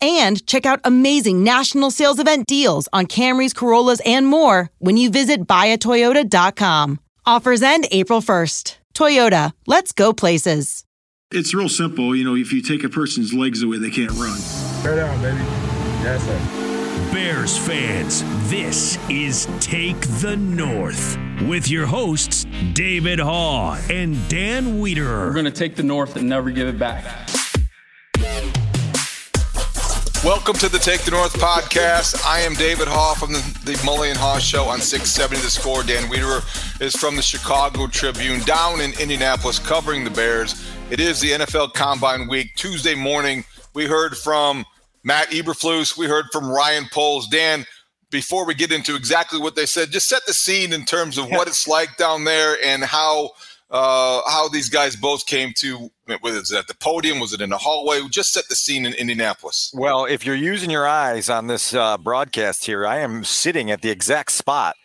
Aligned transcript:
and 0.00 0.46
check 0.46 0.66
out 0.66 0.80
amazing 0.84 1.42
national 1.44 1.90
sales 1.90 2.18
event 2.18 2.46
deals 2.46 2.88
on 2.92 3.06
Camrys, 3.06 3.54
Corollas, 3.54 4.00
and 4.04 4.26
more 4.26 4.70
when 4.78 4.96
you 4.96 5.10
visit 5.10 5.46
buyatoyota.com. 5.46 7.00
Offers 7.24 7.62
end 7.62 7.86
April 7.90 8.20
1st. 8.20 8.76
Toyota, 8.94 9.52
let's 9.66 9.92
go 9.92 10.12
places. 10.12 10.84
It's 11.32 11.52
real 11.52 11.68
simple. 11.68 12.14
You 12.14 12.24
know, 12.24 12.36
if 12.36 12.52
you 12.52 12.62
take 12.62 12.84
a 12.84 12.88
person's 12.88 13.34
legs 13.34 13.62
away, 13.62 13.78
they 13.78 13.90
can't 13.90 14.12
run. 14.12 14.38
Bear 14.82 14.96
down, 14.96 15.20
baby. 15.20 15.38
Yes, 16.02 16.22
sir. 16.24 17.12
Bears 17.12 17.58
fans, 17.58 18.22
this 18.48 18.98
is 19.08 19.48
Take 19.60 20.00
the 20.20 20.36
North 20.36 21.18
with 21.48 21.68
your 21.68 21.86
hosts, 21.86 22.46
David 22.72 23.18
Haugh 23.18 23.78
and 23.90 24.16
Dan 24.28 24.80
Wiederer. 24.80 25.26
We're 25.26 25.32
going 25.32 25.44
to 25.46 25.50
take 25.50 25.76
the 25.76 25.82
North 25.82 26.16
and 26.16 26.28
never 26.28 26.50
give 26.50 26.68
it 26.68 26.78
back. 26.78 27.04
Welcome 30.26 30.54
to 30.54 30.68
the 30.68 30.80
Take 30.80 31.02
the 31.02 31.12
North 31.12 31.34
podcast. 31.34 32.20
I 32.26 32.40
am 32.40 32.54
David 32.54 32.88
Haugh 32.88 33.14
from 33.14 33.32
the, 33.32 33.38
the 33.64 33.74
Mully 33.84 34.10
and 34.10 34.18
Haugh 34.18 34.40
Show 34.40 34.64
on 34.64 34.80
670 34.80 35.40
The 35.40 35.48
Score. 35.48 35.84
Dan 35.84 36.10
Wiederer 36.10 36.80
is 36.80 36.96
from 36.96 37.14
the 37.14 37.22
Chicago 37.22 37.86
Tribune 37.86 38.40
down 38.40 38.80
in 38.80 38.92
Indianapolis 38.98 39.60
covering 39.60 40.02
the 40.02 40.10
Bears. 40.10 40.68
It 40.90 40.98
is 40.98 41.20
the 41.20 41.30
NFL 41.30 41.74
Combine 41.74 42.26
Week. 42.26 42.56
Tuesday 42.56 42.96
morning, 42.96 43.44
we 43.72 43.86
heard 43.86 44.16
from 44.16 44.64
Matt 45.04 45.30
Eberflus. 45.30 45.96
We 45.96 46.06
heard 46.06 46.24
from 46.32 46.50
Ryan 46.50 46.86
Poles. 46.92 47.28
Dan, 47.28 47.64
before 48.10 48.44
we 48.44 48.56
get 48.56 48.72
into 48.72 48.96
exactly 48.96 49.38
what 49.38 49.54
they 49.54 49.64
said, 49.64 49.92
just 49.92 50.08
set 50.08 50.26
the 50.26 50.34
scene 50.34 50.72
in 50.72 50.84
terms 50.84 51.18
of 51.18 51.30
what 51.30 51.46
it's 51.46 51.68
like 51.68 51.96
down 51.98 52.24
there 52.24 52.56
and 52.64 52.82
how 52.82 53.30
uh, 53.70 54.20
how 54.26 54.48
these 54.48 54.68
guys 54.68 54.96
both 54.96 55.26
came 55.26 55.52
to 55.58 55.90
whether 56.20 56.38
it's 56.38 56.54
at 56.54 56.68
the 56.68 56.74
podium, 56.74 57.18
was 57.18 57.32
it 57.32 57.40
in 57.40 57.50
the 57.50 57.58
hallway? 57.58 58.00
Just 58.08 58.32
set 58.32 58.44
the 58.48 58.54
scene 58.54 58.86
in 58.86 58.92
Indianapolis. 58.94 59.72
Well, 59.74 60.04
if 60.04 60.24
you're 60.24 60.36
using 60.36 60.70
your 60.70 60.86
eyes 60.86 61.28
on 61.28 61.48
this 61.48 61.74
uh, 61.74 61.98
broadcast 61.98 62.64
here, 62.64 62.86
I 62.86 62.98
am 62.98 63.24
sitting 63.24 63.70
at 63.70 63.82
the 63.82 63.90
exact 63.90 64.32
spot 64.32 64.76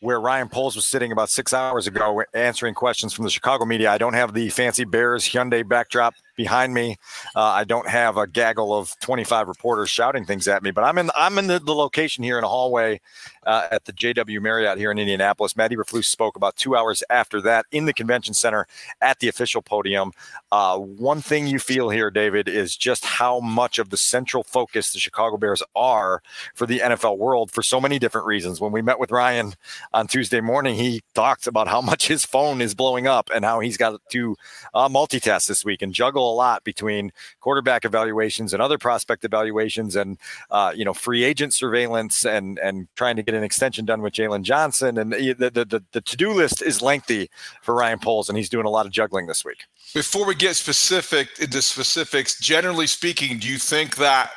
where 0.00 0.20
Ryan 0.20 0.48
Poles 0.48 0.74
was 0.74 0.88
sitting 0.88 1.12
about 1.12 1.30
six 1.30 1.54
hours 1.54 1.86
ago 1.86 2.24
answering 2.34 2.74
questions 2.74 3.12
from 3.12 3.24
the 3.24 3.30
Chicago 3.30 3.64
media. 3.64 3.90
I 3.90 3.98
don't 3.98 4.14
have 4.14 4.34
the 4.34 4.48
fancy 4.50 4.84
Bears 4.84 5.24
Hyundai 5.24 5.66
backdrop 5.66 6.14
behind 6.36 6.74
me. 6.74 6.96
Uh, 7.34 7.42
I 7.42 7.64
don't 7.64 7.88
have 7.88 8.16
a 8.16 8.26
gaggle 8.26 8.74
of 8.74 8.98
25 9.00 9.48
reporters 9.48 9.90
shouting 9.90 10.24
things 10.24 10.48
at 10.48 10.62
me, 10.62 10.70
but 10.70 10.84
I'm 10.84 10.98
in 10.98 11.10
I'm 11.16 11.38
in 11.38 11.46
the, 11.46 11.58
the 11.58 11.74
location 11.74 12.24
here 12.24 12.38
in 12.38 12.44
a 12.44 12.48
hallway 12.48 13.00
uh, 13.44 13.68
at 13.70 13.84
the 13.84 13.92
JW 13.92 14.40
Marriott 14.40 14.78
here 14.78 14.90
in 14.90 14.98
Indianapolis. 14.98 15.56
Matt 15.56 15.70
Eberflus 15.70 16.04
spoke 16.04 16.36
about 16.36 16.56
two 16.56 16.76
hours 16.76 17.02
after 17.10 17.40
that 17.42 17.66
in 17.72 17.84
the 17.86 17.92
convention 17.92 18.34
center 18.34 18.66
at 19.00 19.18
the 19.20 19.28
official 19.28 19.62
podium. 19.62 20.12
Uh, 20.50 20.78
one 20.78 21.20
thing 21.20 21.46
you 21.46 21.58
feel 21.58 21.90
here, 21.90 22.10
David, 22.10 22.48
is 22.48 22.76
just 22.76 23.04
how 23.04 23.40
much 23.40 23.78
of 23.78 23.90
the 23.90 23.96
central 23.96 24.42
focus 24.42 24.92
the 24.92 24.98
Chicago 24.98 25.36
Bears 25.36 25.62
are 25.74 26.22
for 26.54 26.66
the 26.66 26.80
NFL 26.80 27.18
world 27.18 27.50
for 27.50 27.62
so 27.62 27.80
many 27.80 27.98
different 27.98 28.26
reasons. 28.26 28.60
When 28.60 28.72
we 28.72 28.82
met 28.82 28.98
with 28.98 29.10
Ryan 29.10 29.54
on 29.92 30.06
Tuesday 30.06 30.40
morning, 30.40 30.74
he 30.74 31.02
talked 31.14 31.46
about 31.46 31.68
how 31.68 31.80
much 31.80 32.08
his 32.08 32.24
phone 32.24 32.60
is 32.60 32.74
blowing 32.74 33.06
up 33.06 33.30
and 33.34 33.44
how 33.44 33.60
he's 33.60 33.76
got 33.76 34.00
to 34.10 34.36
uh, 34.74 34.88
multitask 34.88 35.46
this 35.46 35.64
week 35.64 35.82
and 35.82 35.92
juggle 35.92 36.21
a 36.30 36.34
lot 36.34 36.64
between 36.64 37.12
quarterback 37.40 37.84
evaluations 37.84 38.52
and 38.52 38.62
other 38.62 38.78
prospect 38.78 39.24
evaluations 39.24 39.96
and 39.96 40.18
uh, 40.50 40.72
you 40.74 40.84
know 40.84 40.94
free 40.94 41.24
agent 41.24 41.54
surveillance 41.54 42.24
and 42.24 42.58
and 42.58 42.88
trying 42.94 43.16
to 43.16 43.22
get 43.22 43.34
an 43.34 43.42
extension 43.42 43.84
done 43.84 44.02
with 44.02 44.12
Jaylon 44.12 44.42
Johnson 44.42 44.98
and 44.98 45.12
the 45.12 45.32
the, 45.34 45.50
the, 45.50 45.82
the 45.92 46.00
to 46.00 46.16
do 46.16 46.32
list 46.32 46.62
is 46.62 46.82
lengthy 46.82 47.30
for 47.62 47.74
Ryan 47.74 47.98
Poles 47.98 48.28
and 48.28 48.36
he's 48.36 48.48
doing 48.48 48.66
a 48.66 48.70
lot 48.70 48.86
of 48.86 48.92
juggling 48.92 49.26
this 49.26 49.44
week. 49.44 49.64
Before 49.94 50.26
we 50.26 50.34
get 50.34 50.56
specific 50.56 51.28
into 51.38 51.60
specifics, 51.60 52.38
generally 52.40 52.86
speaking, 52.86 53.38
do 53.38 53.48
you 53.48 53.58
think 53.58 53.96
that 53.96 54.32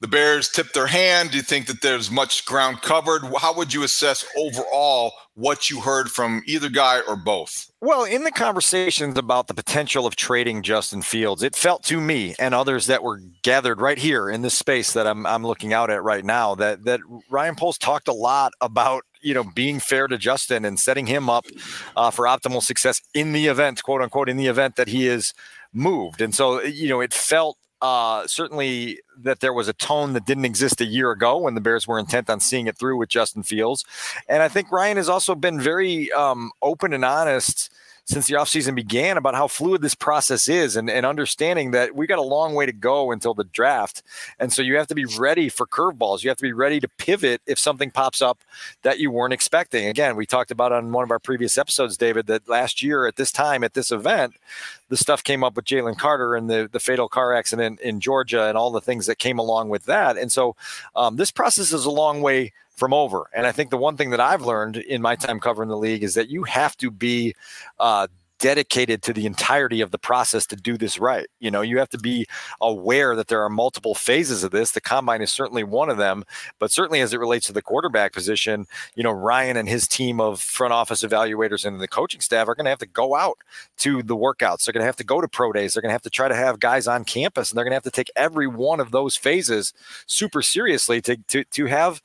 the 0.00 0.08
Bears 0.08 0.48
tipped 0.48 0.74
their 0.74 0.86
hand? 0.86 1.30
Do 1.30 1.36
you 1.36 1.42
think 1.42 1.66
that 1.66 1.82
there's 1.82 2.10
much 2.10 2.46
ground 2.46 2.80
covered? 2.80 3.22
How 3.38 3.54
would 3.54 3.72
you 3.72 3.82
assess 3.82 4.24
overall 4.36 5.12
what 5.34 5.68
you 5.68 5.80
heard 5.80 6.10
from 6.10 6.42
either 6.46 6.70
guy 6.70 7.00
or 7.06 7.16
both? 7.16 7.70
Well, 7.82 8.04
in 8.04 8.24
the 8.24 8.30
conversations 8.30 9.18
about 9.18 9.46
the 9.46 9.54
potential 9.54 10.06
of 10.06 10.16
trading 10.16 10.62
Justin 10.62 11.02
Fields, 11.02 11.42
it 11.42 11.54
felt 11.54 11.82
to 11.84 12.00
me 12.00 12.34
and 12.38 12.54
others 12.54 12.86
that 12.86 13.02
were 13.02 13.20
gathered 13.42 13.80
right 13.80 13.98
here 13.98 14.28
in 14.30 14.42
this 14.42 14.54
space 14.54 14.92
that 14.94 15.06
I'm, 15.06 15.26
I'm 15.26 15.46
looking 15.46 15.72
out 15.72 15.90
at 15.90 16.02
right 16.02 16.24
now 16.24 16.54
that 16.56 16.84
that 16.84 17.00
Ryan 17.30 17.56
Poles 17.56 17.78
talked 17.78 18.08
a 18.08 18.12
lot 18.12 18.52
about 18.60 19.04
you 19.22 19.34
know 19.34 19.44
being 19.44 19.80
fair 19.80 20.08
to 20.08 20.16
Justin 20.18 20.64
and 20.64 20.80
setting 20.80 21.06
him 21.06 21.28
up 21.28 21.46
uh, 21.96 22.10
for 22.10 22.24
optimal 22.24 22.62
success 22.62 23.02
in 23.14 23.32
the 23.32 23.46
event, 23.46 23.82
quote 23.82 24.00
unquote, 24.00 24.28
in 24.28 24.36
the 24.38 24.46
event 24.46 24.76
that 24.76 24.88
he 24.88 25.06
is 25.06 25.34
moved. 25.72 26.20
And 26.20 26.34
so 26.34 26.62
you 26.62 26.88
know 26.88 27.00
it 27.00 27.14
felt 27.14 27.56
uh, 27.82 28.26
certainly 28.26 29.00
that 29.22 29.40
there 29.40 29.52
was 29.52 29.68
a 29.68 29.72
tone 29.72 30.12
that 30.12 30.26
didn't 30.26 30.44
exist 30.44 30.80
a 30.80 30.86
year 30.86 31.10
ago 31.10 31.36
when 31.38 31.54
the 31.54 31.60
Bears 31.60 31.86
were 31.86 31.98
intent 31.98 32.28
on 32.30 32.40
seeing 32.40 32.66
it 32.66 32.76
through 32.76 32.96
with 32.96 33.08
Justin 33.08 33.42
Fields. 33.42 33.84
And 34.28 34.42
I 34.42 34.48
think 34.48 34.70
Ryan 34.70 34.96
has 34.96 35.08
also 35.08 35.34
been 35.34 35.60
very 35.60 36.10
um, 36.12 36.52
open 36.62 36.92
and 36.92 37.04
honest 37.04 37.70
since 38.10 38.26
the 38.26 38.34
offseason 38.34 38.74
began 38.74 39.16
about 39.16 39.36
how 39.36 39.46
fluid 39.46 39.82
this 39.82 39.94
process 39.94 40.48
is 40.48 40.74
and, 40.74 40.90
and 40.90 41.06
understanding 41.06 41.70
that 41.70 41.94
we 41.94 42.08
got 42.08 42.18
a 42.18 42.22
long 42.22 42.54
way 42.54 42.66
to 42.66 42.72
go 42.72 43.12
until 43.12 43.34
the 43.34 43.44
draft. 43.44 44.02
And 44.40 44.52
so 44.52 44.62
you 44.62 44.76
have 44.76 44.88
to 44.88 44.96
be 44.96 45.04
ready 45.04 45.48
for 45.48 45.64
curveballs. 45.64 46.24
You 46.24 46.30
have 46.30 46.36
to 46.38 46.42
be 46.42 46.52
ready 46.52 46.80
to 46.80 46.88
pivot 46.88 47.40
if 47.46 47.58
something 47.58 47.92
pops 47.92 48.20
up 48.20 48.38
that 48.82 48.98
you 48.98 49.12
weren't 49.12 49.32
expecting. 49.32 49.86
Again, 49.86 50.16
we 50.16 50.26
talked 50.26 50.50
about 50.50 50.72
on 50.72 50.90
one 50.90 51.04
of 51.04 51.12
our 51.12 51.20
previous 51.20 51.56
episodes, 51.56 51.96
David, 51.96 52.26
that 52.26 52.48
last 52.48 52.82
year 52.82 53.06
at 53.06 53.14
this 53.14 53.30
time, 53.30 53.62
at 53.62 53.74
this 53.74 53.92
event, 53.92 54.34
the 54.90 54.96
stuff 54.96 55.24
came 55.24 55.42
up 55.42 55.56
with 55.56 55.64
Jalen 55.64 55.96
Carter 55.96 56.36
and 56.36 56.50
the, 56.50 56.68
the 56.70 56.80
fatal 56.80 57.08
car 57.08 57.32
accident 57.32 57.80
in 57.80 58.00
Georgia 58.00 58.48
and 58.48 58.58
all 58.58 58.70
the 58.70 58.80
things 58.80 59.06
that 59.06 59.18
came 59.18 59.38
along 59.38 59.70
with 59.70 59.84
that. 59.84 60.18
And 60.18 60.30
so 60.30 60.56
um, 60.94 61.16
this 61.16 61.30
process 61.30 61.72
is 61.72 61.86
a 61.86 61.90
long 61.90 62.20
way 62.20 62.52
from 62.76 62.92
over. 62.92 63.30
And 63.32 63.46
I 63.46 63.52
think 63.52 63.70
the 63.70 63.76
one 63.76 63.96
thing 63.96 64.10
that 64.10 64.20
I've 64.20 64.42
learned 64.42 64.76
in 64.76 65.00
my 65.00 65.14
time 65.14 65.38
covering 65.38 65.68
the 65.68 65.76
league 65.76 66.02
is 66.02 66.14
that 66.14 66.28
you 66.28 66.44
have 66.44 66.76
to 66.78 66.90
be 66.90 67.34
uh, 67.78 68.08
dedicated 68.40 69.02
to 69.02 69.12
the 69.12 69.26
entirety 69.26 69.80
of 69.80 69.90
the 69.90 69.98
process 69.98 70.46
to 70.46 70.56
do 70.56 70.76
this 70.76 70.98
right. 70.98 71.26
You 71.38 71.50
know, 71.50 71.60
you 71.60 71.78
have 71.78 71.90
to 71.90 71.98
be 71.98 72.26
aware 72.60 73.14
that 73.14 73.28
there 73.28 73.42
are 73.42 73.50
multiple 73.50 73.94
phases 73.94 74.42
of 74.42 74.50
this. 74.50 74.72
The 74.72 74.80
combine 74.80 75.22
is 75.22 75.30
certainly 75.30 75.62
one 75.62 75.90
of 75.90 75.98
them, 75.98 76.24
but 76.58 76.72
certainly 76.72 77.00
as 77.00 77.12
it 77.12 77.20
relates 77.20 77.46
to 77.46 77.52
the 77.52 77.62
quarterback 77.62 78.12
position, 78.12 78.66
you 78.94 79.02
know, 79.02 79.12
Ryan 79.12 79.56
and 79.58 79.68
his 79.68 79.86
team 79.86 80.20
of 80.20 80.40
front 80.40 80.72
office 80.72 81.04
evaluators 81.04 81.64
and 81.64 81.80
the 81.80 81.88
coaching 81.88 82.20
staff 82.20 82.48
are 82.48 82.54
going 82.54 82.64
to 82.64 82.70
have 82.70 82.78
to 82.78 82.86
go 82.86 83.14
out 83.14 83.38
to 83.78 84.02
the 84.02 84.16
workouts. 84.16 84.64
They're 84.64 84.72
going 84.72 84.82
to 84.82 84.86
have 84.86 84.96
to 84.96 85.04
go 85.04 85.20
to 85.20 85.28
pro 85.28 85.52
days. 85.52 85.74
They're 85.74 85.82
going 85.82 85.90
to 85.90 85.94
have 85.94 86.02
to 86.02 86.10
try 86.10 86.28
to 86.28 86.34
have 86.34 86.58
guys 86.58 86.88
on 86.88 87.04
campus 87.04 87.50
and 87.50 87.58
they're 87.58 87.64
going 87.64 87.72
to 87.72 87.76
have 87.76 87.82
to 87.84 87.90
take 87.90 88.10
every 88.16 88.46
one 88.46 88.80
of 88.80 88.90
those 88.90 89.16
phases 89.16 89.72
super 90.06 90.42
seriously 90.42 91.00
to 91.02 91.16
to 91.28 91.44
to 91.44 91.66
have 91.66 92.00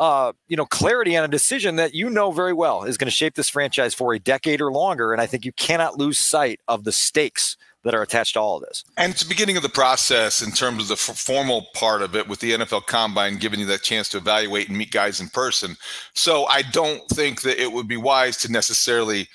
uh, 0.00 0.32
you 0.48 0.56
know, 0.56 0.64
clarity 0.64 1.14
on 1.14 1.22
a 1.22 1.28
decision 1.28 1.76
that 1.76 1.94
you 1.94 2.08
know 2.08 2.32
very 2.32 2.54
well 2.54 2.84
is 2.84 2.96
going 2.96 3.06
to 3.06 3.14
shape 3.14 3.34
this 3.34 3.50
franchise 3.50 3.92
for 3.92 4.14
a 4.14 4.18
decade 4.18 4.62
or 4.62 4.72
longer. 4.72 5.12
And 5.12 5.20
I 5.20 5.26
think 5.26 5.44
you 5.44 5.52
cannot 5.52 5.98
lose 5.98 6.18
sight 6.18 6.58
of 6.66 6.84
the 6.84 6.90
stakes 6.90 7.58
that 7.84 7.94
are 7.94 8.00
attached 8.00 8.34
to 8.34 8.40
all 8.40 8.56
of 8.56 8.62
this. 8.62 8.82
And 8.96 9.12
it's 9.12 9.22
the 9.22 9.28
beginning 9.28 9.58
of 9.58 9.62
the 9.62 9.68
process 9.68 10.42
in 10.42 10.52
terms 10.52 10.82
of 10.82 10.88
the 10.88 10.94
f- 10.94 11.18
formal 11.18 11.66
part 11.74 12.00
of 12.00 12.16
it 12.16 12.28
with 12.28 12.40
the 12.40 12.52
NFL 12.52 12.86
Combine 12.86 13.36
giving 13.36 13.60
you 13.60 13.66
that 13.66 13.82
chance 13.82 14.08
to 14.10 14.16
evaluate 14.16 14.68
and 14.68 14.76
meet 14.76 14.90
guys 14.90 15.20
in 15.20 15.28
person. 15.28 15.76
So 16.14 16.46
I 16.46 16.62
don't 16.62 17.06
think 17.10 17.42
that 17.42 17.62
it 17.62 17.70
would 17.70 17.86
be 17.86 17.96
wise 17.98 18.38
to 18.38 18.52
necessarily 18.52 19.28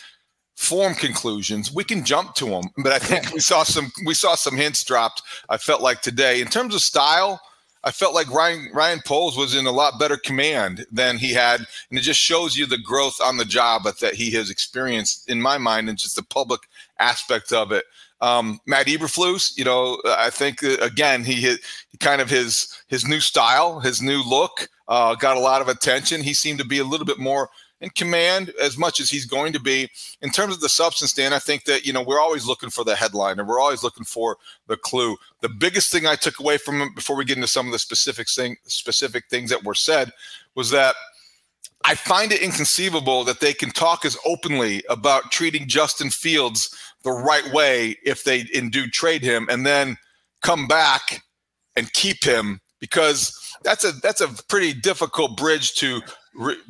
form 0.55 0.95
conclusions. 0.95 1.71
We 1.71 1.83
can 1.83 2.03
jump 2.03 2.33
to 2.35 2.45
them, 2.45 2.63
but 2.77 2.91
I 2.91 2.99
think 2.99 3.31
we 3.33 3.39
saw 3.39 3.61
some 3.63 3.91
we 4.05 4.15
saw 4.15 4.33
some 4.33 4.57
hints 4.57 4.83
dropped. 4.83 5.21
I 5.47 5.57
felt 5.57 5.81
like 5.81 6.01
today 6.01 6.41
in 6.41 6.47
terms 6.47 6.73
of 6.73 6.81
style. 6.81 7.39
I 7.85 7.91
felt 7.91 8.15
like 8.15 8.29
Ryan 8.31 8.69
Ryan 8.73 9.01
Poles 9.05 9.37
was 9.37 9.55
in 9.55 9.67
a 9.67 9.71
lot 9.71 9.99
better 9.99 10.17
command 10.17 10.87
than 10.91 11.17
he 11.17 11.31
had, 11.31 11.59
and 11.89 11.99
it 11.99 12.01
just 12.01 12.19
shows 12.19 12.57
you 12.57 12.65
the 12.65 12.79
growth 12.79 13.17
on 13.23 13.37
the 13.37 13.45
job 13.45 13.83
that 13.83 14.15
he 14.15 14.31
has 14.31 14.49
experienced 14.49 15.29
in 15.29 15.39
my 15.39 15.59
mind, 15.59 15.87
and 15.87 15.97
just 15.97 16.15
the 16.15 16.23
public 16.23 16.61
aspect 16.99 17.53
of 17.53 17.71
it. 17.71 17.85
Um, 18.21 18.59
Matt 18.65 18.87
Eberflus, 18.87 19.55
you 19.55 19.65
know, 19.65 20.01
I 20.05 20.31
think 20.31 20.63
uh, 20.63 20.77
again 20.81 21.23
he 21.23 21.35
hit 21.35 21.59
kind 21.99 22.21
of 22.21 22.29
his 22.29 22.67
his 22.87 23.07
new 23.07 23.19
style, 23.19 23.79
his 23.79 24.01
new 24.01 24.23
look, 24.23 24.67
uh, 24.87 25.13
got 25.13 25.37
a 25.37 25.41
lot 25.41 25.61
of 25.61 25.67
attention. 25.67 26.23
He 26.23 26.33
seemed 26.33 26.59
to 26.59 26.65
be 26.65 26.79
a 26.79 26.83
little 26.83 27.05
bit 27.05 27.19
more 27.19 27.49
in 27.81 27.89
command 27.89 28.51
as 28.61 28.77
much 28.77 28.99
as 28.99 29.09
he's 29.09 29.25
going 29.25 29.53
to 29.53 29.59
be. 29.59 29.89
In 30.21 30.31
terms 30.31 30.53
of 30.53 30.61
the 30.61 30.69
substance, 30.69 31.13
Dan, 31.13 31.33
I 31.33 31.39
think 31.39 31.65
that, 31.65 31.85
you 31.85 31.93
know, 31.93 32.01
we're 32.01 32.19
always 32.19 32.45
looking 32.45 32.69
for 32.69 32.83
the 32.83 32.95
headline 32.95 33.39
and 33.39 33.47
we're 33.47 33.59
always 33.59 33.83
looking 33.83 34.05
for 34.05 34.37
the 34.67 34.77
clue. 34.77 35.17
The 35.41 35.49
biggest 35.49 35.91
thing 35.91 36.07
I 36.07 36.15
took 36.15 36.39
away 36.39 36.57
from 36.57 36.81
him 36.81 36.93
before 36.93 37.15
we 37.15 37.25
get 37.25 37.37
into 37.37 37.47
some 37.47 37.65
of 37.65 37.71
the 37.71 37.79
specific 37.79 38.29
thing, 38.29 38.57
specific 38.65 39.25
things 39.29 39.49
that 39.49 39.63
were 39.63 39.75
said 39.75 40.11
was 40.55 40.69
that 40.71 40.95
I 41.83 41.93
find 41.93 42.31
it 42.31 42.41
inconceivable 42.41 43.23
that 43.25 43.41
they 43.41 43.53
can 43.53 43.69
talk 43.69 44.05
as 44.05 44.17
openly 44.25 44.83
about 44.89 45.31
treating 45.31 45.67
Justin 45.67 46.09
Fields 46.09 46.75
the 47.03 47.11
right 47.11 47.53
way 47.53 47.95
if 48.03 48.23
they 48.23 48.45
indeed 48.53 48.91
trade 48.91 49.21
him 49.21 49.47
and 49.51 49.65
then 49.65 49.97
come 50.41 50.67
back 50.67 51.21
and 51.75 51.91
keep 51.93 52.23
him 52.23 52.59
because 52.79 53.53
that's 53.63 53.83
a 53.85 53.91
that's 53.91 54.21
a 54.21 54.27
pretty 54.47 54.73
difficult 54.73 55.37
bridge 55.37 55.75
to 55.75 56.01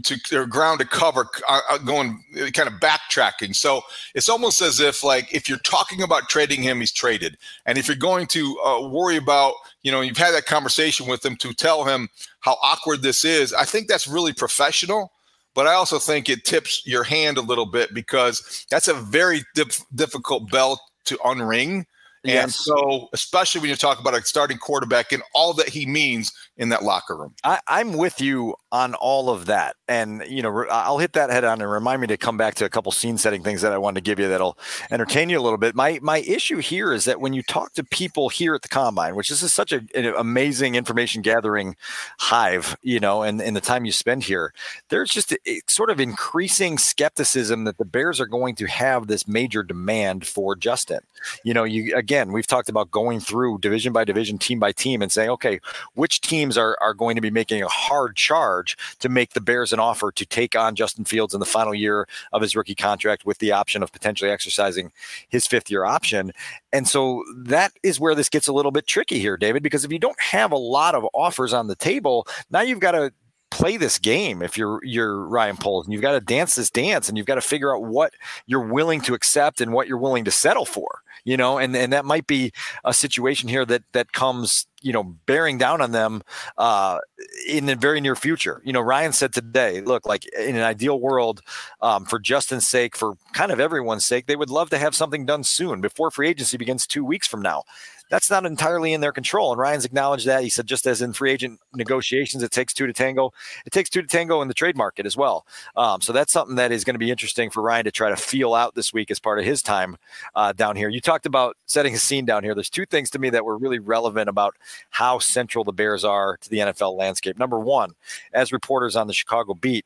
to 0.03 0.17
their 0.29 0.45
ground 0.45 0.79
to 0.79 0.85
cover 0.85 1.27
uh, 1.47 1.59
uh, 1.69 1.77
going 1.79 2.23
uh, 2.35 2.49
kind 2.51 2.67
of 2.67 2.75
backtracking. 2.75 3.55
So 3.55 3.81
it's 4.13 4.29
almost 4.29 4.61
as 4.61 4.79
if 4.79 5.03
like 5.03 5.33
if 5.33 5.49
you're 5.49 5.57
talking 5.59 6.01
about 6.01 6.29
trading 6.29 6.61
him 6.61 6.79
he's 6.79 6.91
traded. 6.91 7.37
And 7.65 7.77
if 7.77 7.87
you're 7.87 7.97
going 7.97 8.27
to 8.27 8.59
uh, 8.59 8.87
worry 8.87 9.17
about 9.17 9.53
you 9.81 9.91
know 9.91 10.01
you've 10.01 10.17
had 10.17 10.33
that 10.33 10.45
conversation 10.45 11.07
with 11.07 11.25
him 11.25 11.35
to 11.37 11.53
tell 11.53 11.83
him 11.83 12.09
how 12.39 12.57
awkward 12.63 13.01
this 13.01 13.25
is 13.25 13.53
i 13.53 13.63
think 13.63 13.87
that's 13.87 14.07
really 14.07 14.33
professional. 14.33 15.11
But 15.53 15.67
i 15.67 15.73
also 15.73 15.99
think 15.99 16.29
it 16.29 16.45
tips 16.45 16.83
your 16.85 17.03
hand 17.03 17.37
a 17.37 17.41
little 17.41 17.65
bit 17.65 17.93
because 17.93 18.65
that's 18.69 18.87
a 18.87 18.93
very 18.93 19.43
dif- 19.55 19.85
difficult 19.93 20.51
bell 20.51 20.79
to 21.05 21.17
unring 21.17 21.85
Yes. 22.25 22.43
And 22.43 22.53
so, 22.53 23.09
especially 23.13 23.61
when 23.61 23.69
you 23.69 23.75
talk 23.75 23.99
about 23.99 24.13
a 24.13 24.21
starting 24.23 24.57
quarterback 24.57 25.11
and 25.11 25.23
all 25.33 25.53
that 25.53 25.69
he 25.69 25.85
means 25.85 26.31
in 26.57 26.69
that 26.69 26.83
locker 26.83 27.17
room. 27.17 27.33
I, 27.43 27.59
am 27.67 27.93
with 27.93 28.21
you 28.21 28.55
on 28.71 28.93
all 28.95 29.29
of 29.29 29.47
that. 29.47 29.75
And, 29.87 30.23
you 30.27 30.41
know, 30.41 30.65
I'll 30.69 30.97
hit 30.97 31.13
that 31.13 31.29
head 31.29 31.43
on 31.43 31.61
and 31.61 31.69
remind 31.69 31.99
me 31.99 32.07
to 32.07 32.17
come 32.17 32.37
back 32.37 32.55
to 32.55 32.65
a 32.65 32.69
couple 32.69 32.91
scene 32.93 33.17
setting 33.17 33.43
things 33.43 33.61
that 33.61 33.73
I 33.73 33.77
wanted 33.77 33.95
to 33.95 34.09
give 34.09 34.19
you 34.19 34.29
that'll 34.29 34.57
entertain 34.89 35.29
you 35.29 35.37
a 35.37 35.41
little 35.41 35.57
bit. 35.57 35.75
My, 35.75 35.99
my 36.01 36.19
issue 36.19 36.57
here 36.57 36.93
is 36.93 37.05
that 37.05 37.19
when 37.19 37.33
you 37.33 37.43
talk 37.43 37.73
to 37.73 37.83
people 37.83 38.29
here 38.29 38.55
at 38.55 38.61
the 38.61 38.69
combine, 38.69 39.15
which 39.15 39.29
this 39.29 39.43
is 39.43 39.53
such 39.53 39.73
a, 39.73 39.81
an 39.95 40.13
amazing 40.17 40.75
information 40.75 41.21
gathering 41.21 41.75
hive, 42.19 42.77
you 42.81 43.01
know, 43.01 43.21
and, 43.21 43.41
and 43.41 43.55
the 43.55 43.61
time 43.61 43.83
you 43.83 43.91
spend 43.91 44.23
here, 44.23 44.53
there's 44.89 45.09
just 45.09 45.33
a, 45.33 45.39
a 45.45 45.61
sort 45.67 45.89
of 45.89 45.99
increasing 45.99 46.77
skepticism 46.77 47.65
that 47.65 47.77
the 47.77 47.85
Bears 47.85 48.21
are 48.21 48.27
going 48.27 48.55
to 48.55 48.65
have 48.65 49.07
this 49.07 49.27
major 49.27 49.61
demand 49.61 50.25
for 50.25 50.55
Justin. 50.55 51.01
You 51.43 51.53
know, 51.53 51.65
you, 51.65 51.95
again, 51.95 52.14
again, 52.15 52.31
we've 52.31 52.47
talked 52.47 52.69
about 52.69 52.91
going 52.91 53.19
through 53.19 53.57
division 53.57 53.91
by 53.91 54.05
division, 54.05 54.37
team 54.37 54.57
by 54.57 54.71
team, 54.71 55.01
and 55.01 55.11
saying, 55.11 55.29
okay, 55.29 55.59
which 55.95 56.21
teams 56.21 56.57
are, 56.57 56.77
are 56.79 56.93
going 56.93 57.15
to 57.15 57.21
be 57.21 57.29
making 57.29 57.61
a 57.61 57.67
hard 57.67 58.15
charge 58.15 58.77
to 58.99 59.09
make 59.09 59.33
the 59.33 59.41
Bears 59.41 59.73
an 59.73 59.79
offer 59.81 60.13
to 60.13 60.25
take 60.25 60.55
on 60.55 60.75
Justin 60.75 61.03
Fields 61.03 61.33
in 61.33 61.41
the 61.41 61.45
final 61.45 61.73
year 61.73 62.07
of 62.31 62.41
his 62.41 62.55
rookie 62.55 62.73
contract 62.73 63.25
with 63.25 63.39
the 63.39 63.51
option 63.51 63.83
of 63.83 63.91
potentially 63.91 64.31
exercising 64.31 64.93
his 65.27 65.45
fifth 65.45 65.69
year 65.69 65.83
option. 65.83 66.31
And 66.71 66.87
so 66.87 67.25
that 67.35 67.73
is 67.83 67.99
where 67.99 68.15
this 68.15 68.29
gets 68.29 68.47
a 68.47 68.53
little 68.53 68.71
bit 68.71 68.87
tricky 68.87 69.19
here, 69.19 69.35
David, 69.35 69.61
because 69.61 69.83
if 69.83 69.91
you 69.91 69.99
don't 69.99 70.19
have 70.21 70.53
a 70.53 70.57
lot 70.57 70.95
of 70.95 71.05
offers 71.13 71.51
on 71.51 71.67
the 71.67 71.75
table, 71.75 72.27
now 72.49 72.61
you've 72.61 72.79
got 72.79 72.91
to 72.91 73.11
play 73.51 73.75
this 73.77 73.99
game 73.99 74.41
if 74.41 74.57
you're 74.57 74.79
you're 74.83 75.25
Ryan 75.27 75.55
Poles 75.55 75.85
and 75.85 75.93
you've 75.93 76.01
got 76.01 76.13
to 76.13 76.19
dance 76.19 76.55
this 76.55 76.69
dance 76.69 77.07
and 77.07 77.17
you've 77.17 77.27
got 77.27 77.35
to 77.35 77.41
figure 77.41 77.75
out 77.75 77.83
what 77.83 78.13
you're 78.47 78.67
willing 78.67 79.01
to 79.01 79.13
accept 79.13 79.61
and 79.61 79.71
what 79.71 79.87
you're 79.87 79.97
willing 79.97 80.25
to 80.25 80.31
settle 80.31 80.65
for 80.65 81.01
you 81.25 81.35
know, 81.35 81.57
and, 81.57 81.75
and 81.75 81.91
that 81.91 82.05
might 82.05 82.27
be 82.27 82.53
a 82.85 82.93
situation 82.93 83.49
here 83.49 83.65
that 83.65 83.83
that 83.91 84.13
comes, 84.13 84.67
you 84.81 84.93
know, 84.93 85.03
bearing 85.25 85.57
down 85.57 85.81
on 85.81 85.91
them 85.91 86.21
uh, 86.57 86.99
in 87.47 87.65
the 87.65 87.75
very 87.75 87.99
near 87.99 88.15
future. 88.15 88.61
You 88.63 88.71
know, 88.71 88.81
Ryan 88.81 89.11
said 89.11 89.33
today, 89.33 89.81
look, 89.81 90.05
like 90.05 90.25
in 90.37 90.55
an 90.55 90.61
ideal 90.61 90.99
world, 90.99 91.41
um, 91.81 92.05
for 92.05 92.19
Justin's 92.19 92.67
sake, 92.67 92.95
for 92.95 93.15
kind 93.33 93.51
of 93.51 93.59
everyone's 93.59 94.05
sake, 94.05 94.27
they 94.27 94.35
would 94.35 94.51
love 94.51 94.69
to 94.69 94.77
have 94.77 94.95
something 94.95 95.25
done 95.25 95.43
soon 95.43 95.81
before 95.81 96.11
free 96.11 96.29
agency 96.29 96.57
begins 96.57 96.85
two 96.85 97.03
weeks 97.03 97.27
from 97.27 97.41
now 97.41 97.63
that's 98.09 98.29
not 98.29 98.45
entirely 98.45 98.93
in 98.93 99.01
their 99.01 99.11
control. 99.11 99.51
And 99.51 99.59
Ryan's 99.59 99.85
acknowledged 99.85 100.25
that. 100.27 100.43
He 100.43 100.49
said, 100.49 100.67
just 100.67 100.85
as 100.85 101.01
in 101.01 101.13
free 101.13 101.31
agent 101.31 101.59
negotiations, 101.73 102.43
it 102.43 102.51
takes 102.51 102.73
two 102.73 102.87
to 102.87 102.93
tango. 102.93 103.33
It 103.65 103.71
takes 103.71 103.89
two 103.89 104.01
to 104.01 104.07
tango 104.07 104.41
in 104.41 104.47
the 104.47 104.53
trade 104.53 104.77
market 104.77 105.05
as 105.05 105.17
well. 105.17 105.45
Um, 105.75 106.01
so 106.01 106.13
that's 106.13 106.31
something 106.31 106.55
that 106.57 106.71
is 106.71 106.83
going 106.83 106.93
to 106.93 106.99
be 106.99 107.11
interesting 107.11 107.49
for 107.49 107.61
Ryan 107.61 107.85
to 107.85 107.91
try 107.91 108.09
to 108.09 108.15
feel 108.15 108.53
out 108.53 108.75
this 108.75 108.93
week 108.93 109.09
as 109.11 109.19
part 109.19 109.39
of 109.39 109.45
his 109.45 109.61
time 109.61 109.97
uh, 110.35 110.53
down 110.53 110.75
here. 110.75 110.89
You 110.89 111.01
talked 111.01 111.25
about 111.25 111.57
setting 111.65 111.93
a 111.93 111.97
scene 111.97 112.25
down 112.25 112.43
here. 112.43 112.53
There's 112.53 112.69
two 112.69 112.85
things 112.85 113.09
to 113.11 113.19
me 113.19 113.29
that 113.31 113.45
were 113.45 113.57
really 113.57 113.79
relevant 113.79 114.29
about 114.29 114.55
how 114.89 115.19
central 115.19 115.63
the 115.63 115.73
Bears 115.73 116.03
are 116.03 116.37
to 116.37 116.49
the 116.49 116.59
NFL 116.59 116.97
landscape. 116.97 117.39
Number 117.39 117.59
one, 117.59 117.93
as 118.33 118.51
reporters 118.51 118.95
on 118.95 119.07
the 119.07 119.13
Chicago 119.13 119.53
beat, 119.53 119.85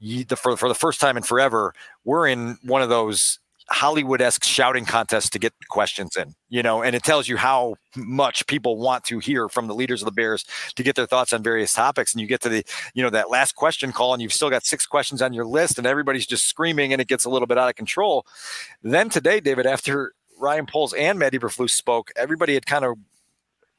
you, 0.00 0.24
the, 0.24 0.36
for, 0.36 0.56
for 0.56 0.68
the 0.68 0.74
first 0.74 1.00
time 1.00 1.16
in 1.16 1.22
forever, 1.22 1.72
we're 2.04 2.28
in 2.28 2.58
one 2.62 2.82
of 2.82 2.88
those 2.88 3.38
Hollywood 3.70 4.20
esque 4.20 4.44
shouting 4.44 4.84
contest 4.84 5.32
to 5.32 5.38
get 5.38 5.52
questions 5.68 6.16
in, 6.16 6.34
you 6.48 6.62
know, 6.62 6.82
and 6.82 6.94
it 6.94 7.02
tells 7.02 7.28
you 7.28 7.36
how 7.36 7.76
much 7.96 8.46
people 8.46 8.76
want 8.76 9.04
to 9.04 9.18
hear 9.18 9.48
from 9.48 9.68
the 9.68 9.74
leaders 9.74 10.02
of 10.02 10.06
the 10.06 10.12
Bears 10.12 10.44
to 10.74 10.82
get 10.82 10.96
their 10.96 11.06
thoughts 11.06 11.32
on 11.32 11.42
various 11.42 11.72
topics. 11.72 12.12
And 12.12 12.20
you 12.20 12.26
get 12.26 12.42
to 12.42 12.48
the, 12.50 12.64
you 12.92 13.02
know, 13.02 13.10
that 13.10 13.30
last 13.30 13.54
question 13.54 13.90
call 13.90 14.12
and 14.12 14.22
you've 14.22 14.34
still 14.34 14.50
got 14.50 14.64
six 14.64 14.86
questions 14.86 15.22
on 15.22 15.32
your 15.32 15.46
list 15.46 15.78
and 15.78 15.86
everybody's 15.86 16.26
just 16.26 16.46
screaming 16.46 16.92
and 16.92 17.00
it 17.00 17.08
gets 17.08 17.24
a 17.24 17.30
little 17.30 17.46
bit 17.46 17.56
out 17.56 17.68
of 17.68 17.74
control. 17.74 18.26
Then 18.82 19.08
today, 19.08 19.40
David, 19.40 19.66
after 19.66 20.12
Ryan 20.38 20.66
Poles 20.66 20.92
and 20.92 21.18
Matt 21.18 21.32
Eberflus 21.32 21.70
spoke, 21.70 22.10
everybody 22.16 22.54
had 22.54 22.66
kind 22.66 22.84
of 22.84 22.98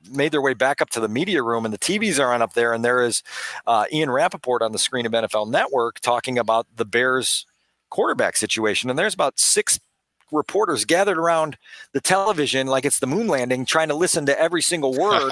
made 0.09 0.31
their 0.31 0.41
way 0.41 0.53
back 0.53 0.81
up 0.81 0.89
to 0.91 0.99
the 0.99 1.07
media 1.07 1.43
room 1.43 1.65
and 1.65 1.73
the 1.73 1.79
TVs 1.79 2.19
are 2.19 2.33
on 2.33 2.41
up 2.41 2.53
there. 2.53 2.73
And 2.73 2.83
there 2.83 3.03
is 3.03 3.21
uh, 3.67 3.85
Ian 3.91 4.09
Rapoport 4.09 4.63
on 4.63 4.71
the 4.71 4.79
screen 4.79 5.05
of 5.05 5.11
NFL 5.11 5.49
Network 5.49 5.99
talking 5.99 6.39
about 6.39 6.67
the 6.75 6.85
Bears 6.85 7.45
quarterback 7.89 8.37
situation. 8.37 8.89
And 8.89 8.97
there's 8.97 9.13
about 9.13 9.39
six 9.39 9.79
reporters 10.31 10.85
gathered 10.85 11.17
around 11.17 11.57
the 11.91 12.01
television 12.01 12.67
like 12.67 12.85
it's 12.85 12.99
the 12.99 13.07
moon 13.07 13.27
landing, 13.27 13.65
trying 13.65 13.87
to 13.89 13.95
listen 13.95 14.25
to 14.25 14.39
every 14.39 14.61
single 14.61 14.93
word. 14.93 15.31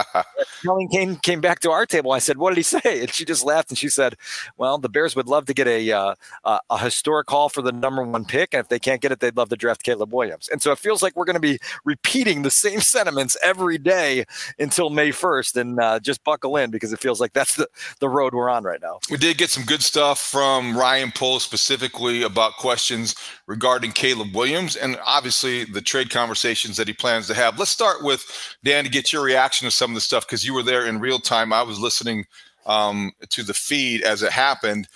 Helen 0.64 0.88
came 0.88 1.16
came 1.16 1.40
back 1.40 1.60
to 1.60 1.70
our 1.70 1.86
table. 1.86 2.12
I 2.12 2.18
said, 2.18 2.38
"What 2.38 2.50
did 2.50 2.58
he 2.58 2.62
say?" 2.62 3.00
And 3.00 3.12
she 3.12 3.24
just 3.24 3.44
laughed 3.44 3.70
and 3.70 3.78
she 3.78 3.88
said, 3.88 4.16
"Well, 4.56 4.78
the 4.78 4.88
Bears 4.88 5.16
would 5.16 5.28
love 5.28 5.46
to 5.46 5.54
get 5.54 5.66
a 5.66 5.92
uh, 5.92 6.14
a 6.44 6.78
historic 6.78 7.26
call 7.26 7.48
for 7.48 7.62
the 7.62 7.72
number 7.72 8.02
one 8.02 8.24
pick, 8.24 8.52
and 8.52 8.60
if 8.60 8.68
they 8.68 8.78
can't 8.78 9.00
get 9.00 9.12
it, 9.12 9.20
they'd 9.20 9.36
love 9.36 9.48
to 9.50 9.56
draft 9.56 9.82
Caleb 9.82 10.12
Williams." 10.12 10.48
And 10.48 10.62
so 10.62 10.72
it 10.72 10.78
feels 10.78 11.02
like 11.02 11.16
we're 11.16 11.24
going 11.24 11.34
to 11.34 11.40
be 11.40 11.58
repeating 11.84 12.42
the 12.42 12.50
same 12.50 12.80
sentiments 12.96 13.36
every 13.42 13.78
day 13.78 14.24
until 14.58 14.90
May 14.90 15.10
first. 15.10 15.56
And 15.56 15.80
uh, 15.80 16.00
just 16.00 16.22
buckle 16.24 16.56
in 16.56 16.70
because 16.70 16.92
it 16.92 17.00
feels 17.00 17.20
like 17.20 17.32
that's 17.32 17.56
the 17.56 17.68
the 18.00 18.08
road 18.08 18.34
we're 18.34 18.50
on 18.50 18.64
right 18.64 18.80
now. 18.80 19.00
We 19.10 19.16
did 19.16 19.38
get 19.38 19.50
some 19.50 19.64
good 19.64 19.82
stuff 19.82 20.20
from 20.20 20.76
Ryan 20.76 21.12
Poles 21.12 21.44
specifically 21.44 22.22
about 22.22 22.56
questions 22.56 23.14
regarding 23.46 23.92
Caleb 23.92 24.25
Williams 24.34 24.76
and 24.76 24.98
obviously 25.04 25.64
the 25.64 25.80
trade 25.80 26.10
conversations 26.10 26.76
that 26.76 26.88
he 26.88 26.94
plans 26.94 27.26
to 27.26 27.34
have. 27.34 27.58
Let's 27.58 27.70
start 27.70 28.02
with 28.02 28.24
Dan 28.64 28.84
to 28.84 28.90
get 28.90 29.12
your 29.12 29.22
reaction 29.22 29.66
to 29.66 29.70
some 29.70 29.90
of 29.90 29.94
the 29.94 30.00
stuff 30.00 30.26
because 30.26 30.44
you 30.44 30.54
were 30.54 30.62
there 30.62 30.86
in 30.86 31.00
real 31.00 31.18
time. 31.18 31.52
I 31.52 31.62
was 31.62 31.78
listening 31.78 32.26
um, 32.66 33.12
to 33.30 33.42
the 33.42 33.54
feed 33.54 34.02
as 34.02 34.22
it 34.22 34.32
happened. 34.32 34.88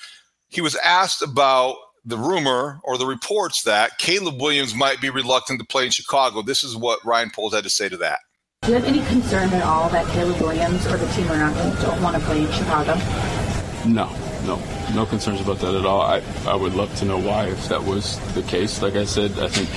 He 0.49 0.61
was 0.61 0.77
asked 0.77 1.23
about 1.23 1.77
the 2.05 2.17
rumor 2.17 2.81
or 2.85 2.99
the 2.99 3.07
reports 3.07 3.63
that 3.63 3.99
Caleb 3.99 4.41
Williams 4.41 4.75
might 4.75 5.01
be 5.01 5.11
reluctant 5.11 5.61
to 5.61 5.67
play 5.67 5.85
in 5.85 5.91
Chicago. 5.91 6.43
This 6.43 6.65
is 6.65 6.77
what 6.77 7.05
Ryan 7.05 7.31
Poles 7.31 7.55
had 7.55 7.65
to 7.65 7.71
say 7.71 7.89
to 7.89 7.97
that. 7.99 8.21
Do 8.63 8.69
you 8.69 8.75
have 8.75 8.85
any 8.85 9.05
concern 9.07 9.51
at 9.51 9.63
all 9.63 9.89
that 9.91 10.07
Caleb 10.13 10.41
Williams 10.41 10.87
or 10.87 10.97
the 10.97 11.07
team 11.13 11.31
around 11.31 11.55
him 11.55 11.75
don't 11.83 12.03
want 12.03 12.17
to 12.17 12.23
play 12.23 12.43
in 12.43 12.53
Chicago? 12.53 12.95
No, 13.87 14.15
no, 14.45 14.57
no 14.95 15.07
concerns 15.07 15.41
about 15.41 15.59
that 15.61 15.75
at 15.75 15.87
all. 15.87 16.03
I, 16.03 16.23
I 16.47 16.55
would 16.55 16.75
love 16.75 16.95
to 16.97 17.05
know 17.05 17.19
why 17.19 17.47
if 17.49 17.69
that 17.69 17.83
was 17.83 18.19
the 18.35 18.43
case. 18.43 18.83
Like 18.83 18.95
I 18.95 19.05
said, 19.05 19.39
I 19.39 19.49
think 19.49 19.69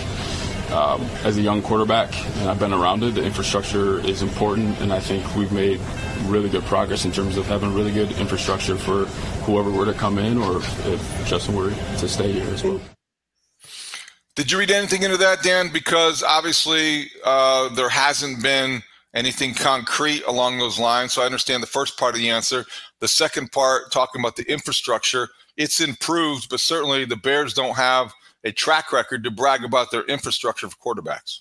um, 0.73 1.01
as 1.23 1.37
a 1.37 1.41
young 1.41 1.61
quarterback, 1.61 2.15
and 2.37 2.49
I've 2.49 2.59
been 2.59 2.73
around 2.73 3.03
it, 3.03 3.11
the 3.11 3.23
infrastructure 3.23 3.99
is 3.99 4.21
important, 4.21 4.79
and 4.81 4.91
I 4.91 4.99
think 4.99 5.35
we've 5.35 5.51
made 5.51 5.79
really 6.25 6.49
good 6.49 6.63
progress 6.63 7.05
in 7.05 7.11
terms 7.11 7.37
of 7.37 7.45
having 7.45 7.73
really 7.73 7.91
good 7.91 8.11
infrastructure 8.13 8.77
for 8.77 9.05
whoever 9.45 9.69
were 9.69 9.85
to 9.85 9.93
come 9.93 10.17
in 10.17 10.37
or 10.37 10.57
if, 10.57 11.25
Justin 11.27 11.55
were 11.55 11.69
to 11.69 12.07
stay 12.07 12.31
here 12.31 12.49
as 12.49 12.63
well. 12.63 12.79
Did 14.35 14.51
you 14.51 14.57
read 14.57 14.71
anything 14.71 15.03
into 15.03 15.17
that, 15.17 15.43
Dan? 15.43 15.69
Because 15.71 16.23
obviously 16.23 17.11
uh, 17.23 17.69
there 17.75 17.89
hasn't 17.89 18.41
been 18.41 18.81
anything 19.13 19.53
concrete 19.53 20.23
along 20.27 20.57
those 20.57 20.79
lines. 20.79 21.13
So 21.13 21.21
I 21.21 21.25
understand 21.25 21.61
the 21.61 21.67
first 21.67 21.97
part 21.97 22.15
of 22.15 22.19
the 22.19 22.29
answer. 22.29 22.65
The 22.99 23.07
second 23.07 23.51
part, 23.51 23.91
talking 23.91 24.21
about 24.21 24.35
the 24.35 24.51
infrastructure, 24.51 25.29
it's 25.57 25.79
improved, 25.79 26.49
but 26.49 26.59
certainly 26.59 27.05
the 27.05 27.15
Bears 27.15 27.53
don't 27.53 27.75
have 27.75 28.13
a 28.43 28.51
track 28.51 28.91
record 28.91 29.23
to 29.23 29.31
brag 29.31 29.63
about 29.63 29.91
their 29.91 30.03
infrastructure 30.03 30.69
for 30.69 30.95
quarterbacks. 30.95 31.39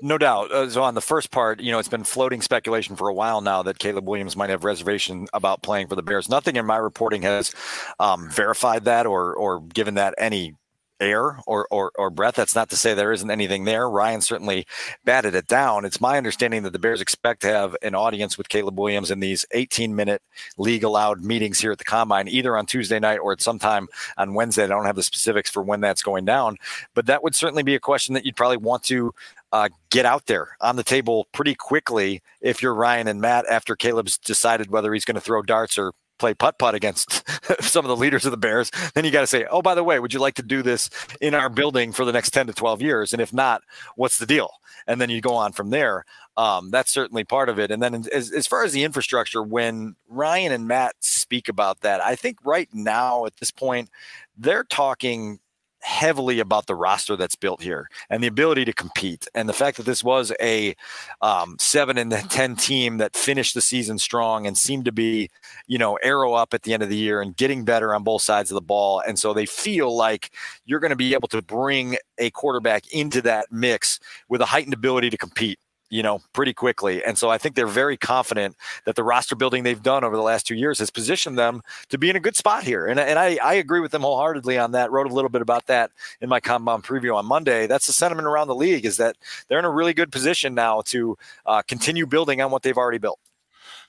No 0.00 0.16
doubt. 0.16 0.50
Uh, 0.52 0.70
so 0.70 0.82
on 0.82 0.94
the 0.94 1.02
first 1.02 1.30
part, 1.30 1.60
you 1.60 1.70
know, 1.70 1.78
it's 1.78 1.88
been 1.88 2.04
floating 2.04 2.40
speculation 2.40 2.96
for 2.96 3.08
a 3.08 3.14
while 3.14 3.42
now 3.42 3.62
that 3.62 3.78
Caleb 3.78 4.08
Williams 4.08 4.36
might 4.36 4.48
have 4.48 4.64
reservation 4.64 5.26
about 5.34 5.62
playing 5.62 5.88
for 5.88 5.96
the 5.96 6.02
Bears. 6.02 6.28
Nothing 6.28 6.56
in 6.56 6.64
my 6.64 6.78
reporting 6.78 7.22
has 7.22 7.54
um, 7.98 8.30
verified 8.30 8.84
that 8.84 9.06
or 9.06 9.34
or 9.34 9.60
given 9.60 9.94
that 9.94 10.14
any 10.16 10.54
air 11.00 11.40
or, 11.46 11.66
or, 11.70 11.92
or 11.96 12.10
breath. 12.10 12.34
That's 12.34 12.54
not 12.54 12.70
to 12.70 12.76
say 12.76 12.94
there 12.94 13.12
isn't 13.12 13.30
anything 13.30 13.64
there. 13.64 13.88
Ryan 13.88 14.20
certainly 14.20 14.66
batted 15.04 15.34
it 15.34 15.46
down. 15.46 15.84
It's 15.84 16.00
my 16.00 16.16
understanding 16.16 16.62
that 16.62 16.72
the 16.72 16.78
Bears 16.78 17.00
expect 17.00 17.42
to 17.42 17.48
have 17.48 17.76
an 17.82 17.94
audience 17.94 18.38
with 18.38 18.48
Caleb 18.48 18.78
Williams 18.78 19.10
in 19.10 19.20
these 19.20 19.44
18 19.52 19.94
minute 19.94 20.22
league 20.56 20.84
allowed 20.84 21.22
meetings 21.22 21.60
here 21.60 21.72
at 21.72 21.78
the 21.78 21.84
combine, 21.84 22.28
either 22.28 22.56
on 22.56 22.66
Tuesday 22.66 22.98
night 22.98 23.18
or 23.18 23.32
at 23.32 23.40
some 23.40 23.58
time 23.58 23.88
on 24.16 24.34
Wednesday. 24.34 24.64
I 24.64 24.68
don't 24.68 24.86
have 24.86 24.96
the 24.96 25.02
specifics 25.02 25.50
for 25.50 25.62
when 25.62 25.80
that's 25.80 26.02
going 26.02 26.24
down, 26.24 26.56
but 26.94 27.06
that 27.06 27.22
would 27.22 27.34
certainly 27.34 27.62
be 27.62 27.74
a 27.74 27.80
question 27.80 28.14
that 28.14 28.24
you'd 28.24 28.36
probably 28.36 28.56
want 28.56 28.82
to 28.84 29.12
uh, 29.52 29.68
get 29.90 30.04
out 30.04 30.26
there 30.26 30.56
on 30.60 30.76
the 30.76 30.82
table 30.82 31.26
pretty 31.32 31.54
quickly 31.54 32.22
if 32.40 32.60
you're 32.60 32.74
Ryan 32.74 33.08
and 33.08 33.20
Matt 33.20 33.46
after 33.48 33.76
Caleb's 33.76 34.18
decided 34.18 34.70
whether 34.70 34.92
he's 34.92 35.04
going 35.04 35.14
to 35.14 35.20
throw 35.20 35.42
darts 35.42 35.78
or 35.78 35.92
play 36.18 36.34
putt 36.34 36.58
putt 36.58 36.74
against 36.74 37.28
some 37.62 37.84
of 37.84 37.88
the 37.88 37.96
leaders 37.96 38.24
of 38.24 38.30
the 38.30 38.36
Bears, 38.36 38.70
then 38.94 39.04
you 39.04 39.10
got 39.10 39.20
to 39.20 39.26
say, 39.26 39.46
oh, 39.50 39.62
by 39.62 39.74
the 39.74 39.84
way, 39.84 39.98
would 39.98 40.14
you 40.14 40.20
like 40.20 40.34
to 40.34 40.42
do 40.42 40.62
this 40.62 40.90
in 41.20 41.34
our 41.34 41.48
building 41.48 41.92
for 41.92 42.04
the 42.04 42.12
next 42.12 42.30
10 42.30 42.46
to 42.48 42.52
12 42.52 42.82
years? 42.82 43.12
And 43.12 43.22
if 43.22 43.32
not, 43.32 43.62
what's 43.96 44.18
the 44.18 44.26
deal? 44.26 44.50
And 44.86 45.00
then 45.00 45.10
you 45.10 45.20
go 45.20 45.34
on 45.34 45.52
from 45.52 45.70
there. 45.70 46.04
Um, 46.36 46.70
that's 46.70 46.92
certainly 46.92 47.24
part 47.24 47.48
of 47.48 47.58
it. 47.58 47.70
And 47.70 47.82
then 47.82 48.04
as, 48.12 48.30
as 48.30 48.46
far 48.46 48.64
as 48.64 48.72
the 48.72 48.84
infrastructure, 48.84 49.42
when 49.42 49.96
Ryan 50.08 50.52
and 50.52 50.68
Matt 50.68 50.96
speak 51.00 51.48
about 51.48 51.80
that, 51.80 52.00
I 52.00 52.14
think 52.14 52.38
right 52.44 52.68
now 52.72 53.24
at 53.24 53.36
this 53.38 53.50
point, 53.50 53.90
they're 54.36 54.64
talking 54.64 55.40
heavily 55.86 56.40
about 56.40 56.66
the 56.66 56.74
roster 56.74 57.14
that's 57.14 57.36
built 57.36 57.62
here 57.62 57.88
and 58.10 58.20
the 58.20 58.26
ability 58.26 58.64
to 58.64 58.72
compete 58.72 59.28
and 59.36 59.48
the 59.48 59.52
fact 59.52 59.76
that 59.76 59.86
this 59.86 60.02
was 60.02 60.32
a 60.40 60.74
um, 61.22 61.56
seven 61.60 61.96
and 61.96 62.10
ten 62.30 62.56
team 62.56 62.98
that 62.98 63.14
finished 63.14 63.54
the 63.54 63.60
season 63.60 63.96
strong 63.96 64.48
and 64.48 64.58
seemed 64.58 64.84
to 64.84 64.90
be 64.90 65.30
you 65.68 65.78
know 65.78 65.94
arrow 66.02 66.34
up 66.34 66.52
at 66.52 66.64
the 66.64 66.74
end 66.74 66.82
of 66.82 66.88
the 66.88 66.96
year 66.96 67.22
and 67.22 67.36
getting 67.36 67.64
better 67.64 67.94
on 67.94 68.02
both 68.02 68.22
sides 68.22 68.50
of 68.50 68.56
the 68.56 68.60
ball. 68.60 69.00
And 69.06 69.16
so 69.16 69.32
they 69.32 69.46
feel 69.46 69.94
like 69.94 70.32
you're 70.64 70.80
going 70.80 70.90
to 70.90 70.96
be 70.96 71.14
able 71.14 71.28
to 71.28 71.40
bring 71.40 71.96
a 72.18 72.30
quarterback 72.30 72.92
into 72.92 73.22
that 73.22 73.46
mix 73.52 74.00
with 74.28 74.40
a 74.40 74.46
heightened 74.46 74.74
ability 74.74 75.10
to 75.10 75.16
compete 75.16 75.60
you 75.88 76.02
know, 76.02 76.20
pretty 76.32 76.52
quickly. 76.52 77.02
And 77.04 77.16
so 77.16 77.30
I 77.30 77.38
think 77.38 77.54
they're 77.54 77.66
very 77.66 77.96
confident 77.96 78.56
that 78.84 78.96
the 78.96 79.04
roster 79.04 79.36
building 79.36 79.62
they've 79.62 79.82
done 79.82 80.04
over 80.04 80.16
the 80.16 80.22
last 80.22 80.46
two 80.46 80.54
years 80.54 80.78
has 80.80 80.90
positioned 80.90 81.38
them 81.38 81.62
to 81.88 81.98
be 81.98 82.10
in 82.10 82.16
a 82.16 82.20
good 82.20 82.36
spot 82.36 82.64
here. 82.64 82.86
And, 82.86 82.98
and 82.98 83.18
I, 83.18 83.38
I 83.42 83.54
agree 83.54 83.80
with 83.80 83.92
them 83.92 84.02
wholeheartedly 84.02 84.58
on 84.58 84.72
that. 84.72 84.90
Wrote 84.90 85.10
a 85.10 85.14
little 85.14 85.30
bit 85.30 85.42
about 85.42 85.66
that 85.66 85.90
in 86.20 86.28
my 86.28 86.40
combine 86.40 86.82
preview 86.82 87.14
on 87.14 87.26
Monday. 87.26 87.66
That's 87.66 87.86
the 87.86 87.92
sentiment 87.92 88.26
around 88.26 88.48
the 88.48 88.54
league 88.54 88.84
is 88.84 88.96
that 88.96 89.16
they're 89.48 89.58
in 89.58 89.64
a 89.64 89.70
really 89.70 89.94
good 89.94 90.10
position 90.10 90.54
now 90.54 90.82
to 90.86 91.16
uh, 91.46 91.62
continue 91.62 92.06
building 92.06 92.40
on 92.40 92.50
what 92.50 92.62
they've 92.62 92.76
already 92.76 92.98
built. 92.98 93.18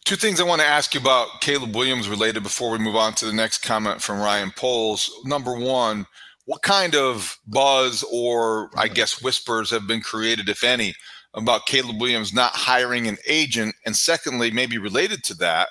Two 0.05 0.15
things 0.15 0.39
I 0.39 0.43
want 0.45 0.61
to 0.61 0.67
ask 0.67 0.93
you 0.93 1.01
about 1.01 1.41
Caleb 1.41 1.75
Williams 1.75 2.07
related 2.07 2.41
before 2.41 2.71
we 2.71 2.77
move 2.77 2.95
on 2.95 3.13
to 3.15 3.25
the 3.25 3.33
next 3.33 3.57
comment 3.57 4.01
from 4.01 4.19
Ryan 4.19 4.53
Poles. 4.55 5.11
Number 5.25 5.57
one, 5.57 6.05
what 6.45 6.61
kind 6.61 6.95
of 6.95 7.37
buzz 7.45 8.05
or 8.09 8.69
I 8.77 8.87
guess 8.87 9.21
whispers 9.21 9.69
have 9.71 9.85
been 9.85 9.99
created, 9.99 10.47
if 10.47 10.63
any, 10.63 10.93
about 11.33 11.65
Caleb 11.65 11.99
Williams 12.01 12.33
not 12.33 12.51
hiring 12.53 13.07
an 13.07 13.17
agent? 13.27 13.75
And 13.85 13.95
secondly, 13.95 14.51
maybe 14.51 14.77
related 14.77 15.23
to 15.25 15.33
that, 15.35 15.69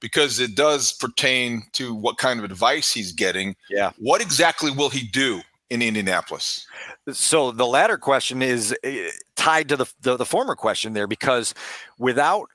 because 0.00 0.38
it 0.38 0.54
does 0.54 0.92
pertain 0.92 1.62
to 1.72 1.94
what 1.94 2.18
kind 2.18 2.38
of 2.38 2.44
advice 2.44 2.92
he's 2.92 3.12
getting. 3.12 3.56
Yeah. 3.70 3.92
What 3.98 4.20
exactly 4.20 4.70
will 4.70 4.90
he 4.90 5.06
do 5.06 5.40
in 5.70 5.80
Indianapolis? 5.80 6.66
So 7.10 7.50
the 7.50 7.66
latter 7.66 7.96
question 7.96 8.42
is 8.42 8.74
eh, 8.82 9.10
tied 9.36 9.68
to 9.70 9.76
the, 9.76 9.86
the, 10.00 10.16
the 10.16 10.26
former 10.26 10.56
question 10.56 10.92
there 10.92 11.06
because 11.06 11.54
without 11.98 12.50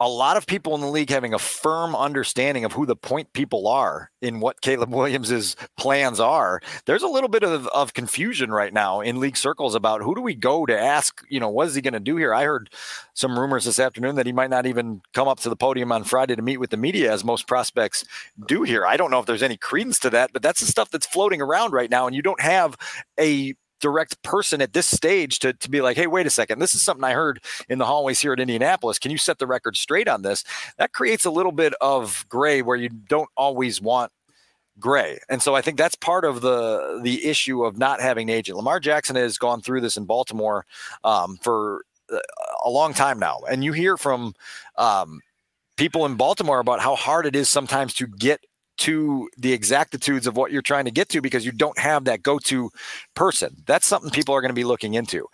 a 0.00 0.08
lot 0.08 0.36
of 0.36 0.46
people 0.46 0.74
in 0.74 0.80
the 0.80 0.88
league 0.88 1.10
having 1.10 1.32
a 1.32 1.38
firm 1.38 1.96
understanding 1.96 2.64
of 2.64 2.72
who 2.72 2.84
the 2.84 2.96
point 2.96 3.32
people 3.32 3.66
are 3.66 4.10
in 4.20 4.40
what 4.40 4.60
Caleb 4.60 4.92
Williams's 4.92 5.56
plans 5.78 6.20
are. 6.20 6.60
There's 6.84 7.02
a 7.02 7.08
little 7.08 7.28
bit 7.28 7.42
of, 7.42 7.66
of 7.68 7.94
confusion 7.94 8.50
right 8.50 8.72
now 8.72 9.00
in 9.00 9.20
league 9.20 9.36
circles 9.36 9.74
about 9.74 10.02
who 10.02 10.14
do 10.14 10.20
we 10.20 10.34
go 10.34 10.66
to 10.66 10.78
ask, 10.78 11.22
you 11.30 11.40
know, 11.40 11.48
what 11.48 11.68
is 11.68 11.74
he 11.74 11.80
going 11.80 11.94
to 11.94 12.00
do 12.00 12.16
here? 12.16 12.34
I 12.34 12.44
heard 12.44 12.70
some 13.14 13.38
rumors 13.38 13.64
this 13.64 13.78
afternoon 13.78 14.16
that 14.16 14.26
he 14.26 14.32
might 14.32 14.50
not 14.50 14.66
even 14.66 15.00
come 15.14 15.28
up 15.28 15.40
to 15.40 15.48
the 15.48 15.56
podium 15.56 15.92
on 15.92 16.04
Friday 16.04 16.36
to 16.36 16.42
meet 16.42 16.58
with 16.58 16.70
the 16.70 16.76
media 16.76 17.12
as 17.12 17.24
most 17.24 17.46
prospects 17.46 18.04
do 18.46 18.62
here. 18.62 18.86
I 18.86 18.96
don't 18.96 19.10
know 19.10 19.20
if 19.20 19.26
there's 19.26 19.42
any 19.42 19.56
credence 19.56 19.98
to 20.00 20.10
that, 20.10 20.32
but 20.32 20.42
that's 20.42 20.60
the 20.60 20.66
stuff 20.66 20.90
that's 20.90 21.06
floating 21.06 21.40
around 21.40 21.72
right 21.72 21.90
now. 21.90 22.06
And 22.06 22.14
you 22.14 22.22
don't 22.22 22.40
have 22.40 22.76
a 23.18 23.54
direct 23.86 24.20
person 24.22 24.60
at 24.60 24.72
this 24.72 24.86
stage 24.86 25.38
to, 25.38 25.52
to 25.52 25.70
be 25.70 25.80
like, 25.80 25.96
hey, 25.96 26.08
wait 26.08 26.26
a 26.26 26.30
second, 26.30 26.58
this 26.58 26.74
is 26.74 26.82
something 26.82 27.04
I 27.04 27.12
heard 27.12 27.40
in 27.68 27.78
the 27.78 27.84
hallways 27.84 28.20
here 28.20 28.32
at 28.32 28.40
Indianapolis. 28.40 28.98
Can 28.98 29.12
you 29.12 29.18
set 29.18 29.38
the 29.38 29.46
record 29.46 29.76
straight 29.76 30.08
on 30.08 30.22
this? 30.22 30.42
That 30.76 30.92
creates 30.92 31.24
a 31.24 31.30
little 31.30 31.52
bit 31.52 31.72
of 31.80 32.26
gray 32.28 32.62
where 32.62 32.76
you 32.76 32.88
don't 32.88 33.30
always 33.36 33.80
want 33.80 34.10
gray. 34.80 35.18
And 35.28 35.40
so 35.40 35.54
I 35.54 35.62
think 35.62 35.78
that's 35.78 35.94
part 35.94 36.24
of 36.24 36.40
the 36.40 37.00
the 37.02 37.24
issue 37.24 37.64
of 37.64 37.78
not 37.78 38.00
having 38.00 38.28
an 38.28 38.36
agent. 38.36 38.56
Lamar 38.56 38.80
Jackson 38.80 39.16
has 39.16 39.38
gone 39.38 39.60
through 39.62 39.82
this 39.82 39.96
in 39.96 40.04
Baltimore 40.04 40.66
um, 41.04 41.38
for 41.40 41.84
a 42.64 42.70
long 42.70 42.92
time 42.92 43.18
now, 43.18 43.40
and 43.48 43.64
you 43.64 43.72
hear 43.72 43.96
from 43.96 44.34
um, 44.76 45.20
people 45.76 46.06
in 46.06 46.16
Baltimore 46.16 46.58
about 46.58 46.80
how 46.80 46.96
hard 46.96 47.26
it 47.26 47.36
is 47.36 47.48
sometimes 47.48 47.94
to 47.94 48.06
get 48.06 48.45
to 48.78 49.28
the 49.36 49.52
exactitudes 49.52 50.26
of 50.26 50.36
what 50.36 50.52
you're 50.52 50.62
trying 50.62 50.84
to 50.84 50.90
get 50.90 51.08
to 51.10 51.20
because 51.20 51.46
you 51.46 51.52
don't 51.52 51.78
have 51.78 52.04
that 52.04 52.22
go-to 52.22 52.70
person. 53.14 53.56
That's 53.66 53.86
something 53.86 54.10
people 54.10 54.34
are 54.34 54.40
going 54.40 54.50
to 54.50 54.54
be 54.54 54.64
looking 54.64 54.94
into. 54.94 55.26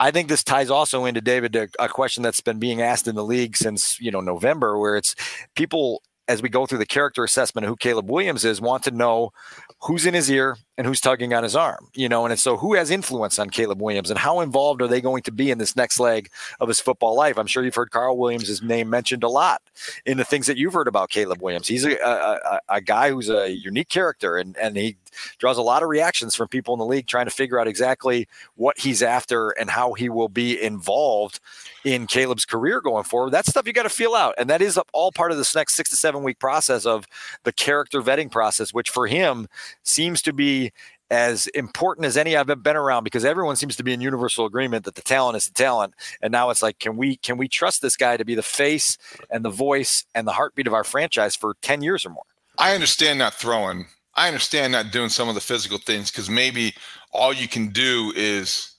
I 0.00 0.10
think 0.10 0.28
this 0.28 0.44
ties 0.44 0.70
also 0.70 1.04
into 1.04 1.20
David 1.20 1.54
a, 1.56 1.68
a 1.78 1.88
question 1.88 2.22
that's 2.22 2.40
been 2.40 2.58
being 2.58 2.82
asked 2.82 3.08
in 3.08 3.14
the 3.14 3.24
league 3.24 3.56
since 3.56 4.00
you 4.00 4.10
know 4.10 4.20
November, 4.20 4.78
where 4.78 4.96
it's 4.96 5.14
people 5.54 6.02
as 6.28 6.42
we 6.42 6.48
go 6.48 6.66
through 6.66 6.78
the 6.78 6.86
character 6.86 7.24
assessment 7.24 7.64
of 7.64 7.70
who 7.70 7.76
Caleb 7.76 8.10
Williams 8.10 8.44
is, 8.44 8.60
want 8.60 8.84
to 8.84 8.90
know 8.90 9.32
who's 9.80 10.04
in 10.04 10.14
his 10.14 10.30
ear 10.30 10.56
and 10.76 10.86
who's 10.86 11.00
tugging 11.00 11.32
on 11.32 11.42
his 11.42 11.56
arm, 11.56 11.88
you 11.94 12.08
know, 12.08 12.26
and 12.26 12.38
so 12.38 12.56
who 12.56 12.74
has 12.74 12.90
influence 12.90 13.38
on 13.38 13.48
Caleb 13.48 13.80
Williams 13.80 14.10
and 14.10 14.18
how 14.18 14.40
involved 14.40 14.82
are 14.82 14.86
they 14.86 15.00
going 15.00 15.22
to 15.22 15.32
be 15.32 15.50
in 15.50 15.58
this 15.58 15.74
next 15.74 15.98
leg 15.98 16.30
of 16.60 16.68
his 16.68 16.80
football 16.80 17.16
life? 17.16 17.38
I'm 17.38 17.46
sure 17.46 17.64
you've 17.64 17.74
heard 17.74 17.90
Carl 17.90 18.18
Williams' 18.18 18.62
name 18.62 18.90
mentioned 18.90 19.24
a 19.24 19.28
lot 19.28 19.62
in 20.04 20.18
the 20.18 20.24
things 20.24 20.46
that 20.46 20.58
you've 20.58 20.74
heard 20.74 20.88
about 20.88 21.10
Caleb 21.10 21.40
Williams. 21.40 21.66
He's 21.66 21.84
a, 21.84 21.96
a, 21.96 22.60
a 22.68 22.80
guy 22.80 23.10
who's 23.10 23.30
a 23.30 23.50
unique 23.50 23.88
character 23.88 24.36
and, 24.36 24.56
and 24.58 24.76
he 24.76 24.96
draws 25.38 25.58
a 25.58 25.62
lot 25.62 25.82
of 25.82 25.88
reactions 25.88 26.34
from 26.34 26.48
people 26.48 26.74
in 26.74 26.78
the 26.78 26.86
league 26.86 27.06
trying 27.06 27.26
to 27.26 27.30
figure 27.30 27.60
out 27.60 27.68
exactly 27.68 28.28
what 28.56 28.78
he's 28.78 29.02
after 29.02 29.50
and 29.50 29.70
how 29.70 29.92
he 29.92 30.08
will 30.08 30.28
be 30.28 30.60
involved 30.60 31.40
in 31.84 32.06
Caleb's 32.06 32.44
career 32.44 32.80
going 32.80 33.04
forward. 33.04 33.30
That's 33.30 33.48
stuff 33.48 33.66
you 33.66 33.72
got 33.72 33.84
to 33.84 33.88
feel 33.88 34.14
out. 34.14 34.34
And 34.38 34.50
that 34.50 34.62
is 34.62 34.78
all 34.92 35.12
part 35.12 35.30
of 35.32 35.38
this 35.38 35.54
next 35.54 35.74
six 35.74 35.90
to 35.90 35.96
seven 35.96 36.22
week 36.22 36.38
process 36.38 36.86
of 36.86 37.06
the 37.44 37.52
character 37.52 38.02
vetting 38.02 38.30
process, 38.30 38.74
which 38.74 38.90
for 38.90 39.06
him 39.06 39.48
seems 39.82 40.22
to 40.22 40.32
be 40.32 40.72
as 41.10 41.46
important 41.48 42.06
as 42.06 42.16
any 42.16 42.36
I've 42.36 42.46
been 42.62 42.76
around 42.76 43.04
because 43.04 43.24
everyone 43.24 43.56
seems 43.56 43.76
to 43.76 43.82
be 43.82 43.92
in 43.92 44.00
universal 44.00 44.44
agreement 44.44 44.84
that 44.84 44.94
the 44.94 45.02
talent 45.02 45.36
is 45.36 45.46
the 45.46 45.54
talent. 45.54 45.94
And 46.20 46.32
now 46.32 46.50
it's 46.50 46.62
like, 46.62 46.78
can 46.78 46.96
we 46.96 47.16
can 47.16 47.38
we 47.38 47.48
trust 47.48 47.82
this 47.82 47.96
guy 47.96 48.16
to 48.16 48.24
be 48.24 48.34
the 48.34 48.42
face 48.42 48.98
and 49.30 49.44
the 49.44 49.50
voice 49.50 50.04
and 50.14 50.26
the 50.26 50.32
heartbeat 50.32 50.66
of 50.66 50.74
our 50.74 50.84
franchise 50.84 51.34
for 51.34 51.56
10 51.62 51.82
years 51.82 52.04
or 52.04 52.10
more? 52.10 52.24
I 52.58 52.74
understand 52.74 53.18
not 53.18 53.34
throwing. 53.34 53.86
I 54.18 54.26
understand 54.26 54.72
not 54.72 54.90
doing 54.90 55.10
some 55.10 55.28
of 55.28 55.36
the 55.36 55.40
physical 55.40 55.78
things 55.78 56.10
because 56.10 56.28
maybe 56.28 56.74
all 57.12 57.32
you 57.32 57.46
can 57.46 57.68
do 57.68 58.12
is 58.16 58.74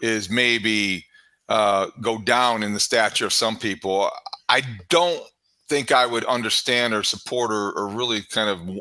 is 0.00 0.30
maybe 0.30 1.04
uh, 1.50 1.88
go 2.00 2.18
down 2.18 2.62
in 2.62 2.72
the 2.72 2.80
stature 2.80 3.26
of 3.26 3.32
some 3.34 3.56
people. 3.56 4.10
I 4.48 4.62
don't 4.88 5.22
think 5.68 5.92
I 5.92 6.06
would 6.06 6.24
understand 6.24 6.94
or 6.94 7.02
support 7.02 7.50
or, 7.50 7.72
or 7.72 7.88
really 7.88 8.22
kind 8.22 8.48
of 8.48 8.78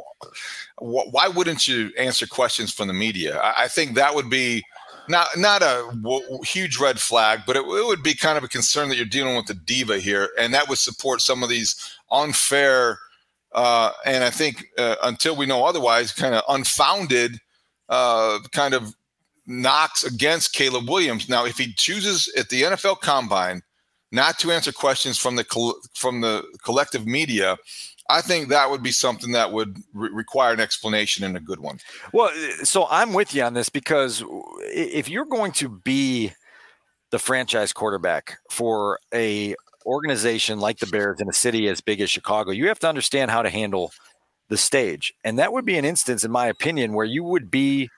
why 0.79 1.27
wouldn't 1.27 1.67
you 1.67 1.91
answer 1.97 2.25
questions 2.25 2.71
from 2.71 2.87
the 2.87 2.93
media? 2.93 3.41
I 3.57 3.67
think 3.67 3.95
that 3.95 4.15
would 4.15 4.29
be 4.29 4.63
not 5.09 5.27
not 5.35 5.61
a 5.61 5.89
w- 6.01 6.41
huge 6.43 6.79
red 6.79 6.99
flag, 6.99 7.41
but 7.45 7.57
it, 7.57 7.63
it, 7.63 7.85
would 7.85 8.03
be 8.03 8.13
kind 8.13 8.37
of 8.37 8.45
a 8.45 8.47
concern 8.47 8.87
that 8.87 8.95
you're 8.95 9.05
dealing 9.05 9.35
with 9.35 9.47
the 9.47 9.55
diva 9.55 9.99
here, 9.99 10.29
and 10.39 10.53
that 10.53 10.69
would 10.69 10.77
support 10.77 11.19
some 11.19 11.43
of 11.43 11.49
these 11.49 11.75
unfair 12.11 12.99
uh, 13.53 13.91
and 14.05 14.23
I 14.23 14.29
think 14.29 14.65
uh, 14.77 14.95
until 15.03 15.35
we 15.35 15.45
know 15.45 15.65
otherwise, 15.65 16.11
kind 16.11 16.35
of 16.35 16.43
unfounded 16.49 17.39
uh, 17.89 18.39
kind 18.51 18.73
of 18.73 18.93
knocks 19.45 20.03
against 20.03 20.53
Caleb 20.53 20.89
Williams. 20.89 21.29
Now, 21.29 21.45
if 21.45 21.57
he 21.57 21.73
chooses 21.73 22.31
at 22.37 22.49
the 22.49 22.63
NFL 22.63 22.99
Combine 22.99 23.61
not 24.11 24.39
to 24.39 24.51
answer 24.51 24.71
questions 24.71 25.17
from 25.17 25.35
the 25.35 25.45
from 25.95 26.21
the 26.21 26.43
collective 26.63 27.05
media, 27.05 27.57
I 28.09 28.21
think 28.21 28.49
that 28.49 28.69
would 28.69 28.83
be 28.83 28.91
something 28.91 29.31
that 29.31 29.51
would 29.51 29.77
re- 29.93 30.09
require 30.11 30.53
an 30.53 30.59
explanation 30.59 31.23
and 31.23 31.35
a 31.35 31.41
good 31.41 31.59
one. 31.59 31.79
Well, 32.13 32.31
so 32.63 32.87
I'm 32.89 33.13
with 33.13 33.33
you 33.33 33.43
on 33.43 33.53
this 33.53 33.69
because 33.69 34.23
if 34.63 35.09
you're 35.09 35.25
going 35.25 35.51
to 35.53 35.69
be 35.69 36.31
the 37.11 37.19
franchise 37.19 37.73
quarterback 37.73 38.37
for 38.49 38.99
a 39.13 39.55
organization 39.87 40.59
like 40.59 40.79
the 40.79 40.87
Bears 40.87 41.19
in 41.19 41.29
a 41.29 41.33
city 41.33 41.67
as 41.67 41.81
big 41.81 42.01
as 42.01 42.09
Chicago, 42.09 42.51
you 42.51 42.67
have 42.67 42.79
to 42.79 42.89
understand 42.89 43.31
how 43.31 43.41
to 43.41 43.49
handle 43.49 43.91
the 44.49 44.57
stage. 44.57 45.13
And 45.23 45.39
that 45.39 45.53
would 45.53 45.65
be 45.65 45.77
an 45.77 45.85
instance, 45.85 46.23
in 46.23 46.31
my 46.31 46.47
opinion, 46.47 46.93
where 46.93 47.05
you 47.05 47.23
would 47.23 47.49
be 47.49 47.89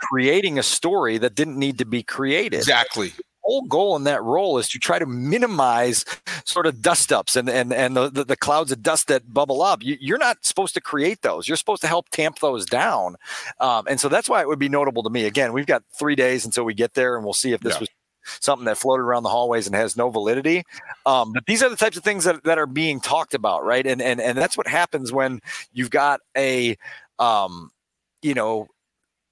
creating 0.00 0.58
a 0.58 0.62
story 0.62 1.18
that 1.18 1.34
didn't 1.34 1.58
need 1.58 1.78
to 1.78 1.84
be 1.84 2.02
created. 2.02 2.58
Exactly. 2.58 3.08
The 3.08 3.22
whole 3.42 3.62
goal 3.62 3.96
in 3.96 4.04
that 4.04 4.22
role 4.22 4.58
is 4.58 4.68
to 4.70 4.78
try 4.78 4.98
to 4.98 5.06
minimize 5.06 6.04
sort 6.44 6.66
of 6.66 6.82
dust 6.82 7.12
ups 7.12 7.36
and 7.36 7.48
and, 7.48 7.72
and 7.72 7.96
the, 7.96 8.10
the, 8.10 8.24
the 8.24 8.36
clouds 8.36 8.72
of 8.72 8.82
dust 8.82 9.08
that 9.08 9.32
bubble 9.32 9.62
up. 9.62 9.82
You, 9.82 10.14
are 10.14 10.18
not 10.18 10.44
supposed 10.44 10.74
to 10.74 10.80
create 10.80 11.22
those. 11.22 11.48
You're 11.48 11.56
supposed 11.56 11.82
to 11.82 11.88
help 11.88 12.08
tamp 12.10 12.40
those 12.40 12.66
down. 12.66 13.16
Um, 13.60 13.86
and 13.88 14.00
so 14.00 14.08
that's 14.08 14.28
why 14.28 14.42
it 14.42 14.48
would 14.48 14.58
be 14.58 14.68
notable 14.68 15.02
to 15.02 15.10
me. 15.10 15.24
Again, 15.24 15.52
we've 15.52 15.66
got 15.66 15.82
three 15.98 16.14
days 16.14 16.44
until 16.44 16.64
we 16.64 16.74
get 16.74 16.94
there, 16.94 17.16
and 17.16 17.24
we'll 17.24 17.34
see 17.34 17.52
if 17.52 17.60
this 17.60 17.74
yeah. 17.74 17.80
was 17.80 17.88
something 18.40 18.66
that 18.66 18.78
floated 18.78 19.02
around 19.02 19.22
the 19.22 19.28
hallways 19.28 19.66
and 19.66 19.74
has 19.74 19.96
no 19.96 20.10
validity. 20.10 20.62
Um, 21.06 21.32
but 21.32 21.46
these 21.46 21.62
are 21.62 21.68
the 21.68 21.76
types 21.76 21.96
of 21.96 22.04
things 22.04 22.24
that, 22.24 22.44
that 22.44 22.58
are 22.58 22.66
being 22.66 23.00
talked 23.00 23.34
about, 23.34 23.64
right? 23.64 23.86
And 23.86 24.00
and 24.02 24.20
and 24.20 24.36
that's 24.36 24.56
what 24.56 24.66
happens 24.66 25.12
when 25.12 25.40
you've 25.72 25.90
got 25.90 26.20
a 26.36 26.76
um, 27.18 27.70
you 28.22 28.34
know 28.34 28.68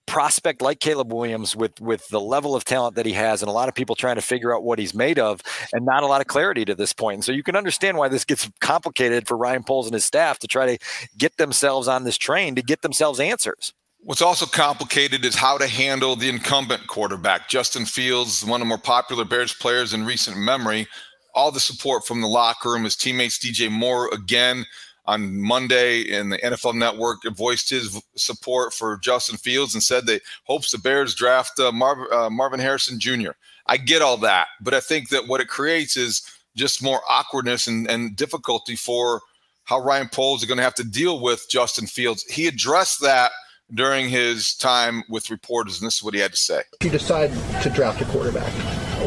prospect 0.07 0.63
like 0.63 0.79
Caleb 0.81 1.13
Williams 1.13 1.57
with 1.57 1.81
with 1.81 2.09
the 2.09 2.21
level 2.21 2.55
of 2.55 2.65
talent 2.65 2.95
that 2.95 3.07
he 3.07 3.13
has 3.13 3.43
and 3.43 3.49
a 3.49 3.53
lot 3.53 3.69
of 3.69 3.75
people 3.75 3.97
trying 3.97 4.15
to 4.15 4.23
figure 4.23 4.55
out 4.55 4.63
what 4.63 4.79
he's 4.79 4.95
made 4.95 5.19
of 5.19 5.41
and 5.73 5.85
not 5.85 6.03
a 6.03 6.07
lot 6.07 6.21
of 6.21 6.27
clarity 6.29 6.65
to 6.65 6.75
this 6.75 6.93
point. 6.93 7.17
And 7.17 7.25
so 7.25 7.33
you 7.33 7.43
can 7.43 7.57
understand 7.57 7.99
why 7.99 8.09
this 8.09 8.25
gets 8.25 8.49
complicated 8.61 9.27
for 9.27 9.37
Ryan 9.37 9.65
Poles 9.65 9.87
and 9.87 9.95
his 9.95 10.05
staff 10.05 10.39
to 10.41 10.47
try 10.47 10.77
to 10.77 10.85
get 11.19 11.37
themselves 11.37 11.89
on 11.89 12.05
this 12.05 12.17
train 12.17 12.55
to 12.55 12.63
get 12.63 12.83
themselves 12.83 13.21
answers. 13.21 13.73
What's 14.07 14.23
also 14.23 14.47
complicated 14.47 15.25
is 15.25 15.35
how 15.35 15.59
to 15.59 15.67
handle 15.67 16.15
the 16.15 16.29
incumbent 16.29 16.87
quarterback. 16.87 17.49
Justin 17.49 17.85
Fields, 17.85 18.45
one 18.45 18.61
of 18.61 18.65
the 18.65 18.69
more 18.69 18.79
popular 18.79 19.25
Bears 19.25 19.53
players 19.53 19.95
in 19.95 20.05
recent 20.05 20.37
memory. 20.37 20.87
All 21.35 21.51
the 21.51 21.59
support 21.59 22.07
from 22.07 22.21
the 22.21 22.29
locker 22.29 22.71
room. 22.71 22.85
His 22.85 22.95
teammates, 22.95 23.37
DJ 23.37 23.69
Moore, 23.69 24.09
again 24.15 24.65
on 25.07 25.37
Monday 25.37 26.03
in 26.03 26.29
the 26.29 26.39
NFL 26.39 26.77
Network, 26.77 27.25
voiced 27.35 27.69
his 27.69 28.01
support 28.15 28.73
for 28.73 28.97
Justin 28.99 29.39
Fields 29.39 29.75
and 29.75 29.83
said 29.83 30.07
they 30.07 30.21
hopes 30.45 30.71
the 30.71 30.79
Bears 30.79 31.13
draft 31.13 31.59
uh, 31.59 31.73
Marv, 31.73 31.99
uh, 32.13 32.31
Marvin 32.31 32.61
Harrison 32.61 33.01
Jr. 33.01 33.33
I 33.67 33.77
get 33.77 34.03
all 34.03 34.19
that, 34.19 34.47
but 34.61 34.73
I 34.73 34.79
think 34.79 35.09
that 35.09 35.27
what 35.27 35.41
it 35.41 35.49
creates 35.49 35.97
is 35.97 36.23
just 36.55 36.81
more 36.81 37.01
awkwardness 37.11 37.67
and, 37.67 37.91
and 37.91 38.15
difficulty 38.15 38.77
for 38.77 39.21
how 39.65 39.81
Ryan 39.81 40.09
Poles 40.09 40.43
is 40.43 40.49
going 40.49 40.59
to 40.59 40.65
have 40.65 40.77
to 40.77 40.85
deal 40.85 41.21
with 41.21 41.47
Justin 41.51 41.89
Fields. 41.89 42.23
He 42.23 42.47
addressed 42.47 43.01
that– 43.01 43.33
during 43.73 44.09
his 44.09 44.55
time 44.55 45.03
with 45.09 45.31
reporters, 45.31 45.81
and 45.81 45.87
this 45.87 45.97
is 45.97 46.03
what 46.03 46.15
he 46.15 46.21
had 46.21 46.33
to 46.33 46.37
say. 46.37 46.63
If 46.81 46.85
you 46.85 46.91
decide 46.91 47.31
to 47.63 47.71
draft 47.71 48.01
a 48.01 48.05
quarterback, 48.07 48.53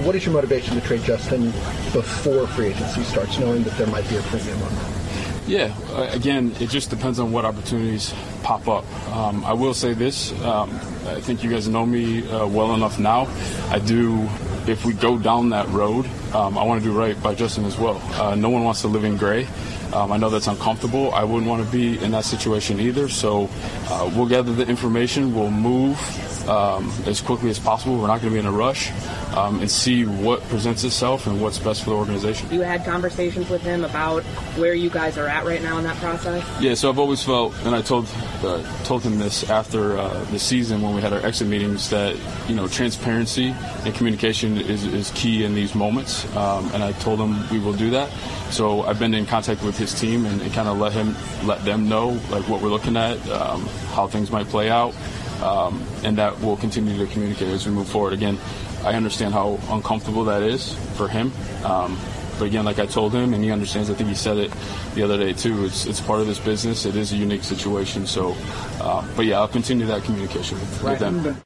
what 0.04 0.16
is 0.16 0.26
your 0.26 0.34
motivation 0.34 0.76
to 0.76 0.82
trade 0.82 1.04
Justin 1.04 1.46
before 1.92 2.48
free 2.48 2.68
agency 2.68 3.04
starts, 3.04 3.40
knowing 3.40 3.64
that 3.64 3.78
there 3.78 3.88
might 3.88 4.08
be 4.10 4.18
a 4.18 4.22
premium 4.24 4.62
on 4.64 4.76
that? 4.76 4.96
Yeah, 5.48 5.76
uh, 5.94 6.10
again, 6.12 6.54
it 6.60 6.70
just 6.70 6.92
depends 6.92 7.20
on 7.20 7.32
what 7.32 7.44
opportunities 7.44 8.14
pop 8.44 8.68
up. 8.68 8.86
Um, 9.10 9.44
I 9.46 9.54
will 9.54 9.74
say 9.74 9.94
this 9.94 10.32
um, 10.44 10.70
I 11.10 11.20
think 11.22 11.44
you 11.44 11.50
guys 11.50 11.68
know 11.68 11.86
me 11.86 12.30
uh, 12.30 12.46
well 12.46 12.76
enough 12.76 13.00
now. 13.00 13.28
I 13.70 13.80
do, 13.80 14.30
if 14.68 14.86
we 14.86 14.94
go 14.94 15.18
down 15.18 15.50
that 15.50 15.68
road, 15.70 16.08
um, 16.34 16.58
I 16.58 16.64
want 16.64 16.82
to 16.84 16.90
do 16.90 16.98
right 16.98 17.22
by 17.22 17.36
Justin 17.36 17.66
as 17.66 17.78
well. 17.78 18.02
Uh, 18.20 18.36
no 18.36 18.50
one 18.50 18.64
wants 18.64 18.82
to 18.82 18.88
live 18.88 19.04
in 19.04 19.18
gray. 19.18 19.48
Um, 19.94 20.12
I 20.12 20.18
know 20.18 20.30
that's 20.30 20.48
uncomfortable. 20.48 21.12
I 21.14 21.24
wouldn't 21.24 21.50
want 21.50 21.66
to 21.66 21.72
be 21.72 21.98
in 22.04 22.12
that 22.12 22.26
situation 22.26 22.80
either. 22.80 23.10
So 23.10 23.50
uh, 23.88 24.12
we'll 24.16 24.28
gather 24.28 24.54
the 24.54 24.68
information. 24.68 25.34
We'll 25.34 25.50
move 25.50 25.98
um, 26.48 26.92
as 27.06 27.22
quickly 27.22 27.50
as 27.50 27.60
possible. 27.60 27.98
We're 27.98 28.08
not 28.08 28.22
going 28.22 28.34
to 28.34 28.36
be 28.36 28.40
in 28.40 28.46
a 28.46 28.52
rush 28.52 28.92
um, 29.36 29.60
and 29.62 29.70
see 29.70 30.06
what 30.06 30.42
presents 30.44 30.84
itself 30.84 31.28
and 31.28 31.42
what's 31.42 31.60
best 31.60 31.84
for 31.84 31.92
the 31.92 31.96
organization. 31.96 32.52
You 32.52 32.62
had 32.62 32.84
conversations 32.86 33.50
with 33.50 33.62
him 33.62 33.84
about 33.84 34.24
where 34.58 34.74
you 34.74 34.90
guys 34.90 35.18
are 35.18 35.28
at 35.28 35.46
right 35.46 35.62
now 35.62 35.78
in 35.78 35.84
that 35.84 35.98
process. 35.98 36.46
Yeah. 36.62 36.74
So 36.74 36.90
I've 36.90 37.00
always 37.00 37.24
felt, 37.24 37.56
and 37.66 37.76
I 37.76 37.82
told 37.82 38.08
uh, 38.44 38.64
told 38.84 39.04
him 39.04 39.20
this 39.20 39.50
after 39.50 39.98
uh, 39.98 40.24
the 40.26 40.40
season 40.40 40.82
when 40.82 40.96
we 40.96 41.02
had 41.02 41.14
our 41.14 41.26
exit 41.26 41.48
meetings 41.48 41.90
that 41.90 42.16
you 42.48 42.56
know 42.56 42.68
transparency 42.68 43.56
and 43.86 43.94
communication 43.94 44.58
is, 44.58 44.86
is 44.86 45.12
key 45.12 45.44
in 45.44 45.54
these 45.54 45.76
moments. 45.76 46.19
Um, 46.36 46.72
and 46.74 46.84
I 46.84 46.92
told 46.94 47.20
him 47.20 47.48
we 47.50 47.60
will 47.60 47.74
do 47.74 47.90
that. 47.92 48.10
So 48.52 48.84
I've 48.84 49.00
been 49.00 49.14
in 49.14 49.26
contact 49.26 49.64
with 49.64 49.78
his 49.78 49.94
team 50.00 50.26
and, 50.26 50.42
and 50.42 50.54
kind 50.54 50.68
of 50.68 50.78
let 50.78 50.94
him 50.94 51.16
let 51.46 51.64
them 51.66 51.88
know 51.88 52.20
like 52.30 52.48
what 52.48 52.62
we're 52.62 52.70
looking 52.70 52.98
at, 52.98 53.18
um, 53.30 53.66
how 53.94 54.08
things 54.08 54.32
might 54.32 54.48
play 54.48 54.70
out, 54.70 54.96
um, 55.42 55.84
and 56.04 56.18
that 56.18 56.40
we'll 56.40 56.58
continue 56.58 56.98
to 56.98 57.12
communicate 57.12 57.50
as 57.50 57.66
we 57.66 57.72
move 57.72 57.88
forward. 57.88 58.14
Again, 58.14 58.38
I 58.84 58.94
understand 58.94 59.34
how 59.34 59.60
uncomfortable 59.70 60.24
that 60.26 60.42
is 60.42 60.74
for 60.96 61.08
him. 61.08 61.32
Um, 61.64 61.98
but 62.40 62.46
again, 62.46 62.64
like 62.64 62.80
I 62.80 62.86
told 62.86 63.14
him, 63.14 63.34
and 63.34 63.44
he 63.44 63.52
understands. 63.52 63.90
I 63.90 63.94
think 63.94 64.08
he 64.08 64.16
said 64.16 64.38
it 64.38 64.52
the 64.96 65.04
other 65.04 65.18
day 65.18 65.34
too. 65.34 65.66
It's 65.66 65.86
it's 65.86 66.00
part 66.00 66.22
of 66.22 66.28
this 66.28 66.40
business. 66.40 66.86
It 66.86 66.96
is 66.96 67.12
a 67.12 67.18
unique 67.18 67.44
situation. 67.44 68.08
So, 68.08 68.36
uh, 68.80 69.06
but 69.16 69.26
yeah, 69.26 69.40
I'll 69.40 69.48
continue 69.50 69.86
that 69.88 70.04
communication 70.04 70.58
with, 70.58 70.84
with 70.84 71.00
them. 71.00 71.44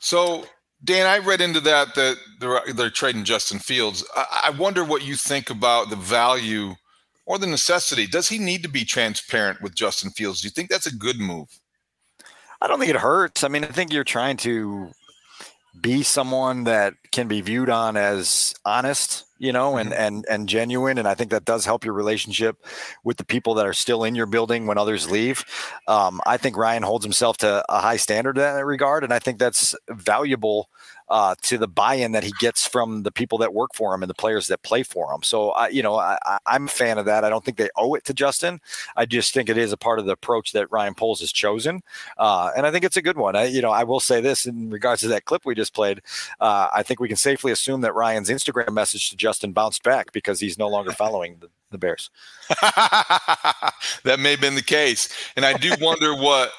So 0.00 0.44
Dan, 0.84 1.06
I 1.06 1.18
read 1.18 1.40
into 1.40 1.60
that 1.60 1.94
that 1.94 2.16
they're, 2.38 2.60
they're 2.74 2.90
trading 2.90 3.24
Justin 3.24 3.58
Fields. 3.58 4.04
I, 4.14 4.44
I, 4.46 4.50
wonder 4.50 4.84
what 4.84 5.04
you 5.04 5.16
think 5.16 5.50
about 5.50 5.90
the 5.90 5.96
value 5.96 6.74
or 7.24 7.38
the 7.38 7.46
necessity. 7.46 8.06
Does 8.06 8.28
he 8.28 8.38
need 8.38 8.62
to 8.62 8.68
be 8.68 8.84
transparent 8.84 9.62
with 9.62 9.74
Justin 9.74 10.10
Fields? 10.10 10.40
Do 10.40 10.46
you 10.46 10.52
think 10.52 10.70
that's 10.70 10.86
a 10.86 10.94
good 10.94 11.18
move? 11.18 11.48
I 12.60 12.68
don't 12.68 12.78
think 12.78 12.90
it 12.90 12.96
hurts. 12.96 13.42
I 13.42 13.48
mean, 13.48 13.64
I 13.64 13.68
think 13.68 13.92
you're 13.92 14.04
trying 14.04 14.36
to 14.38 14.90
be 15.80 16.02
someone 16.02 16.64
that 16.64 16.94
can 17.10 17.28
be 17.28 17.40
viewed 17.40 17.68
on 17.68 17.96
as 17.96 18.54
honest 18.64 19.25
you 19.38 19.52
know 19.52 19.76
and 19.76 19.90
mm-hmm. 19.90 20.00
and 20.00 20.26
and 20.28 20.48
genuine 20.48 20.98
and 20.98 21.06
i 21.06 21.14
think 21.14 21.30
that 21.30 21.44
does 21.44 21.64
help 21.64 21.84
your 21.84 21.94
relationship 21.94 22.64
with 23.04 23.16
the 23.16 23.24
people 23.24 23.54
that 23.54 23.66
are 23.66 23.72
still 23.72 24.04
in 24.04 24.14
your 24.14 24.26
building 24.26 24.66
when 24.66 24.78
others 24.78 25.10
leave 25.10 25.44
um, 25.88 26.20
i 26.26 26.36
think 26.36 26.56
ryan 26.56 26.82
holds 26.82 27.04
himself 27.04 27.36
to 27.36 27.64
a 27.68 27.80
high 27.80 27.96
standard 27.96 28.36
in 28.36 28.42
that 28.42 28.64
regard 28.64 29.04
and 29.04 29.12
i 29.12 29.18
think 29.18 29.38
that's 29.38 29.74
valuable 29.88 30.68
uh, 31.08 31.34
to 31.42 31.58
the 31.58 31.68
buy-in 31.68 32.12
that 32.12 32.24
he 32.24 32.32
gets 32.40 32.66
from 32.66 33.02
the 33.02 33.12
people 33.12 33.38
that 33.38 33.54
work 33.54 33.70
for 33.74 33.94
him 33.94 34.02
and 34.02 34.10
the 34.10 34.14
players 34.14 34.48
that 34.48 34.62
play 34.62 34.82
for 34.82 35.12
him. 35.12 35.22
So, 35.22 35.50
I, 35.50 35.68
you 35.68 35.82
know, 35.82 35.96
I, 35.96 36.38
am 36.46 36.64
a 36.64 36.68
fan 36.68 36.98
of 36.98 37.06
that. 37.06 37.24
I 37.24 37.30
don't 37.30 37.44
think 37.44 37.58
they 37.58 37.68
owe 37.76 37.94
it 37.94 38.04
to 38.06 38.14
Justin. 38.14 38.60
I 38.96 39.06
just 39.06 39.32
think 39.32 39.48
it 39.48 39.58
is 39.58 39.72
a 39.72 39.76
part 39.76 39.98
of 39.98 40.06
the 40.06 40.12
approach 40.12 40.52
that 40.52 40.70
Ryan 40.70 40.94
Poles 40.94 41.20
has 41.20 41.32
chosen, 41.32 41.82
uh, 42.18 42.50
and 42.56 42.66
I 42.66 42.70
think 42.70 42.84
it's 42.84 42.96
a 42.96 43.02
good 43.02 43.16
one. 43.16 43.36
I, 43.36 43.44
you 43.44 43.62
know, 43.62 43.70
I 43.70 43.84
will 43.84 44.00
say 44.00 44.20
this 44.20 44.46
in 44.46 44.70
regards 44.70 45.02
to 45.02 45.08
that 45.08 45.24
clip 45.24 45.44
we 45.44 45.54
just 45.54 45.74
played. 45.74 46.02
Uh, 46.40 46.68
I 46.74 46.82
think 46.82 47.00
we 47.00 47.08
can 47.08 47.16
safely 47.16 47.52
assume 47.52 47.82
that 47.82 47.94
Ryan's 47.94 48.28
Instagram 48.28 48.72
message 48.72 49.10
to 49.10 49.16
Justin 49.16 49.52
bounced 49.52 49.82
back 49.82 50.12
because 50.12 50.40
he's 50.40 50.58
no 50.58 50.68
longer 50.68 50.92
following 50.92 51.36
the, 51.40 51.48
the 51.70 51.78
Bears. 51.78 52.10
that 52.48 54.18
may 54.18 54.32
have 54.32 54.40
been 54.40 54.54
the 54.54 54.62
case, 54.62 55.08
and 55.36 55.44
I 55.44 55.52
do 55.54 55.72
wonder 55.80 56.14
what 56.14 56.50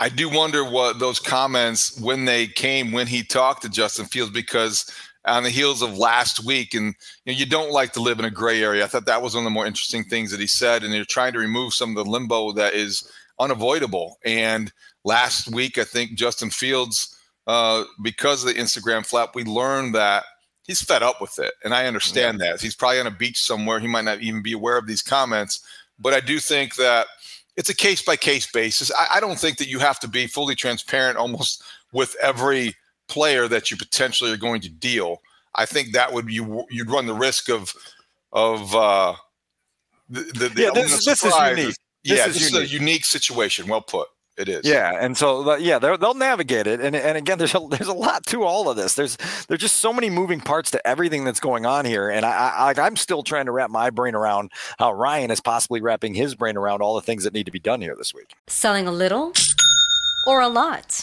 I 0.00 0.08
do 0.08 0.30
wonder 0.30 0.64
what 0.64 0.98
those 0.98 1.20
comments 1.20 2.00
when 2.00 2.24
they 2.24 2.46
came 2.46 2.90
when 2.90 3.06
he 3.06 3.22
talked 3.22 3.62
to 3.62 3.68
Justin 3.68 4.06
Fields 4.06 4.32
because 4.32 4.90
on 5.26 5.42
the 5.42 5.50
heels 5.50 5.82
of 5.82 5.98
last 5.98 6.42
week 6.42 6.72
and 6.72 6.94
you 7.26 7.32
know 7.32 7.38
you 7.38 7.44
don't 7.44 7.70
like 7.70 7.92
to 7.92 8.00
live 8.00 8.18
in 8.18 8.24
a 8.24 8.30
gray 8.30 8.62
area. 8.62 8.82
I 8.82 8.86
thought 8.86 9.04
that 9.04 9.20
was 9.20 9.34
one 9.34 9.44
of 9.44 9.44
the 9.44 9.50
more 9.50 9.66
interesting 9.66 10.04
things 10.04 10.30
that 10.30 10.40
he 10.40 10.46
said 10.46 10.82
and 10.82 10.92
they're 10.92 11.04
trying 11.04 11.34
to 11.34 11.38
remove 11.38 11.74
some 11.74 11.90
of 11.90 12.02
the 12.02 12.10
limbo 12.10 12.52
that 12.52 12.72
is 12.72 13.10
unavoidable. 13.38 14.18
And 14.24 14.72
last 15.04 15.48
week 15.48 15.76
I 15.76 15.84
think 15.84 16.14
Justin 16.14 16.48
Fields 16.48 17.14
uh, 17.46 17.84
because 18.02 18.42
of 18.42 18.54
the 18.54 18.60
Instagram 18.60 19.04
flap 19.04 19.34
we 19.34 19.44
learned 19.44 19.94
that 19.94 20.24
he's 20.62 20.80
fed 20.80 21.02
up 21.02 21.20
with 21.20 21.38
it 21.38 21.52
and 21.62 21.74
I 21.74 21.84
understand 21.84 22.40
yeah. 22.40 22.52
that. 22.52 22.62
He's 22.62 22.74
probably 22.74 23.00
on 23.00 23.06
a 23.06 23.10
beach 23.10 23.38
somewhere. 23.38 23.80
He 23.80 23.86
might 23.86 24.06
not 24.06 24.22
even 24.22 24.42
be 24.42 24.54
aware 24.54 24.78
of 24.78 24.86
these 24.86 25.02
comments, 25.02 25.62
but 25.98 26.14
I 26.14 26.20
do 26.20 26.38
think 26.38 26.76
that 26.76 27.06
it's 27.56 27.68
a 27.68 27.74
case 27.74 28.02
by 28.02 28.16
case 28.16 28.50
basis. 28.50 28.90
I, 28.92 29.16
I, 29.16 29.20
don't 29.20 29.38
think 29.38 29.58
that 29.58 29.68
you 29.68 29.78
have 29.78 29.98
to 30.00 30.08
be 30.08 30.26
fully 30.26 30.54
transparent 30.54 31.16
almost 31.16 31.62
with 31.92 32.16
every 32.22 32.74
player 33.08 33.48
that 33.48 33.70
you 33.70 33.76
potentially 33.76 34.32
are 34.32 34.36
going 34.36 34.60
to 34.62 34.70
deal. 34.70 35.20
I 35.54 35.66
think 35.66 35.92
that 35.92 36.12
would 36.12 36.30
you 36.30 36.64
you'd 36.70 36.90
run 36.90 37.06
the 37.06 37.14
risk 37.14 37.50
of 37.50 37.72
of 38.32 38.74
uh, 38.74 39.14
the, 40.08 40.20
the, 40.20 40.48
the 40.48 40.62
yeah, 40.62 40.70
this, 40.72 41.04
this 41.04 41.24
is 41.24 41.34
unique. 41.34 41.76
yeah, 42.04 42.26
this, 42.26 42.34
this 42.34 42.36
is, 42.36 42.52
unique. 42.52 42.64
is 42.64 42.70
a 42.70 42.74
unique 42.74 43.04
situation. 43.04 43.66
Well 43.66 43.82
put. 43.82 44.08
It 44.40 44.48
is. 44.48 44.64
Yeah, 44.64 44.96
and 44.98 45.18
so 45.18 45.50
uh, 45.50 45.56
yeah, 45.56 45.78
they'll 45.78 46.14
navigate 46.14 46.66
it, 46.66 46.80
and 46.80 46.96
and 46.96 47.18
again, 47.18 47.36
there's 47.36 47.54
a 47.54 47.60
there's 47.70 47.88
a 47.88 47.92
lot 47.92 48.24
to 48.26 48.42
all 48.42 48.70
of 48.70 48.76
this. 48.78 48.94
There's 48.94 49.18
there's 49.48 49.60
just 49.60 49.76
so 49.76 49.92
many 49.92 50.08
moving 50.08 50.40
parts 50.40 50.70
to 50.70 50.86
everything 50.86 51.24
that's 51.24 51.40
going 51.40 51.66
on 51.66 51.84
here, 51.84 52.08
and 52.08 52.24
I, 52.24 52.74
I 52.74 52.80
I'm 52.80 52.96
still 52.96 53.22
trying 53.22 53.44
to 53.46 53.52
wrap 53.52 53.68
my 53.68 53.90
brain 53.90 54.14
around 54.14 54.50
how 54.78 54.92
Ryan 54.94 55.30
is 55.30 55.42
possibly 55.42 55.82
wrapping 55.82 56.14
his 56.14 56.34
brain 56.34 56.56
around 56.56 56.80
all 56.80 56.94
the 56.94 57.02
things 57.02 57.24
that 57.24 57.34
need 57.34 57.44
to 57.44 57.52
be 57.52 57.58
done 57.58 57.82
here 57.82 57.94
this 57.94 58.14
week. 58.14 58.34
Selling 58.48 58.86
a 58.86 58.92
little 58.92 59.34
or 60.26 60.40
a 60.40 60.48
lot. 60.48 61.02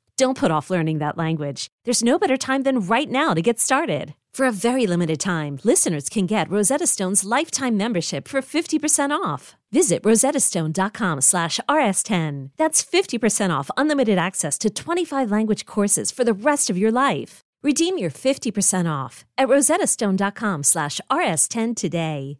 Don't 0.21 0.37
put 0.37 0.51
off 0.51 0.69
learning 0.69 0.99
that 0.99 1.17
language. 1.17 1.67
There's 1.83 2.03
no 2.03 2.19
better 2.19 2.37
time 2.37 2.61
than 2.61 2.79
right 2.81 3.09
now 3.09 3.33
to 3.33 3.41
get 3.41 3.59
started. 3.59 4.13
For 4.35 4.45
a 4.45 4.51
very 4.51 4.85
limited 4.85 5.19
time, 5.19 5.57
listeners 5.63 6.09
can 6.09 6.27
get 6.27 6.51
Rosetta 6.51 6.85
Stone's 6.85 7.23
lifetime 7.25 7.75
membership 7.75 8.27
for 8.27 8.39
50% 8.39 9.09
off. 9.09 9.55
Visit 9.71 10.03
rosettastone.com 10.03 11.21
slash 11.21 11.59
rs10. 11.67 12.51
That's 12.55 12.83
50% 12.83 13.49
off 13.49 13.71
unlimited 13.75 14.19
access 14.19 14.59
to 14.59 14.69
25 14.69 15.31
language 15.31 15.65
courses 15.65 16.11
for 16.11 16.23
the 16.23 16.37
rest 16.49 16.69
of 16.69 16.77
your 16.77 16.91
life. 16.91 17.41
Redeem 17.63 17.97
your 17.97 18.11
50% 18.11 18.87
off 18.87 19.25
at 19.39 19.47
rosettastone.com 19.47 20.61
slash 20.61 21.01
rs10 21.09 21.75
today. 21.75 22.37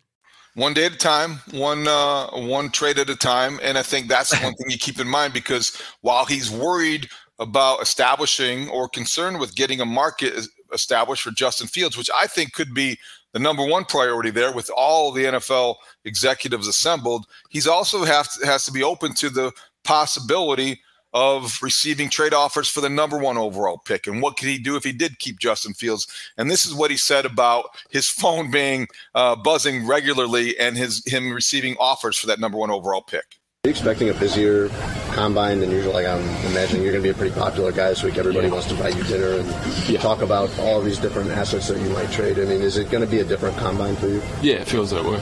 One 0.53 0.73
day 0.73 0.85
at 0.85 0.91
a 0.91 0.97
time, 0.97 1.39
one 1.51 1.87
uh, 1.87 2.27
one 2.31 2.71
trade 2.71 2.99
at 2.99 3.09
a 3.09 3.15
time, 3.15 3.57
and 3.63 3.77
I 3.77 3.83
think 3.83 4.09
that's 4.09 4.33
one 4.43 4.53
thing 4.53 4.69
you 4.69 4.77
keep 4.77 4.99
in 4.99 5.07
mind 5.07 5.31
because 5.31 5.81
while 6.01 6.25
he's 6.25 6.51
worried 6.51 7.07
about 7.41 7.81
establishing 7.81 8.69
or 8.69 8.87
concerned 8.87 9.39
with 9.39 9.55
getting 9.55 9.81
a 9.81 9.85
market 9.85 10.47
established 10.71 11.23
for 11.23 11.31
Justin 11.31 11.67
Fields, 11.67 11.97
which 11.97 12.09
I 12.15 12.27
think 12.27 12.53
could 12.53 12.73
be 12.73 12.97
the 13.33 13.39
number 13.39 13.65
one 13.65 13.83
priority 13.83 14.29
there 14.29 14.53
with 14.53 14.69
all 14.75 15.11
the 15.11 15.25
NFL 15.25 15.75
executives 16.05 16.67
assembled. 16.67 17.25
He's 17.49 17.67
also 17.67 18.03
have 18.03 18.31
to, 18.33 18.45
has 18.45 18.65
to 18.65 18.71
be 18.71 18.83
open 18.83 19.13
to 19.15 19.29
the 19.29 19.51
possibility 19.83 20.79
of 21.13 21.57
receiving 21.61 22.09
trade 22.09 22.33
offers 22.33 22.69
for 22.69 22.79
the 22.79 22.89
number 22.89 23.17
one 23.17 23.37
overall 23.37 23.81
pick. 23.83 24.07
And 24.07 24.21
what 24.21 24.37
could 24.37 24.47
he 24.47 24.57
do 24.57 24.77
if 24.77 24.83
he 24.83 24.93
did 24.93 25.19
keep 25.19 25.39
Justin 25.39 25.73
Fields? 25.73 26.07
And 26.37 26.49
this 26.49 26.65
is 26.65 26.73
what 26.73 26.91
he 26.91 26.97
said 26.97 27.25
about 27.25 27.65
his 27.89 28.07
phone 28.09 28.51
being 28.51 28.87
uh, 29.15 29.35
buzzing 29.35 29.87
regularly 29.87 30.57
and 30.57 30.77
his 30.77 31.03
him 31.05 31.33
receiving 31.33 31.75
offers 31.79 32.17
for 32.17 32.27
that 32.27 32.39
number 32.39 32.57
one 32.57 32.71
overall 32.71 33.01
pick. 33.01 33.40
Are 33.63 33.69
you 33.69 33.73
expecting 33.73 34.09
a 34.09 34.15
busier 34.15 34.69
combine 35.13 35.59
than 35.59 35.69
usual? 35.69 35.93
Like 35.93 36.07
I'm 36.07 36.23
imagining 36.47 36.81
you're 36.81 36.93
going 36.93 37.03
to 37.03 37.07
be 37.07 37.11
a 37.11 37.13
pretty 37.13 37.35
popular 37.35 37.71
guy 37.71 37.89
this 37.89 38.01
week. 38.01 38.17
Everybody 38.17 38.47
yeah. 38.47 38.53
wants 38.53 38.67
to 38.69 38.73
buy 38.73 38.89
you 38.89 39.03
dinner 39.03 39.37
and 39.37 39.87
yeah. 39.87 39.99
talk 39.99 40.23
about 40.23 40.49
all 40.57 40.81
these 40.81 40.97
different 40.97 41.29
assets 41.29 41.67
that 41.67 41.79
you 41.79 41.87
might 41.91 42.09
trade. 42.09 42.39
I 42.39 42.45
mean, 42.45 42.63
is 42.63 42.77
it 42.77 42.89
going 42.89 43.05
to 43.05 43.07
be 43.07 43.19
a 43.19 43.23
different 43.23 43.55
combine 43.57 43.95
for 43.97 44.07
you? 44.07 44.19
Yeah, 44.41 44.55
it 44.55 44.67
feels 44.67 44.89
that 44.89 45.03
way. 45.05 45.19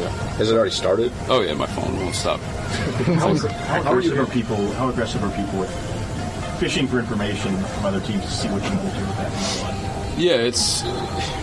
Yeah. 0.00 0.08
Has 0.38 0.50
it 0.50 0.54
already 0.54 0.70
started? 0.70 1.12
Oh 1.28 1.42
yeah, 1.42 1.52
my 1.52 1.66
phone 1.66 1.94
won't 2.00 2.14
stop. 2.14 2.40
how, 2.40 3.36
how 3.36 3.90
aggressive 3.92 4.18
are 4.18 4.32
people? 4.32 4.72
How 4.72 4.88
aggressive 4.88 5.22
are 5.22 5.36
people 5.36 5.60
with 5.60 6.58
fishing 6.58 6.86
for 6.86 6.98
information 6.98 7.54
from 7.54 7.84
other 7.84 8.00
teams 8.00 8.22
to 8.22 8.30
see 8.30 8.48
what 8.48 8.62
you 8.62 8.70
will 8.70 8.94
do 8.94 9.00
with 9.00 9.16
that? 9.18 10.14
Yeah, 10.16 10.36
it's 10.36 10.82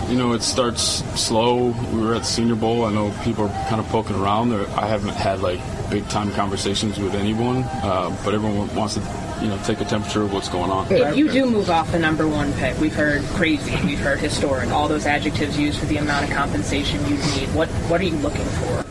you 0.10 0.17
know 0.17 0.34
it 0.34 0.41
starts 0.41 1.04
slow. 1.21 1.67
We 1.93 2.01
were 2.01 2.15
at 2.15 2.21
the 2.21 2.27
Senior 2.27 2.56
Bowl. 2.56 2.86
I 2.86 2.91
know 2.91 3.13
people 3.23 3.45
are 3.45 3.67
kind 3.69 3.80
of 3.80 3.86
poking 3.89 4.15
around. 4.15 4.54
I 4.54 4.88
haven't 4.88 5.13
had 5.13 5.41
like 5.41 5.60
big 5.91 6.08
time 6.08 6.32
conversations 6.32 6.97
with 6.97 7.13
anyone, 7.13 7.58
uh, 7.84 8.17
but 8.23 8.34
everyone 8.34 8.73
wants 8.73 8.95
to 8.95 9.01
you 9.41 9.47
know 9.49 9.60
take 9.65 9.82
a 9.82 9.86
temperature 9.86 10.23
of 10.23 10.34
what's 10.34 10.49
going 10.49 10.71
on. 10.71 10.91
If 10.91 11.15
you 11.15 11.30
do 11.30 11.45
move 11.45 11.69
off 11.69 11.91
the 11.91 11.99
number 11.99 12.27
one 12.27 12.54
pick, 12.54 12.80
we've 12.80 12.95
heard 12.95 13.21
crazy, 13.36 13.75
we've 13.86 13.99
heard 13.99 14.19
historic, 14.19 14.69
all 14.71 14.88
those 14.88 15.06
adjectives 15.06 15.60
used 15.60 15.80
for 15.80 15.86
the 15.86 15.97
amount 15.97 16.30
of 16.30 16.32
compensation 16.36 17.01
you 17.04 17.17
need. 17.17 17.54
What 17.54 17.67
what 17.89 17.99
are 18.01 18.06
you 18.06 18.17
looking 18.17 18.45
for? 18.45 18.86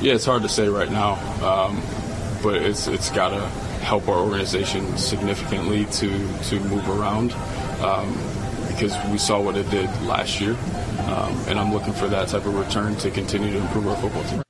Yeah, 0.00 0.14
it's 0.14 0.24
hard 0.24 0.42
to 0.42 0.48
say 0.48 0.68
right 0.68 0.90
now, 0.90 1.14
um, 1.44 1.82
but 2.42 2.56
it's 2.56 2.86
it's 2.88 3.10
got 3.10 3.28
to 3.28 3.46
help 3.84 4.08
our 4.08 4.18
organization 4.18 4.96
significantly 4.96 5.84
to 5.86 6.08
to 6.44 6.60
move 6.60 6.88
around. 6.88 7.32
Um, 7.82 8.16
because 8.68 8.96
we 9.10 9.18
saw 9.18 9.40
what 9.40 9.56
it 9.56 9.68
did 9.70 9.86
last 10.02 10.40
year, 10.40 10.52
um, 11.00 11.36
and 11.48 11.58
I'm 11.58 11.72
looking 11.72 11.92
for 11.92 12.06
that 12.06 12.28
type 12.28 12.46
of 12.46 12.54
return 12.54 12.94
to 12.96 13.10
continue 13.10 13.50
to 13.50 13.58
improve 13.58 13.88
our 13.88 13.96
football 13.96 14.22
team. 14.24 14.42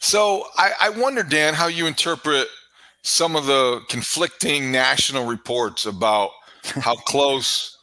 So 0.00 0.44
I, 0.56 0.72
I 0.80 0.90
wonder, 0.90 1.22
Dan, 1.22 1.54
how 1.54 1.66
you 1.66 1.86
interpret 1.86 2.48
some 3.02 3.36
of 3.36 3.46
the 3.46 3.80
conflicting 3.88 4.70
national 4.70 5.26
reports 5.26 5.86
about 5.86 6.30
how 6.64 6.94
close. 7.06 7.76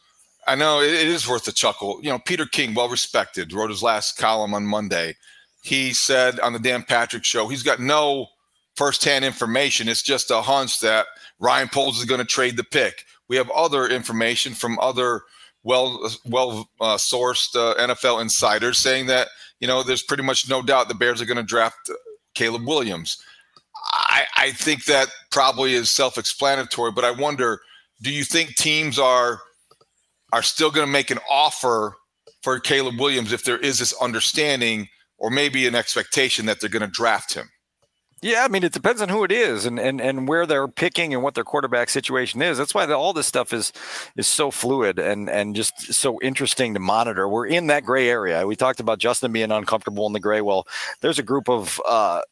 I 0.46 0.54
know 0.54 0.80
it, 0.80 0.92
it 0.92 1.08
is 1.08 1.28
worth 1.28 1.48
a 1.48 1.52
chuckle. 1.52 1.98
You 2.02 2.10
know, 2.10 2.18
Peter 2.18 2.46
King, 2.46 2.74
well 2.74 2.88
respected, 2.88 3.52
wrote 3.52 3.70
his 3.70 3.82
last 3.82 4.16
column 4.16 4.54
on 4.54 4.66
Monday. 4.66 5.14
He 5.62 5.92
said 5.92 6.38
on 6.40 6.52
the 6.52 6.60
Dan 6.60 6.84
Patrick 6.84 7.24
show, 7.24 7.48
he's 7.48 7.64
got 7.64 7.80
no 7.80 8.28
firsthand 8.76 9.24
information. 9.24 9.88
It's 9.88 10.02
just 10.02 10.30
a 10.30 10.40
hunch 10.40 10.80
that 10.80 11.06
Ryan 11.40 11.68
Poles 11.68 11.98
is 11.98 12.04
going 12.04 12.20
to 12.20 12.26
trade 12.26 12.56
the 12.56 12.64
pick. 12.64 13.02
We 13.28 13.36
have 13.36 13.50
other 13.50 13.88
information 13.88 14.54
from 14.54 14.78
other 14.78 15.22
well 15.64 16.08
well 16.24 16.68
uh, 16.80 16.96
sourced 16.96 17.54
uh, 17.56 17.74
NFL 17.74 18.22
insiders 18.22 18.78
saying 18.78 19.06
that 19.06 19.28
you 19.58 19.66
know 19.66 19.82
there's 19.82 20.04
pretty 20.04 20.22
much 20.22 20.48
no 20.48 20.62
doubt 20.62 20.88
the 20.88 20.94
Bears 20.94 21.20
are 21.20 21.26
going 21.26 21.36
to 21.36 21.42
draft 21.42 21.90
Caleb 22.36 22.66
Williams. 22.66 23.20
I, 23.92 24.24
I 24.36 24.52
think 24.52 24.84
that 24.84 25.08
probably 25.30 25.74
is 25.74 25.90
self-explanatory, 25.90 26.92
but 26.92 27.04
I 27.04 27.10
wonder, 27.10 27.60
do 28.02 28.12
you 28.12 28.22
think 28.22 28.54
teams 28.54 28.98
are 28.98 29.40
are 30.32 30.42
still 30.42 30.70
going 30.70 30.86
to 30.86 30.92
make 30.92 31.10
an 31.10 31.20
offer 31.30 31.96
for 32.42 32.58
Caleb 32.60 33.00
Williams 33.00 33.32
if 33.32 33.44
there 33.44 33.58
is 33.58 33.78
this 33.78 33.94
understanding 34.00 34.88
or 35.18 35.30
maybe 35.30 35.66
an 35.66 35.74
expectation 35.74 36.46
that 36.46 36.60
they're 36.60 36.70
going 36.70 36.82
to 36.82 36.88
draft 36.88 37.34
him? 37.34 37.48
Yeah, 38.22 38.44
I 38.44 38.48
mean, 38.48 38.64
it 38.64 38.72
depends 38.72 39.02
on 39.02 39.10
who 39.10 39.24
it 39.24 39.30
is 39.30 39.66
and, 39.66 39.78
and, 39.78 40.00
and 40.00 40.26
where 40.26 40.46
they're 40.46 40.68
picking 40.68 41.12
and 41.12 41.22
what 41.22 41.34
their 41.34 41.44
quarterback 41.44 41.90
situation 41.90 42.40
is. 42.40 42.56
That's 42.56 42.74
why 42.74 42.86
the, 42.86 42.94
all 42.96 43.12
this 43.12 43.26
stuff 43.26 43.52
is 43.52 43.74
is 44.16 44.26
so 44.26 44.50
fluid 44.50 44.98
and 44.98 45.28
and 45.28 45.54
just 45.54 45.92
so 45.92 46.18
interesting 46.22 46.72
to 46.74 46.80
monitor. 46.80 47.28
We're 47.28 47.46
in 47.46 47.66
that 47.66 47.84
gray 47.84 48.08
area. 48.08 48.46
We 48.46 48.56
talked 48.56 48.80
about 48.80 48.98
Justin 48.98 49.32
being 49.32 49.52
uncomfortable 49.52 50.06
in 50.06 50.14
the 50.14 50.20
gray. 50.20 50.40
Well, 50.40 50.66
there's 51.02 51.18
a 51.18 51.22
group 51.22 51.50
of 51.50 51.78
uh, 51.86 52.22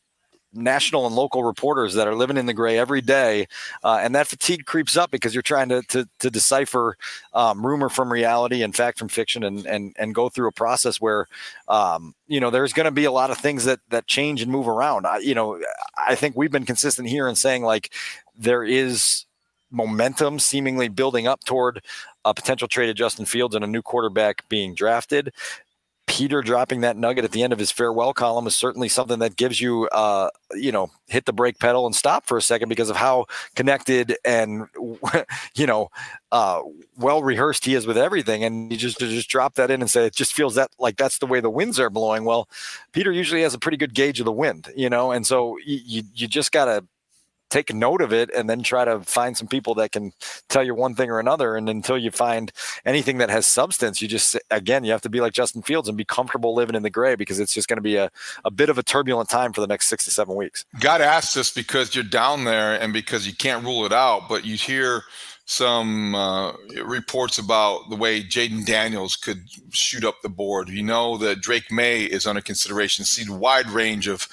national 0.55 1.07
and 1.07 1.15
local 1.15 1.45
reporters 1.45 1.95
that 1.95 2.07
are 2.07 2.15
living 2.15 2.37
in 2.37 2.47
the 2.47 2.55
gray 2.55 2.79
every 2.79 3.01
day, 3.01 3.47
uh, 3.83 4.01
and 4.03 4.15
that 4.15 4.27
fatigue 4.27 4.65
creeps 4.67 4.97
up 4.97 5.11
because 5.11 5.35
you're 5.35 5.43
trying 5.43 5.69
to 5.69 5.83
to, 5.83 6.09
to 6.21 6.31
decipher 6.31 6.97
um, 7.33 7.65
rumor 7.65 7.89
from 7.89 8.13
reality 8.13 8.63
and 8.63 8.75
fact 8.75 8.99
from 8.99 9.09
fiction, 9.09 9.45
and 9.45 9.67
and 9.67 9.95
and 9.99 10.15
go 10.15 10.29
through 10.29 10.49
a 10.49 10.53
process 10.53 11.01
where 11.01 11.27
um, 11.69 12.15
you 12.27 12.41
know 12.41 12.51
there's 12.51 12.73
going 12.73 12.85
to 12.85 12.91
be 12.91 13.05
a 13.05 13.13
lot 13.13 13.31
of 13.31 13.39
things 13.39 13.65
that 13.65 13.81
that 13.91 14.07
change 14.07 14.43
and 14.43 14.51
move 14.51 14.69
around. 14.69 15.07
I, 15.07 15.19
you 15.19 15.35
know, 15.35 15.61
I 15.97 16.15
think 16.15 16.37
we've 16.37 16.53
been 16.53 16.67
consistent 16.67 17.09
here 17.09 17.29
in 17.29 17.37
saying 17.37 17.63
like 17.63 17.93
there 18.37 18.65
is 18.65 19.27
momentum 19.71 20.39
seemingly 20.39 20.89
building 20.89 21.27
up 21.27 21.45
toward 21.45 21.83
a 22.25 22.33
potential 22.33 22.69
trade 22.69 22.89
of 22.89 22.97
Justin 22.97 23.27
Fields 23.27 23.55
and 23.55 23.65
a 23.65 23.69
new 23.69 23.83
quarterback 23.83 24.49
being 24.49 24.75
drafted. 24.75 25.33
Peter 26.07 26.43
dropping 26.43 26.83
that 26.83 26.97
nugget 26.97 27.25
at 27.25 27.33
the 27.33 27.43
end 27.43 27.53
of 27.53 27.59
his 27.59 27.71
farewell 27.71 28.13
column 28.13 28.47
is 28.47 28.55
certainly 28.55 28.89
something 28.89 29.19
that 29.21 29.37
gives 29.37 29.61
you, 29.61 29.89
uh, 29.89 30.29
you 30.53 30.71
know, 30.71 30.91
hit 31.09 31.25
the 31.25 31.33
brake 31.33 31.59
pedal 31.59 31.87
and 31.87 31.95
stop 31.97 32.27
for 32.27 32.37
a 32.37 32.43
second 32.43 32.69
because 32.69 32.91
of 32.91 32.97
how 32.97 33.25
connected 33.57 34.17
and, 34.25 34.69
you 35.57 35.67
know, 35.67 35.89
uh, 36.31 36.61
well 36.97 37.23
rehearsed 37.23 37.65
he 37.65 37.75
is 37.75 37.87
with 37.87 37.97
everything. 37.97 38.45
And 38.45 38.71
you 38.71 38.79
just 38.79 38.99
just 38.99 39.29
drop 39.29 39.55
that 39.55 39.71
in 39.71 39.81
and 39.81 39.91
say 39.91 40.07
it 40.07 40.15
just 40.15 40.35
feels 40.35 40.55
that 40.57 40.71
like 40.79 40.97
that's 40.97 41.19
the 41.19 41.27
way 41.27 41.41
the 41.41 41.51
winds 41.51 41.81
are 41.81 41.91
blowing. 41.91 42.25
Well, 42.25 42.49
Peter 42.93 43.11
usually 43.11 43.43
has 43.43 43.55
a 43.55 43.59
pretty 43.59 43.77
good 43.79 43.95
gauge 43.95 44.21
of 44.21 44.27
the 44.27 44.33
wind, 44.33 44.69
you 44.77 44.91
know, 44.91 45.11
and 45.11 45.27
so 45.27 45.57
you 45.65 46.03
you 46.15 46.29
just 46.29 46.53
gotta 46.53 46.85
take 47.55 47.73
note 47.73 48.03
of 48.03 48.13
it 48.13 48.31
and 48.35 48.51
then 48.51 48.65
try 48.65 48.85
to 48.85 48.99
find 49.01 49.37
some 49.37 49.47
people 49.47 49.77
that 49.77 49.93
can 49.93 50.13
tell 50.49 50.65
you 50.65 50.75
one 50.75 50.95
thing 50.97 51.09
or 51.09 51.21
another. 51.21 51.55
And 51.55 51.69
until 51.69 51.97
you 51.97 52.11
find 52.11 52.51
anything 52.85 53.19
that 53.19 53.31
has 53.31 53.47
substance, 53.47 54.03
you 54.03 54.09
just, 54.09 54.37
again, 54.51 54.83
you 54.83 54.91
have 54.91 55.03
to 55.03 55.09
be 55.09 55.21
like 55.21 55.33
Justin 55.33 55.63
Fields 55.63 55.89
and 55.89 55.97
be 55.97 56.05
comfortable 56.05 56.53
living 56.53 56.75
in 56.75 56.83
the 56.83 56.91
gray 56.91 57.15
because 57.15 57.39
it's 57.39 57.55
just 57.55 57.69
going 57.69 57.77
to 57.77 57.83
be 57.83 57.95
a, 57.95 58.11
a 58.45 58.51
bit 58.51 58.71
of 58.71 58.77
a 58.77 58.83
turbulent 58.83 59.29
time 59.29 59.53
for 59.53 59.61
the 59.61 59.69
next 59.69 59.87
six 59.87 60.05
to 60.05 60.11
seven 60.11 60.35
weeks. 60.35 60.65
God 60.81 61.01
asked 61.01 61.37
this 61.37 61.53
because 61.53 61.95
you're 61.95 62.03
down 62.03 62.43
there 62.43 62.75
and 62.81 62.93
because 62.93 63.25
you 63.25 63.35
can't 63.35 63.65
rule 63.65 63.87
it 63.87 63.93
out, 63.93 64.29
but 64.29 64.45
you 64.45 64.57
hear 64.57 65.05
some 65.47 66.15
uh, 66.15 66.53
reports 66.85 67.39
about 67.39 67.91
the 67.91 67.97
way 67.97 68.23
Jayden 68.23 68.65
Daniels 68.65 69.15
could 69.15 69.45
shoot 69.71 70.05
up 70.05 70.17
the 70.23 70.29
board. 70.29 70.71
You 70.71 70.83
know 70.83 71.19
that 71.19 71.41
Drake 71.41 71.71
Maye 71.71 72.05
is 72.05 72.27
under 72.27 72.41
consideration. 72.41 73.05
See 73.05 73.25
the 73.25 73.35
wide 73.35 73.69
range 73.69 74.09
of 74.09 74.27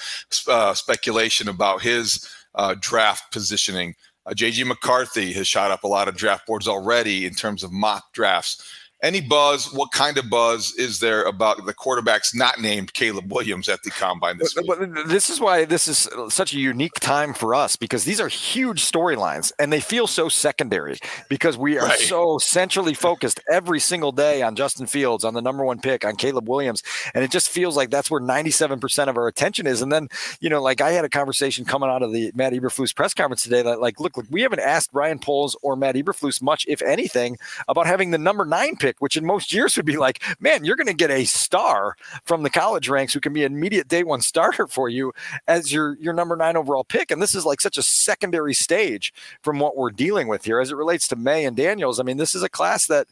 uh, 0.48 0.74
speculation 0.74 1.50
about 1.50 1.82
his 1.82 2.28
uh, 2.56 2.76
draft 2.80 3.32
positioning. 3.32 3.96
Uh, 4.26 4.32
JJ 4.32 4.66
McCarthy 4.68 5.34
has 5.34 5.48
shot 5.48 5.72
up 5.72 5.84
a 5.84 5.88
lot 5.88 6.08
of 6.08 6.16
draft 6.16 6.46
boards 6.46 6.68
already 6.68 7.26
in 7.26 7.34
terms 7.34 7.64
of 7.64 7.72
mock 7.72 8.14
drafts 8.14 8.64
any 9.04 9.22
buzz? 9.22 9.74
What 9.74 9.92
kind 9.92 10.18
of 10.18 10.30
buzz 10.30 10.74
is 10.78 11.00
there 11.00 11.24
about 11.24 11.66
the 11.66 11.74
quarterbacks 11.74 12.36
not 12.36 12.60
named 12.62 12.94
Caleb 12.94 13.32
Williams 13.32 13.68
at 13.68 13.84
the 13.84 13.92
combine 13.92 14.38
this 14.38 14.56
week? 14.56 14.70
This 15.08 15.30
is 15.30 15.40
why 15.40 15.66
this 15.66 15.88
is 15.88 16.08
such 16.30 16.54
a 16.54 16.58
unique 16.58 16.94
time 17.00 17.34
for 17.34 17.56
us 17.56 17.76
because 17.76 18.04
these 18.04 18.20
are 18.20 18.28
huge 18.28 18.84
storylines 18.84 19.52
and 19.60 19.74
they 19.74 19.80
feel 19.80 20.08
so 20.08 20.30
secondary 20.30 21.00
because 21.30 21.58
we 21.58 21.78
are 21.78 21.88
right. 21.88 22.00
so 22.00 22.38
centrally 22.38 22.94
focused 22.94 23.40
every 23.50 23.80
single 23.80 24.12
day 24.12 24.42
on 24.42 24.56
Justin 24.56 24.86
Fields, 24.86 25.24
on 25.24 25.34
the 25.34 25.42
number 25.42 25.66
one 25.66 25.80
pick, 25.80 26.06
on 26.06 26.16
Caleb 26.16 26.48
Williams. 26.48 26.84
And 27.14 27.24
it 27.24 27.32
just 27.32 27.50
feels 27.50 27.76
like 27.76 27.90
that's 27.90 28.12
where 28.12 28.22
97% 28.22 29.08
of 29.08 29.18
our 29.18 29.28
attention 29.28 29.66
is. 29.66 29.82
And 29.82 29.92
then, 29.92 30.10
you 30.40 30.50
know, 30.50 30.62
like 30.62 30.82
I 30.82 30.92
had 30.92 31.06
a 31.06 31.10
conversation 31.10 31.66
coming 31.66 31.90
out 31.90 32.04
of 32.04 32.14
the 32.14 32.32
Matt 32.36 32.54
Eberflus 32.54 32.96
press 32.96 33.14
conference 33.14 33.44
today 33.44 33.62
that, 33.64 33.82
like, 33.82 34.00
look, 34.00 34.18
look 34.18 34.28
we 34.30 34.42
haven't 34.42 34.60
asked 34.60 34.90
Ryan 34.94 35.20
Poles 35.20 35.58
or 35.62 35.76
Matt 35.76 35.96
Eberflus 35.96 36.42
much, 36.42 36.66
if 36.68 36.82
anything, 36.82 37.38
about 37.68 37.88
having 37.88 38.12
the 38.12 38.18
number 38.18 38.46
nine 38.46 38.76
pick 38.76 38.91
pick, 38.92 39.02
which 39.02 39.18
in 39.18 39.26
most 39.26 39.54
years 39.54 39.76
would 39.78 39.86
be 39.86 39.98
like, 39.98 40.22
man, 40.40 40.64
you're 40.64 40.76
going 40.76 40.88
to 40.88 40.94
get 40.94 41.12
a 41.12 41.26
star 41.26 41.96
from 42.26 42.44
the 42.44 42.50
college 42.50 42.90
ranks 42.90 43.14
who 43.14 43.20
can 43.20 43.34
be 43.34 43.44
an 43.44 43.54
immediate 43.54 43.88
day 43.88 44.04
one 44.04 44.22
starter 44.22 44.68
for 44.68 44.90
you 44.90 45.14
as 45.48 45.72
your 45.72 45.98
your 46.00 46.14
number 46.14 46.36
nine 46.36 46.58
overall 46.58 46.84
pick. 46.84 47.12
And 47.12 47.22
this 47.22 47.36
is 47.36 47.46
like 47.46 47.62
such 47.62 47.78
a 47.78 47.84
secondary 47.84 48.54
stage 48.54 49.14
from 49.42 49.60
what 49.60 49.78
we're 49.78 49.92
dealing 49.92 50.28
with 50.28 50.46
here 50.46 50.60
as 50.60 50.72
it 50.72 50.76
relates 50.76 51.08
to 51.10 51.16
Maye 51.16 51.46
and 51.46 51.56
Daniels. 51.56 52.00
I 52.00 52.04
mean, 52.04 52.18
this 52.18 52.36
is 52.36 52.44
a 52.44 52.50
class 52.50 52.88
that 52.88 53.08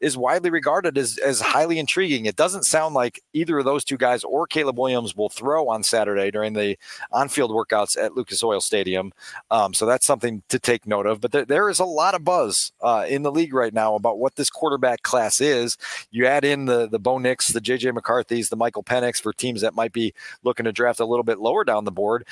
is 0.00 0.16
widely 0.16 0.50
regarded 0.50 0.96
as, 0.96 1.18
as 1.18 1.40
highly 1.40 1.78
intriguing. 1.78 2.26
It 2.26 2.36
doesn't 2.36 2.64
sound 2.64 2.94
like 2.94 3.22
either 3.32 3.58
of 3.58 3.64
those 3.64 3.84
two 3.84 3.96
guys 3.96 4.24
or 4.24 4.46
Caleb 4.46 4.78
Williams 4.78 5.14
will 5.14 5.28
throw 5.28 5.68
on 5.68 5.82
Saturday 5.82 6.30
during 6.30 6.54
the 6.54 6.76
on 7.12 7.28
field 7.28 7.50
workouts 7.50 8.02
at 8.02 8.14
Lucas 8.14 8.42
Oil 8.42 8.60
Stadium. 8.60 9.12
Um, 9.50 9.74
so 9.74 9.86
that's 9.86 10.06
something 10.06 10.42
to 10.48 10.58
take 10.58 10.86
note 10.86 11.06
of. 11.06 11.20
But 11.20 11.32
there, 11.32 11.44
there 11.44 11.68
is 11.68 11.78
a 11.78 11.84
lot 11.84 12.14
of 12.14 12.24
buzz 12.24 12.72
uh, 12.80 13.04
in 13.08 13.22
the 13.22 13.32
league 13.32 13.54
right 13.54 13.74
now 13.74 13.94
about 13.94 14.18
what 14.18 14.36
this 14.36 14.50
quarterback 14.50 15.02
class 15.02 15.40
is. 15.40 15.76
You 16.10 16.26
add 16.26 16.44
in 16.44 16.64
the, 16.64 16.88
the 16.88 16.98
Bo 16.98 17.18
Nix, 17.18 17.48
the 17.48 17.60
JJ 17.60 17.94
McCarthy's, 17.94 18.48
the 18.48 18.56
Michael 18.56 18.82
Penix 18.82 19.20
for 19.20 19.32
teams 19.32 19.60
that 19.60 19.74
might 19.74 19.92
be 19.92 20.14
looking 20.42 20.64
to 20.64 20.72
draft 20.72 21.00
a 21.00 21.04
little 21.04 21.24
bit 21.24 21.38
lower 21.38 21.64
down 21.64 21.84
the 21.84 21.92
board. 21.92 22.26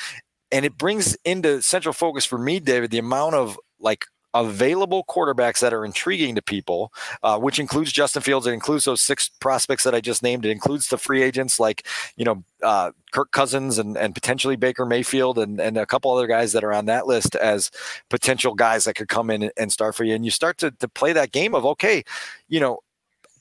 And 0.50 0.64
it 0.64 0.78
brings 0.78 1.14
into 1.24 1.60
central 1.60 1.92
focus 1.92 2.24
for 2.24 2.38
me, 2.38 2.60
David, 2.60 2.90
the 2.90 2.98
amount 2.98 3.34
of 3.34 3.58
like 3.78 4.06
available 4.34 5.04
quarterbacks 5.04 5.60
that 5.60 5.72
are 5.72 5.84
intriguing 5.84 6.34
to 6.34 6.42
people, 6.42 6.92
uh, 7.22 7.38
which 7.38 7.58
includes 7.58 7.92
Justin 7.92 8.22
Fields. 8.22 8.46
It 8.46 8.52
includes 8.52 8.84
those 8.84 9.02
six 9.02 9.28
prospects 9.40 9.84
that 9.84 9.94
I 9.94 10.00
just 10.00 10.22
named. 10.22 10.44
It 10.44 10.50
includes 10.50 10.88
the 10.88 10.98
free 10.98 11.22
agents 11.22 11.58
like, 11.58 11.86
you 12.16 12.24
know, 12.24 12.44
uh, 12.62 12.92
Kirk 13.12 13.30
Cousins 13.32 13.78
and, 13.78 13.96
and 13.96 14.14
potentially 14.14 14.56
Baker 14.56 14.84
Mayfield 14.84 15.38
and, 15.38 15.60
and 15.60 15.78
a 15.78 15.86
couple 15.86 16.12
other 16.12 16.26
guys 16.26 16.52
that 16.52 16.64
are 16.64 16.72
on 16.72 16.86
that 16.86 17.06
list 17.06 17.34
as 17.36 17.70
potential 18.10 18.54
guys 18.54 18.84
that 18.84 18.94
could 18.94 19.08
come 19.08 19.30
in 19.30 19.50
and 19.56 19.72
start 19.72 19.94
for 19.94 20.04
you. 20.04 20.14
And 20.14 20.24
you 20.24 20.30
start 20.30 20.58
to, 20.58 20.70
to 20.72 20.88
play 20.88 21.12
that 21.14 21.32
game 21.32 21.54
of, 21.54 21.64
okay, 21.64 22.04
you 22.48 22.60
know, 22.60 22.80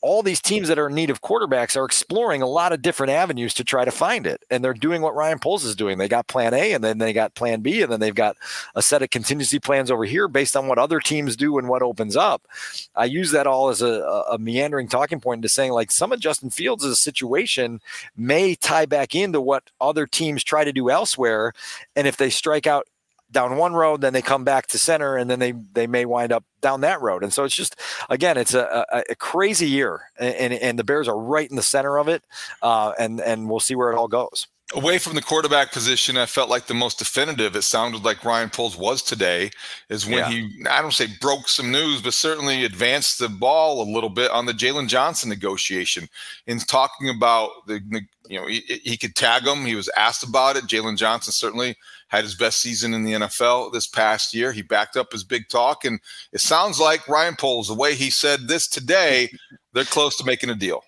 all 0.01 0.23
these 0.23 0.41
teams 0.41 0.67
that 0.67 0.79
are 0.79 0.88
in 0.88 0.95
need 0.95 1.10
of 1.10 1.21
quarterbacks 1.21 1.75
are 1.75 1.86
exploring 1.86 2.41
a 2.41 2.47
lot 2.47 2.73
of 2.73 2.81
different 2.81 3.12
avenues 3.12 3.53
to 3.55 3.63
try 3.63 3.86
to 3.86 3.91
find 3.91 4.27
it. 4.27 4.43
And 4.49 4.63
they're 4.63 4.73
doing 4.73 5.01
what 5.01 5.15
Ryan 5.15 5.39
Poles 5.39 5.63
is 5.63 5.75
doing. 5.75 5.97
They 5.97 6.07
got 6.07 6.27
plan 6.27 6.53
A 6.53 6.73
and 6.73 6.83
then 6.83 6.97
they 6.97 7.13
got 7.13 7.36
plan 7.36 7.62
B, 7.62 7.81
and 7.81 7.91
then 7.91 7.99
they've 7.99 8.13
got 8.13 8.38
a 8.75 8.81
set 8.81 9.01
of 9.01 9.10
contingency 9.10 9.60
plans 9.60 9.91
over 9.91 10.05
here 10.05 10.27
based 10.27 10.55
on 10.55 10.67
what 10.67 10.77
other 10.79 10.99
teams 10.99 11.36
do 11.36 11.57
and 11.57 11.67
what 11.67 11.81
opens 11.81 12.15
up. 12.15 12.47
I 12.95 13.05
use 13.05 13.31
that 13.31 13.47
all 13.47 13.69
as 13.69 13.81
a, 13.81 14.25
a 14.31 14.38
meandering 14.38 14.88
talking 14.88 15.19
point 15.19 15.39
into 15.39 15.49
saying 15.49 15.71
like 15.71 15.91
some 15.91 16.12
of 16.12 16.19
Justin 16.19 16.49
Fields' 16.49 16.99
situation 17.01 17.81
may 18.15 18.55
tie 18.55 18.86
back 18.86 19.15
into 19.15 19.41
what 19.41 19.71
other 19.81 20.05
teams 20.05 20.43
try 20.43 20.63
to 20.63 20.73
do 20.73 20.89
elsewhere. 20.89 21.53
And 21.95 22.07
if 22.07 22.17
they 22.17 22.29
strike 22.29 22.67
out 22.67 22.88
down 23.31 23.57
one 23.57 23.73
road, 23.73 24.01
then 24.01 24.13
they 24.13 24.21
come 24.21 24.43
back 24.43 24.67
to 24.67 24.77
center, 24.77 25.17
and 25.17 25.29
then 25.29 25.39
they 25.39 25.51
they 25.51 25.87
may 25.87 26.05
wind 26.05 26.31
up 26.31 26.43
down 26.61 26.81
that 26.81 27.01
road. 27.01 27.23
And 27.23 27.33
so 27.33 27.43
it's 27.43 27.55
just 27.55 27.75
again, 28.09 28.37
it's 28.37 28.53
a, 28.53 28.85
a, 28.91 29.03
a 29.09 29.15
crazy 29.15 29.67
year, 29.67 30.01
and, 30.17 30.53
and 30.53 30.79
the 30.79 30.83
Bears 30.83 31.07
are 31.07 31.17
right 31.17 31.49
in 31.49 31.55
the 31.55 31.61
center 31.61 31.97
of 31.97 32.07
it, 32.07 32.23
uh, 32.61 32.93
and 32.97 33.19
and 33.21 33.49
we'll 33.49 33.59
see 33.59 33.75
where 33.75 33.91
it 33.91 33.97
all 33.97 34.07
goes. 34.07 34.47
Away 34.73 34.97
from 34.97 35.15
the 35.15 35.21
quarterback 35.21 35.71
position, 35.71 36.17
I 36.17 36.25
felt 36.25 36.49
like 36.49 36.65
the 36.65 36.73
most 36.73 36.99
definitive. 36.99 37.55
It 37.55 37.61
sounded 37.61 38.03
like 38.03 38.25
Ryan 38.25 38.49
Poles 38.49 38.75
was 38.75 39.01
today, 39.01 39.49
is 39.87 40.05
when 40.05 40.17
yeah. 40.17 40.29
he 40.29 40.65
I 40.69 40.81
don't 40.81 40.93
say 40.93 41.07
broke 41.21 41.47
some 41.47 41.71
news, 41.71 42.01
but 42.01 42.13
certainly 42.13 42.65
advanced 42.65 43.19
the 43.19 43.29
ball 43.29 43.81
a 43.81 43.87
little 43.89 44.09
bit 44.09 44.29
on 44.31 44.45
the 44.45 44.53
Jaylon 44.53 44.87
Johnson 44.87 45.29
negotiation 45.29 46.09
in 46.47 46.59
talking 46.59 47.09
about 47.09 47.51
the 47.67 47.81
you 48.27 48.39
know 48.39 48.47
he, 48.47 48.59
he 48.83 48.97
could 48.97 49.15
tag 49.15 49.43
him. 49.43 49.65
He 49.65 49.75
was 49.75 49.89
asked 49.97 50.23
about 50.23 50.57
it. 50.57 50.65
Jaylon 50.65 50.97
Johnson 50.97 51.31
certainly 51.31 51.77
had 52.08 52.24
his 52.24 52.36
best 52.36 52.62
season 52.62 52.93
in 52.93 53.04
the 53.04 53.13
NFL 53.13 53.74
this 53.74 53.88
past 53.88 54.34
year. 54.34 54.52
He 54.52 54.62
backed 54.62 54.96
up 54.96 55.12
his 55.12 55.24
big 55.24 55.50
talk, 55.50 55.86
and 55.86 56.00
it 56.32 56.41
sounds 56.41 56.80
like 56.80 57.08
Ryan 57.08 57.36
Poles, 57.36 57.67
the 57.67 57.74
way 57.74 57.96
he 57.96 58.10
said 58.10 58.48
this 58.48 58.67
today, 58.67 59.32
they're 59.74 59.84
close 59.84 60.17
to 60.17 60.26
making 60.26 60.50
a 60.50 60.56
deal. 60.56 60.82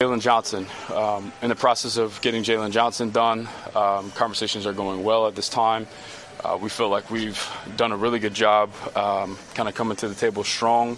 Jaylon 0.00 0.20
Johnson. 0.20 0.64
Um, 0.94 1.32
in 1.42 1.48
the 1.48 1.56
process 1.56 1.96
of 1.96 2.20
getting 2.20 2.44
Jaylon 2.44 2.70
Johnson 2.70 3.10
done, 3.10 3.48
um, 3.74 4.12
conversations 4.12 4.64
are 4.64 4.72
going 4.72 5.02
well 5.02 5.26
at 5.26 5.34
this 5.34 5.48
time. 5.48 5.88
Uh, 6.44 6.56
we 6.60 6.68
feel 6.68 6.88
like 6.88 7.10
we've 7.10 7.50
done 7.76 7.90
a 7.90 7.96
really 7.96 8.20
good 8.20 8.34
job 8.34 8.70
um, 8.94 9.36
kind 9.54 9.68
of 9.68 9.74
coming 9.74 9.96
to 9.96 10.08
the 10.08 10.14
table 10.14 10.44
strong, 10.44 10.96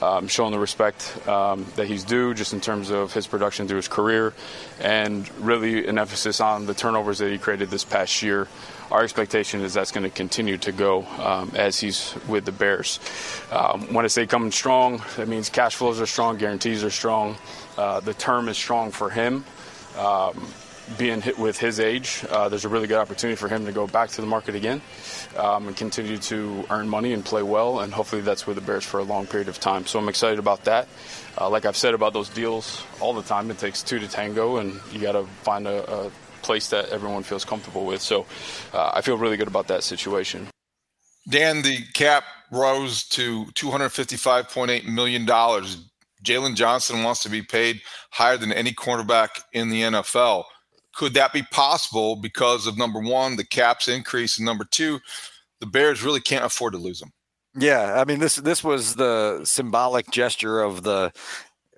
um, 0.00 0.26
showing 0.26 0.50
the 0.50 0.58
respect 0.58 1.16
um, 1.28 1.66
that 1.76 1.86
he's 1.86 2.04
due 2.04 2.32
just 2.32 2.54
in 2.54 2.60
terms 2.60 2.90
of 2.90 3.12
his 3.12 3.26
production 3.26 3.68
through 3.68 3.76
his 3.76 3.88
career, 3.88 4.32
and 4.80 5.30
really 5.40 5.86
an 5.86 5.98
emphasis 5.98 6.40
on 6.40 6.64
the 6.64 6.72
turnovers 6.72 7.18
that 7.18 7.30
he 7.30 7.36
created 7.36 7.68
this 7.68 7.84
past 7.84 8.22
year. 8.22 8.48
Our 8.90 9.02
expectation 9.02 9.60
is 9.60 9.74
that's 9.74 9.92
going 9.92 10.04
to 10.04 10.10
continue 10.10 10.56
to 10.58 10.72
go 10.72 11.04
um, 11.18 11.52
as 11.54 11.78
he's 11.78 12.14
with 12.26 12.46
the 12.46 12.52
Bears. 12.52 12.98
Um, 13.52 13.92
when 13.92 14.06
I 14.06 14.08
say 14.08 14.26
coming 14.26 14.52
strong, 14.52 15.02
that 15.16 15.28
means 15.28 15.50
cash 15.50 15.74
flows 15.74 16.00
are 16.00 16.06
strong, 16.06 16.38
guarantees 16.38 16.82
are 16.82 16.90
strong, 16.90 17.36
uh, 17.76 18.00
the 18.00 18.14
term 18.14 18.48
is 18.48 18.56
strong 18.56 18.90
for 18.90 19.10
him. 19.10 19.44
Um, 19.98 20.48
being 20.96 21.20
hit 21.20 21.38
with 21.38 21.58
his 21.58 21.80
age, 21.80 22.24
uh, 22.30 22.48
there's 22.48 22.64
a 22.64 22.68
really 22.68 22.86
good 22.86 22.98
opportunity 22.98 23.36
for 23.36 23.48
him 23.48 23.66
to 23.66 23.72
go 23.72 23.86
back 23.86 24.10
to 24.10 24.20
the 24.20 24.26
market 24.26 24.54
again 24.54 24.80
um, 25.36 25.68
and 25.68 25.76
continue 25.76 26.18
to 26.18 26.64
earn 26.70 26.88
money 26.88 27.12
and 27.12 27.24
play 27.24 27.42
well. 27.42 27.80
And 27.80 27.92
hopefully 27.92 28.22
that's 28.22 28.46
with 28.46 28.56
the 28.56 28.62
Bears 28.62 28.84
for 28.84 29.00
a 29.00 29.02
long 29.02 29.26
period 29.26 29.48
of 29.48 29.60
time. 29.60 29.86
So 29.86 29.98
I'm 29.98 30.08
excited 30.08 30.38
about 30.38 30.64
that. 30.64 30.88
Uh, 31.38 31.48
like 31.48 31.66
I've 31.66 31.76
said 31.76 31.94
about 31.94 32.12
those 32.12 32.28
deals 32.28 32.84
all 33.00 33.12
the 33.12 33.22
time, 33.22 33.50
it 33.50 33.58
takes 33.58 33.82
two 33.82 33.98
to 33.98 34.08
tango, 34.08 34.56
and 34.56 34.80
you 34.92 35.00
got 35.00 35.12
to 35.12 35.24
find 35.42 35.66
a, 35.66 36.06
a, 36.06 36.10
place 36.40 36.68
that 36.70 36.88
everyone 36.90 37.22
feels 37.22 37.44
comfortable 37.44 37.84
with. 37.84 38.00
So 38.00 38.24
uh, 38.72 38.92
I 38.94 39.02
feel 39.02 39.18
really 39.18 39.36
good 39.36 39.48
about 39.48 39.66
that 39.68 39.82
situation. 39.82 40.46
Dan, 41.28 41.60
the 41.60 41.84
cap 41.92 42.24
rose 42.50 43.04
to 43.08 43.44
$255.8 43.46 44.86
million. 44.86 45.26
Jaylon 45.26 46.54
Johnson 46.54 47.02
wants 47.02 47.22
to 47.24 47.28
be 47.28 47.42
paid 47.42 47.82
higher 48.10 48.36
than 48.36 48.52
any 48.52 48.72
cornerback 48.72 49.28
in 49.52 49.68
the 49.68 49.82
NFL. 49.82 50.44
Could 50.98 51.14
that 51.14 51.32
be 51.32 51.44
possible 51.44 52.16
because 52.16 52.66
of 52.66 52.76
number 52.76 52.98
one, 52.98 53.36
the 53.36 53.44
cap's 53.44 53.86
increase, 53.86 54.36
and 54.36 54.44
number 54.44 54.64
two, 54.64 54.98
the 55.60 55.66
Bears 55.66 56.02
really 56.02 56.20
can't 56.20 56.44
afford 56.44 56.72
to 56.72 56.78
lose 56.78 56.98
them. 56.98 57.12
Yeah, 57.54 57.94
I 58.00 58.04
mean 58.04 58.18
this 58.18 58.34
this 58.34 58.64
was 58.64 58.96
the 58.96 59.40
symbolic 59.44 60.10
gesture 60.10 60.60
of 60.60 60.82
the 60.82 61.12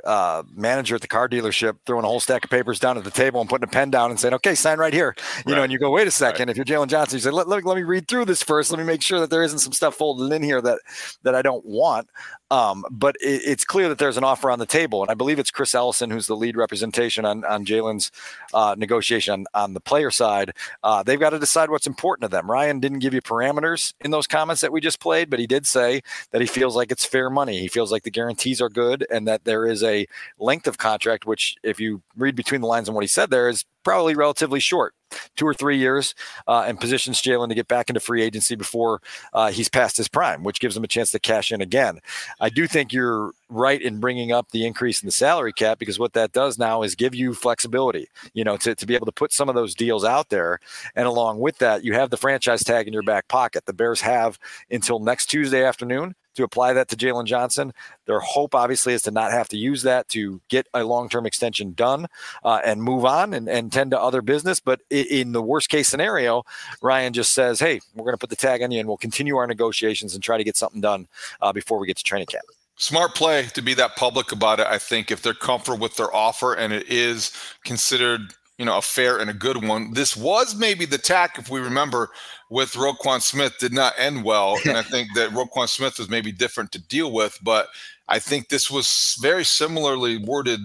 uh, 0.04 0.42
manager 0.54 0.94
at 0.94 1.00
the 1.00 1.08
car 1.08 1.28
dealership 1.28 1.76
throwing 1.86 2.04
a 2.04 2.08
whole 2.08 2.20
stack 2.20 2.44
of 2.44 2.50
papers 2.50 2.78
down 2.78 2.98
at 2.98 3.04
the 3.04 3.10
table 3.10 3.40
and 3.40 3.48
putting 3.48 3.64
a 3.64 3.70
pen 3.70 3.90
down 3.90 4.10
and 4.10 4.18
saying, 4.18 4.34
"Okay, 4.34 4.54
sign 4.54 4.78
right 4.78 4.92
here." 4.92 5.14
You 5.46 5.52
right. 5.52 5.58
know, 5.58 5.62
and 5.62 5.72
you 5.72 5.78
go, 5.78 5.90
"Wait 5.90 6.06
a 6.06 6.10
second. 6.10 6.48
Right. 6.48 6.50
If 6.50 6.56
you're 6.56 6.64
Jaylon 6.64 6.88
Johnson, 6.88 7.16
you 7.16 7.22
say, 7.22 7.30
let, 7.30 7.48
let, 7.48 7.64
let, 7.64 7.76
me 7.76 7.82
read 7.82 8.08
through 8.08 8.24
this 8.24 8.42
first. 8.42 8.70
Let 8.70 8.78
me 8.78 8.84
make 8.84 9.02
sure 9.02 9.20
that 9.20 9.30
there 9.30 9.42
isn't 9.42 9.58
some 9.60 9.72
stuff 9.72 9.94
folded 9.94 10.32
in 10.32 10.42
here 10.42 10.60
that 10.62 10.78
that 11.22 11.34
I 11.34 11.42
don't 11.42 11.64
want." 11.64 12.08
Um, 12.50 12.84
but 12.90 13.14
it, 13.20 13.42
it's 13.44 13.64
clear 13.64 13.88
that 13.88 13.98
there's 13.98 14.16
an 14.16 14.24
offer 14.24 14.50
on 14.50 14.58
the 14.58 14.66
table, 14.66 15.02
and 15.02 15.10
I 15.10 15.14
believe 15.14 15.38
it's 15.38 15.50
Chris 15.50 15.74
Ellison 15.74 16.10
who's 16.10 16.26
the 16.26 16.36
lead 16.36 16.56
representation 16.56 17.24
on 17.24 17.44
on 17.44 17.64
Jaylon's 17.64 18.10
uh, 18.52 18.74
negotiation 18.76 19.32
on, 19.32 19.46
on, 19.54 19.74
the 19.74 19.80
player 19.80 20.10
side. 20.10 20.52
Uh, 20.82 21.02
they've 21.02 21.20
got 21.20 21.30
to 21.30 21.38
decide 21.38 21.70
what's 21.70 21.86
important 21.86 22.28
to 22.28 22.36
them. 22.36 22.50
Ryan 22.50 22.80
didn't 22.80 22.98
give 22.98 23.14
you 23.14 23.22
parameters 23.22 23.94
in 24.00 24.10
those 24.10 24.26
comments 24.26 24.62
that 24.62 24.72
we 24.72 24.80
just 24.80 24.98
played, 24.98 25.30
but 25.30 25.38
he 25.38 25.46
did 25.46 25.66
say 25.66 26.02
that 26.32 26.40
he 26.40 26.46
feels 26.46 26.74
like 26.74 26.90
it's 26.90 27.04
fair 27.04 27.30
money. 27.30 27.60
He 27.60 27.68
feels 27.68 27.92
like 27.92 28.02
the 28.02 28.10
guarantees 28.10 28.60
are 28.60 28.68
good, 28.68 29.06
and 29.10 29.28
that 29.28 29.44
there 29.44 29.66
is 29.66 29.82
a 29.84 29.89
length 30.38 30.66
of 30.66 30.78
contract, 30.78 31.26
which, 31.26 31.56
if 31.62 31.80
you 31.80 32.02
read 32.16 32.36
between 32.36 32.60
the 32.60 32.66
lines 32.66 32.88
on 32.88 32.94
what 32.94 33.02
he 33.02 33.08
said, 33.08 33.30
there 33.30 33.48
is 33.48 33.64
probably 33.82 34.14
relatively 34.14 34.60
short, 34.60 34.94
two 35.36 35.46
or 35.46 35.54
three 35.54 35.78
years, 35.78 36.14
uh, 36.46 36.64
and 36.66 36.78
positions 36.80 37.20
Jaylon 37.20 37.48
to 37.48 37.54
get 37.54 37.68
back 37.68 37.88
into 37.88 38.00
free 38.00 38.22
agency 38.22 38.54
before 38.54 39.00
uh, 39.32 39.50
he's 39.50 39.68
past 39.68 39.96
his 39.96 40.08
prime, 40.08 40.44
which 40.44 40.60
gives 40.60 40.76
him 40.76 40.84
a 40.84 40.88
chance 40.88 41.10
to 41.12 41.18
cash 41.18 41.50
in 41.50 41.60
again. 41.60 41.98
I 42.40 42.50
do 42.50 42.66
think 42.66 42.92
you're 42.92 43.32
right 43.48 43.80
in 43.80 44.00
bringing 44.00 44.32
up 44.32 44.50
the 44.50 44.66
increase 44.66 45.02
in 45.02 45.06
the 45.06 45.12
salary 45.12 45.52
cap 45.52 45.78
because 45.78 45.98
what 45.98 46.12
that 46.12 46.32
does 46.32 46.58
now 46.58 46.82
is 46.82 46.94
give 46.94 47.14
you 47.14 47.34
flexibility, 47.34 48.08
you 48.34 48.44
know, 48.44 48.56
to, 48.58 48.74
to 48.74 48.86
be 48.86 48.94
able 48.94 49.06
to 49.06 49.12
put 49.12 49.32
some 49.32 49.48
of 49.48 49.54
those 49.54 49.74
deals 49.74 50.04
out 50.04 50.28
there. 50.28 50.60
And 50.94 51.06
along 51.06 51.40
with 51.40 51.58
that, 51.58 51.84
you 51.84 51.94
have 51.94 52.10
the 52.10 52.16
franchise 52.16 52.62
tag 52.62 52.86
in 52.86 52.92
your 52.92 53.02
back 53.02 53.28
pocket. 53.28 53.66
The 53.66 53.72
Bears 53.72 54.00
have 54.02 54.38
until 54.70 55.00
next 55.00 55.26
Tuesday 55.26 55.64
afternoon 55.64 56.14
to 56.34 56.44
apply 56.44 56.72
that 56.72 56.88
to 56.88 56.96
Jaylon 56.96 57.24
Johnson. 57.24 57.72
Their 58.06 58.20
hope, 58.20 58.54
obviously, 58.54 58.92
is 58.92 59.02
to 59.02 59.10
not 59.10 59.32
have 59.32 59.48
to 59.48 59.56
use 59.56 59.82
that 59.82 60.08
to 60.10 60.40
get 60.48 60.66
a 60.74 60.84
long 60.84 61.08
term 61.08 61.26
extension 61.26 61.72
done 61.72 62.06
uh, 62.44 62.60
and 62.64 62.82
move 62.82 63.04
on 63.04 63.34
and, 63.34 63.48
and 63.48 63.72
tend 63.72 63.90
to 63.92 64.00
other 64.00 64.22
business. 64.22 64.60
But 64.60 64.80
in 64.90 65.32
the 65.32 65.42
worst 65.42 65.68
case 65.68 65.88
scenario, 65.88 66.44
Ryan 66.82 67.12
just 67.12 67.32
says, 67.32 67.60
hey, 67.60 67.80
we're 67.94 68.04
going 68.04 68.14
to 68.14 68.18
put 68.18 68.30
the 68.30 68.36
tag 68.36 68.62
on 68.62 68.70
you 68.70 68.80
and 68.80 68.88
we'll 68.88 68.96
continue 68.96 69.36
our 69.36 69.46
negotiations 69.46 70.14
and 70.14 70.22
try 70.22 70.38
to 70.38 70.44
get 70.44 70.56
something 70.56 70.80
done 70.80 71.08
uh, 71.40 71.52
before 71.52 71.78
we 71.78 71.86
get 71.86 71.96
to 71.96 72.04
training 72.04 72.26
camp. 72.26 72.44
Smart 72.76 73.14
play 73.14 73.44
to 73.52 73.60
be 73.60 73.74
that 73.74 73.96
public 73.96 74.32
about 74.32 74.58
it. 74.58 74.66
I 74.66 74.78
think 74.78 75.10
if 75.10 75.20
they're 75.20 75.34
comfortable 75.34 75.78
with 75.78 75.96
their 75.96 76.14
offer 76.14 76.54
and 76.54 76.72
it 76.72 76.90
is 76.90 77.32
considered 77.62 78.34
you 78.60 78.66
know, 78.66 78.76
a 78.76 78.82
fair 78.82 79.18
and 79.18 79.30
a 79.30 79.32
good 79.32 79.66
one. 79.66 79.94
This 79.94 80.14
was 80.14 80.54
maybe 80.54 80.84
the 80.84 80.98
tack, 80.98 81.38
if 81.38 81.48
we 81.48 81.60
remember, 81.60 82.10
with 82.50 82.72
Roquan 82.72 83.22
Smith 83.22 83.54
did 83.58 83.72
not 83.72 83.94
end 83.96 84.24
well. 84.24 84.58
and 84.66 84.76
I 84.76 84.82
think 84.90 85.08
that 85.14 85.30
Roquan 85.30 85.68
Smith 85.68 85.98
was 85.98 86.10
maybe 86.10 86.32
different 86.32 86.72
to 86.72 86.78
deal 86.78 87.12
with, 87.12 87.38
but 87.42 87.68
I 88.08 88.18
think 88.18 88.48
this 88.48 88.70
was 88.70 89.16
very 89.20 89.44
similarly 89.44 90.18
worded 90.18 90.60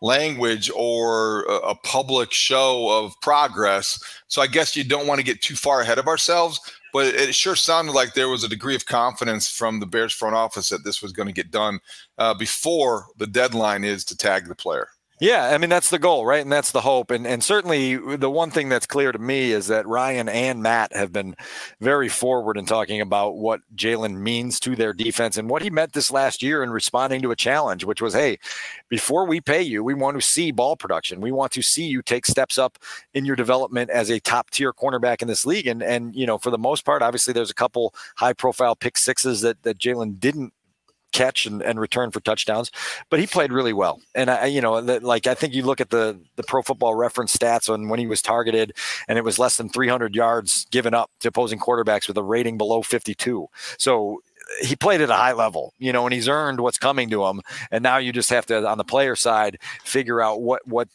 language 0.00 0.70
or 0.74 1.44
a, 1.44 1.74
public 1.74 2.30
show 2.30 2.88
of 2.90 3.14
progress. 3.22 3.98
So 4.28 4.42
I 4.42 4.46
guess 4.46 4.76
you 4.76 4.84
don't 4.84 5.06
want 5.06 5.18
to 5.18 5.24
get 5.24 5.40
too 5.40 5.56
far 5.56 5.80
ahead 5.80 5.98
of 5.98 6.06
ourselves, 6.06 6.60
but 6.92 7.06
it 7.06 7.34
sure 7.34 7.56
sounded 7.56 7.92
like 7.92 8.12
there 8.12 8.28
was 8.28 8.44
a 8.44 8.48
degree 8.48 8.74
of 8.74 8.84
confidence 8.84 9.50
from 9.50 9.80
the 9.80 9.86
Bears 9.86 10.12
front 10.12 10.34
office 10.34 10.68
that 10.68 10.84
this 10.84 11.00
was 11.00 11.12
going 11.12 11.28
to 11.28 11.32
get 11.32 11.50
done 11.50 11.80
uh, 12.18 12.34
before 12.34 13.06
the 13.16 13.26
deadline 13.26 13.82
is 13.82 14.04
to 14.04 14.16
tag 14.16 14.46
the 14.46 14.54
player. 14.54 14.88
Yeah, 15.20 15.50
I 15.54 15.58
mean 15.58 15.70
that's 15.70 15.90
the 15.90 15.98
goal, 16.00 16.26
right? 16.26 16.42
And 16.42 16.50
that's 16.50 16.72
the 16.72 16.80
hope. 16.80 17.12
And 17.12 17.24
and 17.24 17.42
certainly 17.42 17.96
the 18.16 18.30
one 18.30 18.50
thing 18.50 18.68
that's 18.68 18.84
clear 18.84 19.12
to 19.12 19.18
me 19.18 19.52
is 19.52 19.68
that 19.68 19.86
Ryan 19.86 20.28
and 20.28 20.60
Matt 20.60 20.92
have 20.94 21.12
been 21.12 21.36
very 21.80 22.08
forward 22.08 22.56
in 22.56 22.66
talking 22.66 23.00
about 23.00 23.36
what 23.36 23.60
Jaylon 23.76 24.16
means 24.16 24.58
to 24.60 24.74
their 24.74 24.92
defense 24.92 25.36
and 25.36 25.48
what 25.48 25.62
he 25.62 25.70
meant 25.70 25.92
this 25.92 26.10
last 26.10 26.42
year 26.42 26.64
in 26.64 26.70
responding 26.70 27.22
to 27.22 27.30
a 27.30 27.36
challenge, 27.36 27.84
which 27.84 28.02
was, 28.02 28.12
hey, 28.12 28.38
before 28.88 29.24
we 29.24 29.40
pay 29.40 29.62
you, 29.62 29.84
we 29.84 29.94
want 29.94 30.16
to 30.18 30.20
see 30.20 30.50
ball 30.50 30.74
production. 30.76 31.20
We 31.20 31.30
want 31.30 31.52
to 31.52 31.62
see 31.62 31.84
you 31.86 32.02
take 32.02 32.26
steps 32.26 32.58
up 32.58 32.76
in 33.14 33.24
your 33.24 33.36
development 33.36 33.90
as 33.90 34.10
a 34.10 34.18
top 34.18 34.50
tier 34.50 34.72
cornerback 34.72 35.22
in 35.22 35.28
this 35.28 35.46
league. 35.46 35.68
And 35.68 35.80
and 35.80 36.14
you 36.16 36.26
know, 36.26 36.38
for 36.38 36.50
the 36.50 36.58
most 36.58 36.84
part, 36.84 37.02
obviously 37.02 37.32
there's 37.32 37.50
a 37.50 37.54
couple 37.54 37.94
high 38.16 38.32
profile 38.32 38.74
pick 38.74 38.98
sixes 38.98 39.42
that 39.42 39.62
that 39.62 39.78
Jaylon 39.78 40.18
didn't 40.18 40.52
catch 41.14 41.46
and, 41.46 41.62
and 41.62 41.80
return 41.80 42.10
for 42.10 42.20
touchdowns, 42.20 42.70
but 43.08 43.20
he 43.20 43.26
played 43.26 43.52
really 43.52 43.72
well. 43.72 44.00
And 44.14 44.30
I, 44.30 44.46
you 44.46 44.60
know, 44.60 44.80
the, 44.82 45.00
like 45.00 45.26
I 45.26 45.34
think 45.34 45.54
you 45.54 45.62
look 45.62 45.80
at 45.80 45.88
the 45.88 46.20
the 46.36 46.42
Pro 46.42 46.60
Football 46.60 46.94
Reference 46.94 47.34
stats 47.34 47.72
on 47.72 47.88
when 47.88 47.98
he 47.98 48.06
was 48.06 48.20
targeted, 48.20 48.72
and 49.08 49.16
it 49.16 49.24
was 49.24 49.38
less 49.38 49.56
than 49.56 49.70
300 49.70 50.14
yards 50.14 50.66
given 50.70 50.92
up 50.92 51.10
to 51.20 51.28
opposing 51.28 51.58
quarterbacks 51.58 52.08
with 52.08 52.18
a 52.18 52.22
rating 52.22 52.58
below 52.58 52.82
52. 52.82 53.48
So 53.78 54.20
he 54.60 54.76
played 54.76 55.00
at 55.00 55.10
a 55.10 55.14
high 55.14 55.32
level, 55.32 55.72
you 55.78 55.92
know, 55.92 56.04
and 56.04 56.12
he's 56.12 56.28
earned 56.28 56.60
what's 56.60 56.78
coming 56.78 57.08
to 57.10 57.24
him. 57.24 57.40
And 57.70 57.82
now 57.82 57.96
you 57.96 58.12
just 58.12 58.30
have 58.30 58.46
to, 58.46 58.66
on 58.66 58.78
the 58.78 58.84
player 58.84 59.16
side, 59.16 59.58
figure 59.84 60.20
out 60.20 60.42
what 60.42 60.66
what 60.66 60.88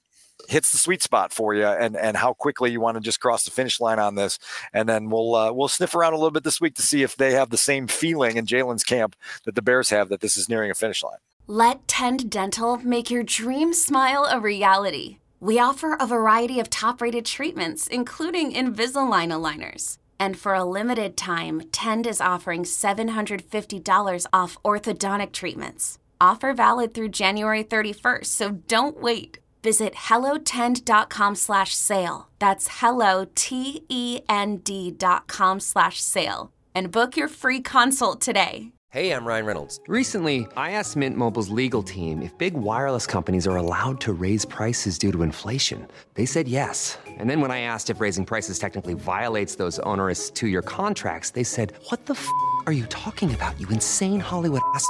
hits 0.47 0.71
the 0.71 0.77
sweet 0.77 1.01
spot 1.01 1.33
for 1.33 1.53
you 1.53 1.65
and 1.65 1.95
and 1.97 2.17
how 2.17 2.33
quickly 2.33 2.71
you 2.71 2.79
want 2.79 2.95
to 2.95 3.01
just 3.01 3.19
cross 3.19 3.43
the 3.43 3.51
finish 3.51 3.79
line 3.79 3.99
on 3.99 4.15
this 4.15 4.39
and 4.73 4.87
then 4.87 5.09
we'll 5.09 5.35
uh, 5.35 5.51
we'll 5.51 5.67
sniff 5.67 5.95
around 5.95 6.13
a 6.13 6.15
little 6.15 6.31
bit 6.31 6.43
this 6.43 6.61
week 6.61 6.75
to 6.75 6.81
see 6.81 7.03
if 7.03 7.15
they 7.15 7.33
have 7.33 7.49
the 7.49 7.57
same 7.57 7.87
feeling 7.87 8.37
in 8.37 8.45
Jaylon's 8.45 8.83
camp 8.83 9.15
that 9.45 9.55
the 9.55 9.61
Bears 9.61 9.89
have 9.89 10.09
that 10.09 10.21
this 10.21 10.37
is 10.37 10.49
nearing 10.49 10.71
a 10.71 10.75
finish 10.75 11.03
line. 11.03 11.17
Let 11.47 11.87
Tend 11.87 12.29
Dental 12.29 12.77
make 12.77 13.09
your 13.09 13.23
dream 13.23 13.73
smile 13.73 14.27
a 14.29 14.39
reality. 14.39 15.17
We 15.39 15.57
offer 15.57 15.95
a 15.99 16.05
variety 16.05 16.59
of 16.59 16.69
top-rated 16.69 17.25
treatments 17.25 17.87
including 17.87 18.53
Invisalign 18.53 19.31
aligners. 19.31 19.97
And 20.21 20.37
for 20.37 20.53
a 20.53 20.65
limited 20.65 21.15
time, 21.15 21.61
Tend 21.71 22.05
is 22.05 22.19
offering 22.19 22.63
$750 22.63 24.25
off 24.33 24.57
orthodontic 24.65 25.31
treatments. 25.31 25.97
Offer 26.19 26.53
valid 26.53 26.93
through 26.93 27.09
January 27.09 27.63
31st, 27.63 28.25
so 28.25 28.51
don't 28.51 28.99
wait. 28.99 29.39
Visit 29.63 29.93
hellotend.com 29.93 31.35
slash 31.35 31.75
sale. 31.75 32.29
That's 32.39 32.67
hello, 32.81 33.25
T-E-N-D 33.35 34.91
dot 34.91 35.27
com 35.27 35.59
slash 35.59 35.99
sale. 35.99 36.51
And 36.73 36.91
book 36.91 37.17
your 37.17 37.27
free 37.27 37.61
consult 37.61 38.21
today. 38.21 38.71
Hey, 38.91 39.11
I'm 39.11 39.23
Ryan 39.23 39.45
Reynolds. 39.45 39.79
Recently, 39.87 40.47
I 40.57 40.71
asked 40.71 40.95
Mint 40.95 41.15
Mobile's 41.15 41.49
legal 41.49 41.83
team 41.83 42.23
if 42.23 42.35
big 42.39 42.55
wireless 42.55 43.05
companies 43.05 43.45
are 43.45 43.55
allowed 43.55 44.01
to 44.01 44.13
raise 44.13 44.45
prices 44.45 44.97
due 44.97 45.11
to 45.11 45.21
inflation. 45.21 45.87
They 46.15 46.25
said 46.25 46.47
yes. 46.47 46.97
And 47.05 47.29
then 47.29 47.39
when 47.39 47.51
I 47.51 47.61
asked 47.61 47.91
if 47.91 47.99
raising 47.99 48.25
prices 48.25 48.57
technically 48.57 48.95
violates 48.95 49.57
those 49.57 49.77
onerous 49.79 50.31
two-year 50.31 50.63
contracts, 50.63 51.29
they 51.31 51.43
said, 51.43 51.73
what 51.89 52.07
the 52.07 52.15
f*** 52.15 52.27
are 52.65 52.73
you 52.73 52.87
talking 52.87 53.31
about, 53.31 53.59
you 53.59 53.67
insane 53.69 54.19
Hollywood 54.19 54.61
ass?" 54.73 54.89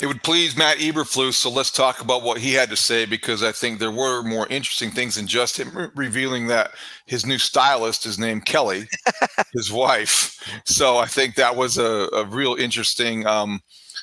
It 0.00 0.06
would 0.06 0.22
please 0.22 0.56
Matt 0.56 0.78
Eberflus, 0.78 1.34
so 1.34 1.50
let's 1.50 1.70
talk 1.70 2.00
about 2.00 2.22
what 2.22 2.38
he 2.38 2.54
had 2.54 2.70
to 2.70 2.76
say 2.76 3.04
because 3.04 3.42
I 3.42 3.52
think 3.52 3.78
there 3.78 3.90
were 3.90 4.22
more 4.22 4.48
interesting 4.48 4.90
things 4.90 5.14
than 5.16 5.26
just 5.26 5.58
him 5.60 5.70
re- 5.76 5.88
revealing 5.94 6.46
that 6.48 6.72
his 7.06 7.26
new 7.26 7.38
stylist 7.38 8.06
is 8.06 8.18
named 8.18 8.46
Kelly, 8.46 8.88
his 9.52 9.70
wife. 9.70 10.42
So 10.64 10.96
I 10.96 11.06
think 11.06 11.34
that 11.34 11.54
was 11.54 11.78
a, 11.78 12.08
a 12.12 12.24
real 12.24 12.54
interesting 12.54 13.26
um, 13.26 13.60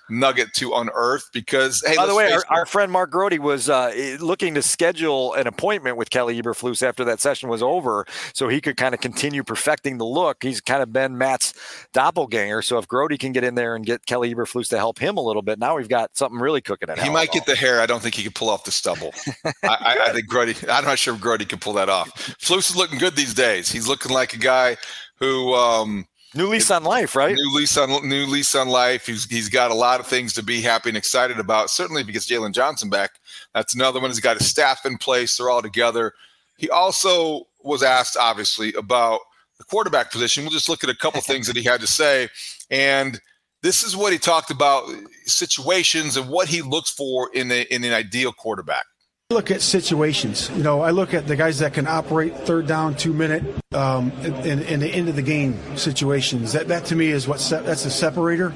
nugget 0.10 0.54
to 0.54 0.74
unearth 0.74 1.30
because 1.34 1.84
hey 1.86 1.96
by 1.96 2.06
the 2.06 2.16
way 2.16 2.32
our, 2.32 2.44
our, 2.50 2.66
friend 2.66 2.92
mark 2.92 3.12
Grote 3.12 3.40
was 3.40 3.70
uh, 3.70 3.94
looking 4.20 4.54
to 4.56 4.62
schedule 4.62 5.34
an 5.34 5.48
appointment 5.48 5.98
with 5.98 6.10
kelly 6.10 6.42
eberflus 6.42 6.82
after 6.82 7.04
that 7.04 7.20
session 7.20 7.50
was 7.50 7.62
over 7.62 8.06
so 8.34 8.48
he 8.48 8.62
could 8.62 8.78
kind 8.78 8.94
of 8.94 9.02
continue 9.02 9.44
perfecting 9.44 9.98
the 9.98 10.06
look. 10.06 10.44
He's 10.44 10.62
kind 10.62 10.82
of 10.82 10.92
been 10.94 11.18
matt's 11.18 11.54
doppelganger 11.94 12.62
so 12.62 12.78
if 12.78 12.88
Grote 12.88 13.18
can 13.20 13.32
get 13.32 13.44
in 13.44 13.56
there 13.56 13.76
and 13.76 13.86
get 13.86 14.06
kelly 14.06 14.34
eberflus 14.34 14.68
to 14.70 14.78
help 14.78 15.00
him 15.00 15.18
a 15.18 15.22
little 15.22 15.42
bit 15.42 15.60
now 15.60 15.76
we've 15.76 15.90
got 15.90 16.16
something 16.16 16.40
really 16.40 16.62
cooking 16.62 16.90
At 16.90 17.00
he 17.00 17.10
might 17.10 17.32
get 17.32 17.46
the 17.46 17.56
hair 17.56 17.82
i 17.82 17.86
don't 17.86 18.02
think 18.02 18.16
he 18.16 18.24
can 18.24 18.34
pull 18.34 18.50
off 18.50 18.64
the 18.64 18.72
stubble. 18.72 19.14
I, 19.46 19.52
I, 19.64 19.98
I, 20.10 20.14
think 20.14 20.28
Grote. 20.28 20.64
i'm 20.70 20.86
not 20.86 21.00
sure 21.00 21.14
if 21.14 21.22
Grote 21.22 21.48
can 21.48 21.60
pull 21.60 21.74
that 21.74 21.90
off. 21.90 22.10
Flus 22.40 22.70
is 22.70 22.76
looking 22.76 23.00
good 23.00 23.16
these 23.16 23.34
days. 23.34 23.72
He's 23.72 23.88
looking 23.88 24.12
like 24.12 24.34
a 24.34 24.38
guy 24.38 24.78
who 25.16 25.54
um, 25.54 26.06
New 26.36 26.48
lease 26.48 26.70
on 26.70 26.84
life, 26.84 27.16
right? 27.16 27.34
New 27.34 27.56
lease 27.56 27.76
on 27.76 28.08
new 28.08 28.26
lease 28.26 28.54
on 28.54 28.70
life. 28.70 29.08
He's 29.08 29.26
he's 29.26 29.50
got 29.50 29.72
a 29.72 29.76
lot 29.76 30.00
of 30.00 30.06
things 30.06 30.34
to 30.34 30.44
be 30.44 30.62
happy 30.62 30.90
and 30.90 30.98
excited 30.98 31.40
about. 31.40 31.72
Certainly, 31.72 32.02
if 32.02 32.08
he 32.08 32.14
gets 32.14 32.30
Jaylon 32.30 32.54
Johnson 32.54 32.90
back, 32.90 33.12
that's 33.56 33.74
another 33.74 34.00
one. 34.00 34.12
He's 34.12 34.20
got 34.20 34.38
his 34.38 34.48
staff 34.48 34.86
in 34.86 34.98
place; 34.98 35.38
they're 35.38 35.50
all 35.50 35.64
together. 35.64 36.14
He 36.58 36.70
also 36.70 37.48
was 37.64 37.82
asked, 37.82 38.16
obviously, 38.16 38.74
about 38.74 39.22
the 39.58 39.64
quarterback 39.64 40.12
position. 40.12 40.44
We'll 40.44 40.54
just 40.54 40.70
look 40.70 40.84
at 40.84 40.90
a 40.90 40.96
couple 40.96 41.22
things 41.22 41.48
that 41.48 41.56
he 41.56 41.64
had 41.64 41.82
to 41.82 41.88
say, 41.88 42.30
and 42.70 43.20
this 43.64 43.84
is 43.84 43.98
what 43.98 44.14
he 44.14 44.20
talked 44.20 44.52
about: 44.52 44.88
situations 45.26 46.16
and 46.16 46.30
what 46.30 46.48
he 46.48 46.62
looks 46.62 46.92
for 46.92 47.32
in 47.34 47.52
a, 47.52 47.64
in 47.72 47.84
an 47.84 47.94
ideal 47.94 48.34
quarterback 48.34 48.86
look 49.32 49.52
at 49.52 49.62
situations. 49.62 50.50
You 50.56 50.64
know, 50.64 50.82
I 50.82 50.90
look 50.90 51.14
at 51.14 51.28
the 51.28 51.36
guys 51.36 51.60
that 51.60 51.76
can 51.76 51.86
operate 51.86 52.36
third 52.36 52.66
down, 52.66 52.96
two 52.96 53.14
minute, 53.14 53.44
um, 53.72 54.12
in, 54.24 54.64
in, 54.64 54.80
the 54.80 54.88
end 54.88 55.08
of 55.08 55.16
the 55.16 55.22
game 55.22 55.78
situations. 55.78 56.54
That 56.54 56.70
that 56.70 56.86
to 56.86 56.96
me 56.96 57.10
is 57.10 57.28
what 57.28 57.40
se- 57.40 57.62
that's 57.62 57.86
a 57.86 57.92
separator 57.92 58.56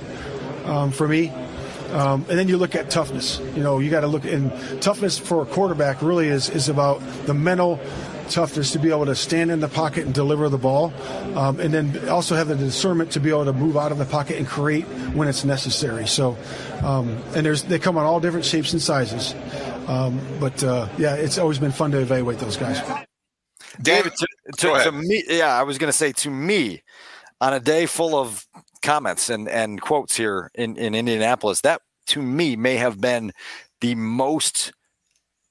um, 0.66 0.90
for 0.90 1.08
me. 1.08 1.30
Um, 1.92 2.26
and 2.28 2.40
then 2.40 2.48
you 2.48 2.58
look 2.58 2.74
at 2.74 2.90
toughness. 2.90 3.40
You 3.56 3.62
know, 3.62 3.78
you 3.78 3.92
got 3.92 4.02
to 4.02 4.08
look 4.08 4.26
in 4.26 4.50
toughness 4.80 5.20
for 5.20 5.44
a 5.44 5.46
quarterback. 5.46 6.02
Really 6.02 6.30
is 6.30 6.50
is 6.50 6.70
about 6.70 7.04
the 7.28 7.36
mental 7.36 7.80
toughness 8.30 8.72
to 8.72 8.80
be 8.80 8.90
able 8.90 9.06
to 9.06 9.16
stand 9.16 9.52
in 9.52 9.60
the 9.60 9.70
pocket 9.70 10.06
and 10.06 10.14
deliver 10.14 10.50
the 10.50 10.58
ball, 10.58 10.92
um, 11.36 11.60
and 11.60 11.72
then 11.72 12.10
also 12.10 12.34
have 12.34 12.48
the 12.48 12.56
discernment 12.56 13.12
to 13.12 13.20
be 13.20 13.30
able 13.30 13.46
to 13.46 13.54
move 13.54 13.78
out 13.78 13.92
of 13.92 14.00
the 14.00 14.06
pocket 14.06 14.38
and 14.38 14.48
create 14.48 14.86
when 15.14 15.28
it's 15.28 15.46
necessary. 15.46 16.08
So, 16.08 16.36
um, 16.82 17.10
and 17.36 17.46
there's 17.46 17.62
they 17.62 17.78
come 17.78 17.96
on 17.96 18.06
all 18.06 18.20
different 18.20 18.46
shapes 18.46 18.74
and 18.74 18.82
sizes. 18.82 19.36
Um, 19.88 20.20
but 20.40 20.64
uh, 20.64 20.88
yeah, 20.98 21.16
it's 21.16 21.38
always 21.38 21.60
been 21.60 21.72
fun 21.72 21.92
to 21.92 22.00
evaluate 22.00 22.40
those 22.40 22.58
guys. 22.58 22.82
David, 23.82 24.14
to, 24.16 24.28
to, 24.58 24.84
to 24.84 24.92
me, 24.92 25.24
yeah, 25.28 25.58
I 25.58 25.64
was 25.64 25.78
going 25.78 25.92
to 25.92 25.98
say 25.98 26.12
to 26.12 26.30
me, 26.30 26.84
on 27.42 27.54
a 27.54 27.60
day 27.60 27.86
full 27.86 28.16
of 28.16 28.48
comments 28.82 29.30
and, 29.30 29.50
and 29.50 29.82
quotes 29.82 30.16
here 30.16 30.50
in, 30.56 30.78
in 30.78 30.96
Indianapolis, 30.96 31.62
that 31.62 31.82
to 32.08 32.22
me 32.22 32.56
may 32.56 32.76
have 32.76 33.02
been 33.02 33.34
the 33.82 33.96
most 33.96 34.72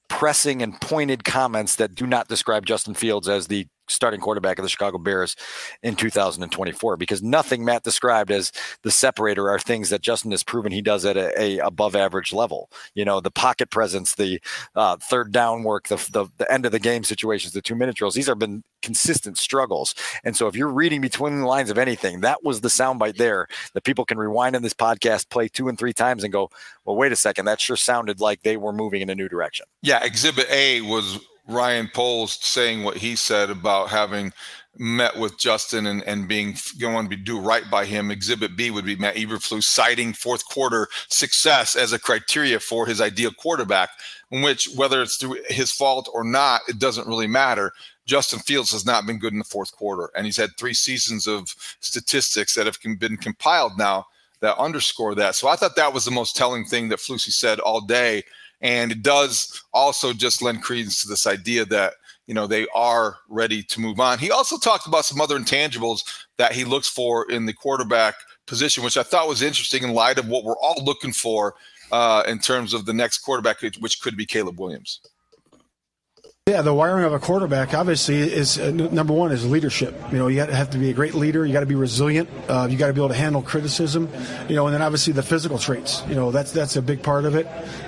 pressing 0.07 0.61
and 0.61 0.79
pointed 0.81 1.23
comments 1.23 1.75
that 1.75 1.95
do 1.95 2.07
not 2.07 2.27
describe 2.27 2.65
Justin 2.65 2.93
Fields 2.93 3.27
as 3.27 3.47
the 3.47 3.67
starting 3.87 4.19
quarterback 4.19 4.59
of 4.59 4.63
the 4.63 4.69
Chicago 4.69 4.97
Bears 4.97 5.35
in 5.81 5.95
2024 5.95 6.97
because 6.97 7.21
nothing 7.21 7.65
Matt 7.65 7.83
described 7.83 8.31
as 8.31 8.51
the 8.83 8.91
separator 8.91 9.49
are 9.49 9.59
things 9.59 9.89
that 9.89 10.01
Justin 10.01 10.31
has 10.31 10.43
proven 10.43 10.71
he 10.71 10.81
does 10.81 11.05
at 11.05 11.17
a, 11.17 11.33
a 11.39 11.57
above 11.59 11.95
average 11.95 12.33
level. 12.33 12.69
You 12.95 13.05
know, 13.05 13.19
the 13.19 13.31
pocket 13.31 13.69
presence, 13.69 14.15
the 14.15 14.41
uh, 14.75 14.97
third 14.97 15.31
down 15.31 15.63
work, 15.63 15.87
the, 15.87 15.97
the, 16.11 16.27
the 16.37 16.51
end 16.51 16.65
of 16.65 16.71
the 16.71 16.79
game 16.79 17.03
situations, 17.03 17.53
the 17.53 17.61
two 17.61 17.75
minute 17.75 17.95
drills. 17.95 18.15
These 18.15 18.27
have 18.27 18.39
been 18.39 18.63
consistent 18.81 19.37
struggles. 19.37 19.95
And 20.23 20.35
so 20.35 20.47
if 20.47 20.55
you're 20.55 20.71
reading 20.71 21.01
between 21.01 21.39
the 21.39 21.47
lines 21.47 21.69
of 21.69 21.77
anything, 21.77 22.21
that 22.21 22.43
was 22.43 22.61
the 22.61 22.67
soundbite 22.67 23.17
there 23.17 23.47
that 23.73 23.83
people 23.83 24.05
can 24.05 24.17
rewind 24.17 24.55
in 24.55 24.61
this 24.61 24.73
podcast, 24.73 25.29
play 25.29 25.47
two 25.47 25.67
and 25.67 25.77
three 25.77 25.93
times, 25.93 26.23
and 26.23 26.31
go, 26.31 26.49
well, 26.85 26.95
wait 26.95 27.11
a 27.11 27.15
second, 27.15 27.45
that 27.45 27.59
sure 27.59 27.77
sounded 27.77 28.19
like 28.19 28.43
they 28.43 28.57
were 28.57 28.73
moving 28.73 29.01
in 29.01 29.09
a 29.09 29.15
new 29.15 29.29
direction. 29.29 29.65
Yeah, 29.81 30.03
Exhibit 30.03 30.49
A 30.51 30.81
was 30.81 31.19
Ryan 31.47 31.89
Poles 31.93 32.37
saying 32.41 32.83
what 32.83 32.97
he 32.97 33.15
said 33.15 33.49
about 33.49 33.89
having 33.89 34.33
met 34.77 35.17
with 35.17 35.37
Justin 35.37 35.85
and, 35.85 36.01
and 36.03 36.27
being 36.27 36.55
going 36.79 37.09
to 37.09 37.15
do 37.15 37.39
right 37.39 37.69
by 37.69 37.85
him. 37.85 38.09
Exhibit 38.09 38.55
B 38.55 38.71
would 38.71 38.85
be 38.85 38.95
Matt 38.95 39.15
Eberflus 39.15 39.63
citing 39.63 40.13
fourth 40.13 40.45
quarter 40.45 40.87
success 41.09 41.75
as 41.75 41.93
a 41.93 41.99
criteria 41.99 42.59
for 42.59 42.87
his 42.87 42.99
ideal 42.99 43.31
quarterback, 43.31 43.89
in 44.31 44.41
which 44.41 44.69
whether 44.75 45.01
it's 45.01 45.17
through 45.17 45.37
his 45.47 45.71
fault 45.71 46.09
or 46.13 46.23
not, 46.23 46.61
it 46.67 46.79
doesn't 46.79 47.07
really 47.07 47.27
matter. 47.27 47.71
Justin 48.05 48.39
Fields 48.39 48.71
has 48.71 48.85
not 48.85 49.05
been 49.05 49.19
good 49.19 49.33
in 49.33 49.39
the 49.39 49.45
fourth 49.45 49.75
quarter, 49.75 50.09
and 50.15 50.25
he's 50.25 50.37
had 50.37 50.49
three 50.57 50.73
seasons 50.73 51.27
of 51.27 51.55
statistics 51.79 52.55
that 52.55 52.65
have 52.65 52.79
been 52.99 53.17
compiled 53.17 53.77
now 53.77 54.05
that 54.41 54.57
underscore 54.57 55.15
that. 55.15 55.35
So 55.35 55.47
I 55.47 55.55
thought 55.55 55.75
that 55.77 55.93
was 55.93 56.03
the 56.03 56.11
most 56.11 56.35
telling 56.35 56.65
thing 56.65 56.89
that 56.89 56.99
Flusy 56.99 57.31
said 57.31 57.59
all 57.59 57.79
day 57.79 58.23
and 58.63 58.91
it 58.91 59.03
does 59.03 59.61
also 59.73 60.13
just 60.13 60.41
lend 60.41 60.63
credence 60.63 61.01
to 61.03 61.07
this 61.07 61.27
idea 61.27 61.65
that 61.65 61.93
you 62.25 62.33
know 62.33 62.47
they 62.47 62.65
are 62.73 63.17
ready 63.29 63.61
to 63.61 63.81
move 63.81 63.99
on. 63.99 64.17
He 64.17 64.31
also 64.31 64.57
talked 64.57 64.87
about 64.87 65.05
some 65.05 65.21
other 65.21 65.37
intangibles 65.37 66.03
that 66.37 66.53
he 66.53 66.63
looks 66.63 66.87
for 66.87 67.29
in 67.29 67.45
the 67.45 67.53
quarterback 67.53 68.15
position, 68.47 68.83
which 68.83 68.97
I 68.97 69.03
thought 69.03 69.27
was 69.27 69.41
interesting 69.41 69.83
in 69.83 69.93
light 69.93 70.17
of 70.17 70.27
what 70.27 70.43
we're 70.43 70.57
all 70.57 70.81
looking 70.83 71.13
for 71.13 71.55
uh, 71.91 72.23
in 72.27 72.39
terms 72.39 72.73
of 72.73 72.85
the 72.85 72.93
next 72.93 73.19
quarterback, 73.19 73.61
which 73.79 74.01
could 74.01 74.17
be 74.17 74.25
Caleb 74.25 74.59
Williams. 74.59 75.01
Yeah, 76.45 76.61
the 76.61 76.73
wiring 76.73 77.05
of 77.05 77.13
a 77.13 77.19
quarterback 77.19 77.73
obviously 77.73 78.17
is 78.17 78.59
uh, 78.59 78.69
number 78.71 79.13
one 79.13 79.31
is 79.31 79.49
leadership. 79.49 79.95
You 80.11 80.17
know, 80.17 80.27
you 80.27 80.41
have 80.41 80.71
to 80.71 80.77
be 80.77 80.89
a 80.89 80.93
great 80.93 81.13
leader. 81.13 81.45
You 81.45 81.53
got 81.53 81.61
to 81.61 81.65
be 81.65 81.75
resilient. 81.75 82.29
Uh, 82.49 82.67
you 82.69 82.77
got 82.77 82.87
to 82.87 82.93
be 82.93 82.99
able 82.99 83.07
to 83.07 83.15
handle 83.15 83.41
criticism. 83.41 84.09
You 84.49 84.57
know, 84.57 84.67
and 84.67 84.75
then 84.75 84.81
obviously 84.81 85.13
the 85.13 85.23
physical 85.23 85.57
traits. 85.57 86.03
You 86.09 86.15
know, 86.15 86.31
that's 86.31 86.51
that's 86.51 86.75
a 86.75 86.81
big 86.81 87.01
part 87.01 87.23
of 87.23 87.35
it. 87.35 87.47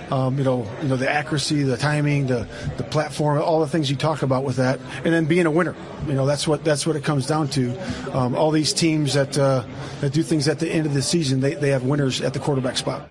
Um, 0.09 0.37
you 0.37 0.45
know, 0.45 0.65
you 0.81 0.87
know 0.87 0.95
the 0.95 1.11
accuracy, 1.11 1.63
the 1.63 1.75
timing, 1.75 2.27
the 2.27 2.47
the 2.77 2.85
platform, 2.85 3.41
all 3.41 3.59
the 3.59 3.67
things 3.67 3.89
you 3.89 3.97
talk 3.97 4.21
about 4.21 4.45
with 4.45 4.55
that, 4.55 4.79
and 5.03 5.13
then 5.13 5.25
being 5.25 5.47
a 5.47 5.51
winner. 5.51 5.75
You 6.07 6.13
know, 6.13 6.25
that's 6.25 6.47
what 6.47 6.63
that's 6.63 6.87
what 6.87 6.95
it 6.95 7.03
comes 7.03 7.27
down 7.27 7.49
to. 7.49 7.75
Um, 8.17 8.35
all 8.35 8.51
these 8.51 8.71
teams 8.71 9.15
that 9.15 9.37
uh, 9.37 9.65
that 9.99 10.13
do 10.13 10.23
things 10.23 10.47
at 10.47 10.59
the 10.59 10.69
end 10.71 10.85
of 10.85 10.93
the 10.93 11.01
season, 11.01 11.41
they 11.41 11.55
they 11.55 11.71
have 11.71 11.83
winners 11.83 12.21
at 12.21 12.31
the 12.31 12.39
quarterback 12.39 12.77
spot. 12.77 13.09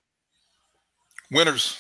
Winners, 1.31 1.77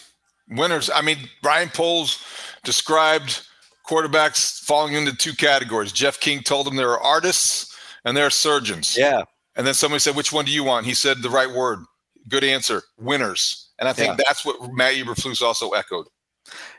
winners. 0.50 0.90
I 0.94 1.00
mean, 1.00 1.16
Ryan 1.42 1.70
Poles 1.70 2.22
described 2.62 3.40
quarterbacks 3.88 4.60
falling 4.60 4.94
into 4.94 5.14
two 5.14 5.34
categories. 5.34 5.92
Jeff 5.92 6.18
King 6.20 6.42
told 6.42 6.66
them 6.66 6.76
there 6.76 6.90
are 6.90 7.00
artists 7.00 7.74
and 8.04 8.16
there 8.16 8.26
are 8.26 8.30
surgeons. 8.30 8.96
Yeah. 8.96 9.22
And 9.56 9.66
then 9.66 9.74
somebody 9.74 10.00
said, 10.00 10.16
which 10.16 10.32
one 10.32 10.44
do 10.44 10.52
you 10.52 10.64
want? 10.64 10.86
He 10.86 10.94
said 10.94 11.22
the 11.22 11.30
right 11.30 11.50
word. 11.50 11.80
Good 12.28 12.44
answer. 12.44 12.82
Winners. 12.98 13.70
And 13.78 13.88
I 13.88 13.92
think 13.92 14.18
yeah. 14.18 14.24
that's 14.26 14.44
what 14.44 14.72
Matt 14.72 14.94
Eberflus 14.94 15.42
also 15.42 15.70
echoed. 15.70 16.06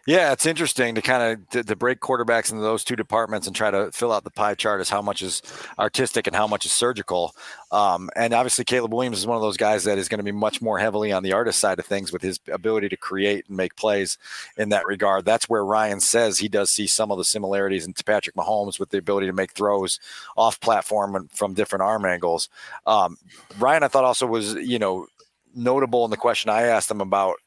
Yeah, 0.08 0.34
it's 0.34 0.46
interesting 0.46 0.94
to 0.94 1.02
kind 1.02 1.24
of 1.24 1.50
to, 1.50 1.64
to, 1.64 1.76
break 1.76 2.00
quarterbacks 2.00 2.52
into 2.52 2.62
those 2.62 2.84
two 2.84 2.96
departments 2.96 3.48
and 3.48 3.56
try 3.56 3.72
to 3.72 3.92
fill 3.92 4.12
out 4.12 4.24
the 4.24 4.30
pie 4.30 4.54
chart 4.54 4.80
as 4.80 4.88
how 4.88 5.02
much 5.02 5.24
is 5.24 5.42
artistic 5.80 6.28
and 6.28 6.36
how 6.36 6.46
much 6.46 6.64
is 6.64 6.72
surgical. 6.72 7.36
Um, 7.72 8.12
and 8.16 8.32
obviously, 8.32 8.66
Caleb 8.66 8.94
Williams 8.94 9.18
is 9.18 9.26
one 9.26 9.36
of 9.36 9.42
those 9.42 9.58
guys 9.58 9.84
that 9.86 9.98
is 9.98 10.08
going 10.08 10.20
to 10.20 10.24
be 10.24 10.32
much 10.32 10.62
more 10.62 10.78
heavily 10.78 11.12
on 11.12 11.24
the 11.24 11.34
artist 11.34 11.60
side 11.60 11.80
of 11.80 11.88
things 11.88 12.14
with 12.14 12.22
his 12.22 12.40
ability 12.52 12.88
to 12.90 12.98
create 12.98 13.46
and 13.48 13.58
make 13.58 13.76
plays 13.78 14.20
in 14.58 14.70
that 14.70 14.86
regard. 14.86 15.26
That's 15.26 15.50
where 15.50 15.66
Ryan 15.66 16.00
says 16.00 16.38
he 16.38 16.50
does 16.50 16.70
see 16.70 16.86
some 16.86 17.12
of 17.12 17.18
the 17.18 17.26
similarities 17.26 17.88
into 17.88 18.04
Patrick 18.04 18.36
Mahomes 18.36 18.80
with 18.80 18.92
the 18.92 19.00
ability 19.00 19.26
to 19.26 19.34
make 19.34 19.54
throws 19.54 20.00
off 20.38 20.60
platform 20.60 21.16
and 21.16 21.32
from 21.32 21.56
different 21.56 21.82
arm 21.82 22.06
angles. 22.06 22.48
Um, 22.86 23.18
Ryan, 23.58 23.82
I 23.82 23.88
thought 23.88 24.04
also 24.04 24.28
was 24.28 24.54
you 24.54 24.78
know 24.78 25.08
notable 25.56 26.06
in 26.06 26.12
the 26.12 26.18
question 26.18 26.52
I 26.52 26.64
asked 26.64 26.92
him 26.92 27.02
about. 27.02 27.38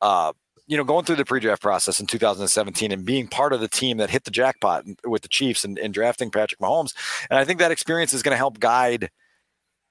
Uh, 0.00 0.32
you 0.68 0.76
know, 0.76 0.84
going 0.84 1.04
through 1.04 1.16
the 1.16 1.24
pre-draft 1.24 1.62
process 1.62 1.98
in 1.98 2.06
2017 2.06 2.92
and 2.92 3.04
being 3.04 3.26
part 3.26 3.52
of 3.52 3.60
the 3.60 3.68
team 3.68 3.96
that 3.96 4.10
hit 4.10 4.24
the 4.24 4.30
jackpot 4.30 4.84
with 5.04 5.22
the 5.22 5.28
Chiefs 5.28 5.64
and, 5.64 5.78
and 5.78 5.92
drafting 5.92 6.30
Patrick 6.30 6.60
Mahomes, 6.60 6.94
and 7.30 7.38
I 7.38 7.44
think 7.44 7.58
that 7.58 7.70
experience 7.70 8.12
is 8.12 8.22
going 8.22 8.34
to 8.34 8.38
help 8.38 8.60
guide 8.60 9.10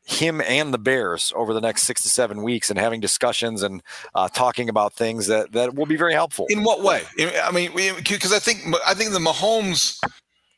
him 0.05 0.39
and 0.39 0.73
the 0.73 0.77
Bears 0.77 1.33
over 1.35 1.53
the 1.53 1.59
next 1.59 1.83
six 1.83 2.01
to 2.03 2.09
seven 2.09 2.41
weeks 2.41 2.69
and 2.69 2.79
having 2.79 3.01
discussions 3.01 3.61
and 3.61 3.83
uh, 4.15 4.29
talking 4.29 4.69
about 4.69 4.93
things 4.93 5.27
that 5.27 5.51
that 5.51 5.75
will 5.75 5.85
be 5.85 5.97
very 5.97 6.13
helpful. 6.13 6.45
In 6.49 6.63
what 6.63 6.81
way? 6.81 7.01
I 7.43 7.51
mean, 7.51 7.71
because 7.97 8.31
I 8.31 8.39
think 8.39 8.63
I 8.85 8.93
think 8.93 9.11
the 9.11 9.19
Mahomes 9.19 9.99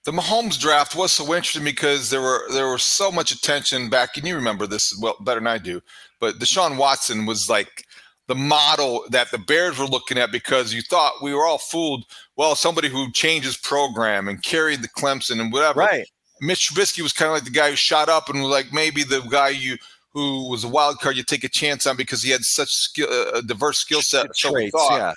the 0.05 0.11
Mahomes 0.11 0.59
draft 0.59 0.95
was 0.95 1.11
so 1.11 1.24
interesting 1.34 1.63
because 1.63 2.09
there 2.09 2.22
were 2.22 2.43
there 2.51 2.72
was 2.72 2.84
so 2.84 3.11
much 3.11 3.32
attention 3.32 3.89
back, 3.89 4.17
and 4.17 4.28
you 4.28 4.36
remember 4.36 4.65
this 4.65 4.97
well 5.01 5.15
better 5.22 5.39
than 5.39 5.47
I 5.47 5.57
do. 5.57 5.82
But 6.20 6.39
Deshaun 6.39 6.78
Watson 6.78 7.26
was 7.26 7.49
like 7.49 7.86
the 8.30 8.36
model 8.36 9.03
that 9.09 9.32
the 9.32 9.39
Bears 9.39 9.80
were 9.80 9.88
looking 9.88 10.19
at 10.19 10.32
because 10.32 10.71
you 10.71 10.84
thought 10.84 11.13
we 11.23 11.34
were 11.34 11.47
all 11.47 11.57
fooled. 11.57 12.05
Well, 12.36 12.55
somebody 12.55 12.88
who 12.88 13.11
changes 13.11 13.57
program 13.57 14.27
and 14.27 14.41
carried 14.43 14.84
the 14.84 14.88
Clemson 14.88 15.41
and 15.41 15.51
whatever. 15.51 15.80
Right. 15.80 16.07
Mitch 16.39 16.69
Trubisky 16.69 17.01
was 17.01 17.11
kind 17.11 17.27
of 17.27 17.34
like 17.34 17.43
the 17.43 17.49
guy 17.49 17.71
who 17.71 17.75
shot 17.75 18.07
up 18.07 18.30
and 18.30 18.43
was 18.43 18.51
like 18.51 18.71
maybe 18.71 19.03
the 19.03 19.21
guy 19.21 19.49
you 19.49 19.77
who 20.13 20.47
was 20.47 20.63
a 20.63 20.67
wild 20.67 20.99
card 20.99 21.17
you 21.17 21.23
take 21.23 21.43
a 21.43 21.49
chance 21.49 21.88
on 21.88 21.97
because 21.97 22.21
he 22.21 22.30
had 22.30 22.43
such 22.43 22.71
skill, 22.71 23.07
uh, 23.11 23.39
a 23.39 23.41
diverse 23.41 23.80
skill 23.80 24.03
set. 24.03 24.27
So 24.36 24.51
Traits, 24.51 24.75
yeah. 24.91 25.13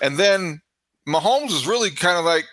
And 0.00 0.16
then 0.16 0.62
Mahomes 1.06 1.50
was 1.50 1.66
really 1.66 1.90
kind 1.90 2.16
of 2.16 2.24
like 2.24 2.46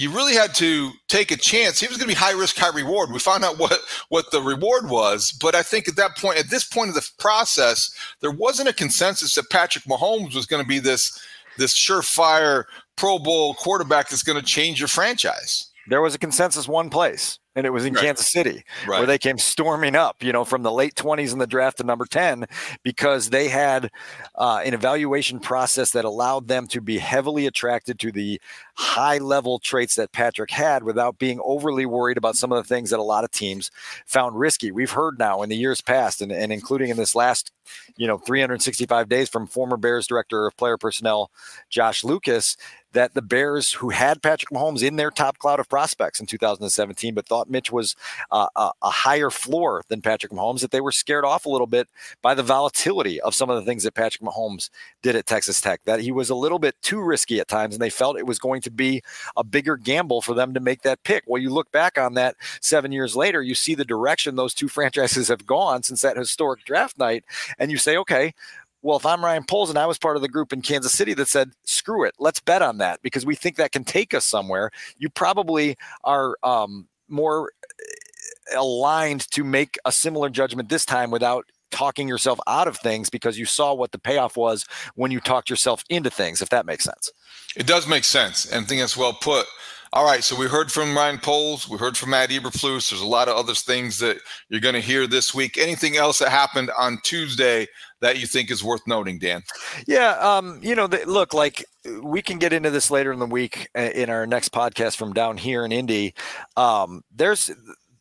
you 0.00 0.10
really 0.10 0.34
had 0.34 0.54
to 0.54 0.92
take 1.08 1.30
a 1.30 1.36
chance. 1.36 1.78
He 1.78 1.86
was 1.86 1.98
going 1.98 2.08
to 2.08 2.14
be 2.14 2.18
high 2.18 2.32
risk, 2.32 2.56
high 2.56 2.74
reward. 2.74 3.12
We 3.12 3.18
found 3.18 3.44
out 3.44 3.58
what 3.58 3.80
what 4.08 4.30
the 4.30 4.40
reward 4.40 4.88
was, 4.88 5.30
but 5.32 5.54
I 5.54 5.62
think 5.62 5.88
at 5.88 5.96
that 5.96 6.16
point, 6.16 6.38
at 6.38 6.48
this 6.48 6.64
point 6.64 6.88
of 6.88 6.94
the 6.94 7.06
process, 7.18 7.90
there 8.20 8.30
wasn't 8.30 8.70
a 8.70 8.72
consensus 8.72 9.34
that 9.34 9.50
Patrick 9.50 9.84
Mahomes 9.84 10.34
was 10.34 10.46
going 10.46 10.62
to 10.62 10.68
be 10.68 10.78
this 10.78 11.18
this 11.58 11.74
surefire 11.76 12.64
Pro 12.96 13.18
Bowl 13.18 13.54
quarterback 13.54 14.08
that's 14.08 14.22
going 14.22 14.38
to 14.38 14.44
change 14.44 14.78
your 14.78 14.88
franchise. 14.88 15.70
There 15.88 16.00
was 16.00 16.14
a 16.14 16.18
consensus 16.18 16.66
one 16.66 16.88
place 16.88 17.38
and 17.60 17.66
it 17.66 17.70
was 17.70 17.84
in 17.84 17.92
right. 17.92 18.04
Kansas 18.04 18.32
City, 18.32 18.64
right. 18.88 18.98
where 18.98 19.06
they 19.06 19.18
came 19.18 19.36
storming 19.36 19.94
up, 19.94 20.22
you 20.22 20.32
know, 20.32 20.46
from 20.46 20.62
the 20.62 20.72
late 20.72 20.94
20s 20.94 21.32
in 21.32 21.38
the 21.38 21.46
draft 21.46 21.76
to 21.76 21.84
number 21.84 22.06
10, 22.06 22.46
because 22.82 23.28
they 23.28 23.48
had 23.48 23.90
uh, 24.36 24.62
an 24.64 24.72
evaluation 24.72 25.38
process 25.38 25.90
that 25.90 26.06
allowed 26.06 26.48
them 26.48 26.66
to 26.68 26.80
be 26.80 26.96
heavily 26.96 27.46
attracted 27.46 27.98
to 27.98 28.10
the 28.10 28.40
high 28.74 29.18
level 29.18 29.58
traits 29.58 29.94
that 29.96 30.10
Patrick 30.10 30.50
had 30.50 30.82
without 30.82 31.18
being 31.18 31.38
overly 31.44 31.84
worried 31.84 32.16
about 32.16 32.34
some 32.34 32.50
of 32.50 32.56
the 32.56 32.66
things 32.66 32.88
that 32.88 32.98
a 32.98 33.02
lot 33.02 33.24
of 33.24 33.30
teams 33.30 33.70
found 34.06 34.38
risky. 34.38 34.72
We've 34.72 34.90
heard 34.90 35.18
now 35.18 35.42
in 35.42 35.50
the 35.50 35.56
years 35.56 35.82
past, 35.82 36.22
and, 36.22 36.32
and 36.32 36.50
including 36.50 36.88
in 36.88 36.96
this 36.96 37.14
last, 37.14 37.52
you 37.98 38.06
know, 38.06 38.16
365 38.16 39.06
days 39.06 39.28
from 39.28 39.46
former 39.46 39.76
Bears 39.76 40.06
director 40.06 40.46
of 40.46 40.56
player 40.56 40.78
personnel, 40.78 41.30
Josh 41.68 42.04
Lucas, 42.04 42.56
that 42.92 43.14
the 43.14 43.22
Bears, 43.22 43.72
who 43.74 43.90
had 43.90 44.22
Patrick 44.22 44.50
Mahomes 44.50 44.82
in 44.82 44.96
their 44.96 45.10
top 45.10 45.38
cloud 45.38 45.60
of 45.60 45.68
prospects 45.68 46.20
in 46.20 46.26
2017, 46.26 47.14
but 47.14 47.26
thought 47.26 47.48
Mitch 47.48 47.70
was 47.70 47.94
uh, 48.30 48.48
a, 48.56 48.70
a, 48.82 48.90
higher 48.90 49.30
floor 49.30 49.82
than 49.88 50.02
Patrick 50.02 50.32
Mahomes, 50.32 50.60
that 50.60 50.70
they 50.70 50.80
were 50.80 50.92
scared 50.92 51.24
off 51.24 51.46
a 51.46 51.48
little 51.48 51.66
bit 51.66 51.88
by 52.22 52.34
the 52.34 52.42
volatility 52.42 53.20
of 53.20 53.34
some 53.34 53.48
of 53.48 53.56
the 53.56 53.62
things 53.62 53.84
that 53.84 53.94
Patrick 53.94 54.22
Mahomes 54.22 54.70
did 55.02 55.16
at 55.16 55.26
Texas 55.26 55.60
Tech, 55.60 55.80
that 55.84 56.00
he 56.00 56.10
was 56.10 56.30
a 56.30 56.34
little 56.34 56.58
bit 56.58 56.74
too 56.82 57.00
risky 57.00 57.40
at 57.40 57.48
times, 57.48 57.74
and 57.74 57.82
they 57.82 57.90
felt 57.90 58.18
it 58.18 58.26
was 58.26 58.38
going 58.38 58.60
to 58.62 58.70
be 58.70 59.02
a 59.36 59.44
bigger 59.44 59.76
gamble 59.76 60.20
for 60.20 60.34
them 60.34 60.52
to 60.54 60.60
make 60.60 60.82
that 60.82 61.02
pick. 61.04 61.24
Well, 61.26 61.40
you 61.40 61.50
look 61.50 61.70
back 61.70 61.96
on 61.96 62.14
that 62.14 62.36
seven 62.60 62.92
years 62.92 63.14
later, 63.14 63.42
you 63.42 63.54
see 63.54 63.74
the 63.74 63.84
direction 63.84 64.36
those 64.36 64.54
two 64.54 64.68
franchises 64.80 65.28
have 65.28 65.46
gone 65.46 65.82
since 65.82 66.02
that 66.02 66.16
historic 66.16 66.64
draft 66.64 66.98
night, 66.98 67.24
and 67.58 67.70
you 67.70 67.78
say, 67.78 67.96
okay, 67.96 68.34
well, 68.82 68.96
if 68.96 69.04
I'm 69.04 69.24
Ryan 69.24 69.44
Poles 69.44 69.70
and 69.70 69.78
I 69.78 69.86
was 69.86 69.98
part 69.98 70.16
of 70.16 70.22
the 70.22 70.28
group 70.28 70.52
in 70.52 70.62
Kansas 70.62 70.92
City 70.92 71.14
that 71.14 71.28
said, 71.28 71.50
screw 71.64 72.04
it, 72.04 72.14
let's 72.18 72.40
bet 72.40 72.62
on 72.62 72.78
that 72.78 73.02
because 73.02 73.26
we 73.26 73.34
think 73.34 73.56
that 73.56 73.72
can 73.72 73.84
take 73.84 74.14
us 74.14 74.26
somewhere, 74.26 74.70
you 74.98 75.10
probably 75.10 75.76
are 76.04 76.36
um, 76.42 76.86
more 77.08 77.52
eh, 77.80 78.56
aligned 78.56 79.30
to 79.32 79.44
make 79.44 79.78
a 79.84 79.92
similar 79.92 80.30
judgment 80.30 80.68
this 80.68 80.84
time 80.84 81.10
without 81.10 81.44
talking 81.70 82.08
yourself 82.08 82.40
out 82.46 82.66
of 82.66 82.76
things 82.76 83.10
because 83.10 83.38
you 83.38 83.44
saw 83.44 83.72
what 83.72 83.92
the 83.92 83.98
payoff 83.98 84.36
was 84.36 84.66
when 84.94 85.10
you 85.10 85.20
talked 85.20 85.50
yourself 85.50 85.84
into 85.88 86.10
things, 86.10 86.42
if 86.42 86.48
that 86.48 86.66
makes 86.66 86.84
sense. 86.84 87.10
It 87.56 87.66
does 87.66 87.86
make 87.86 88.04
sense. 88.04 88.50
And 88.50 88.64
I 88.64 88.68
think 88.68 88.80
that's 88.80 88.96
well 88.96 89.12
put. 89.12 89.46
All 89.92 90.04
right, 90.04 90.22
so 90.22 90.36
we 90.36 90.46
heard 90.46 90.70
from 90.70 90.96
Ryan 90.96 91.18
Poles, 91.18 91.68
we 91.68 91.76
heard 91.76 91.96
from 91.96 92.10
Matt 92.10 92.30
Eberflus. 92.30 92.90
There's 92.90 93.02
a 93.02 93.06
lot 93.06 93.26
of 93.26 93.36
other 93.36 93.54
things 93.54 93.98
that 93.98 94.18
you're 94.48 94.60
going 94.60 94.76
to 94.76 94.80
hear 94.80 95.08
this 95.08 95.34
week. 95.34 95.58
Anything 95.58 95.96
else 95.96 96.20
that 96.20 96.30
happened 96.30 96.70
on 96.78 97.00
Tuesday 97.02 97.66
that 98.00 98.18
you 98.18 98.26
think 98.26 98.50
is 98.50 98.64
worth 98.64 98.86
noting, 98.86 99.18
Dan? 99.18 99.42
Yeah, 99.86 100.12
um, 100.18 100.60
you 100.62 100.74
know, 100.74 100.86
the, 100.86 101.04
look, 101.06 101.34
like 101.34 101.64
we 102.02 102.22
can 102.22 102.38
get 102.38 102.52
into 102.52 102.70
this 102.70 102.90
later 102.90 103.12
in 103.12 103.18
the 103.18 103.26
week 103.26 103.68
uh, 103.76 103.90
in 103.94 104.10
our 104.10 104.26
next 104.26 104.52
podcast 104.52 104.96
from 104.96 105.12
down 105.12 105.36
here 105.36 105.64
in 105.64 105.72
Indy. 105.72 106.14
Um, 106.56 107.02
there's 107.14 107.50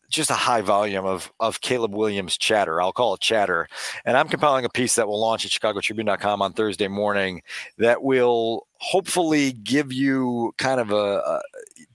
just 0.10 0.32
a 0.32 0.36
high 0.36 0.62
volume 0.62 1.06
of 1.06 1.32
of 1.39 1.62
Caleb 1.62 1.93
Williams 1.93 2.38
chatter. 2.38 2.82
I'll 2.82 2.91
call 2.91 3.14
it 3.14 3.22
chatter. 3.22 3.68
And 4.06 4.18
I'm 4.18 4.28
compiling 4.28 4.66
a 4.66 4.70
piece 4.70 4.95
that 4.95 5.08
will 5.08 5.20
launch 5.20 5.45
at 5.45 5.52
chicagotribune.com 5.52 6.41
on 6.41 6.54
Thursday 6.54 6.88
morning 6.88 7.41
that 7.78 8.02
will 8.04 8.68
hopefully 8.80 9.52
give 9.52 9.93
you 9.93 10.54
kind 10.58 10.80
of 10.80 10.91
a, 10.91 10.95
a, 10.95 11.41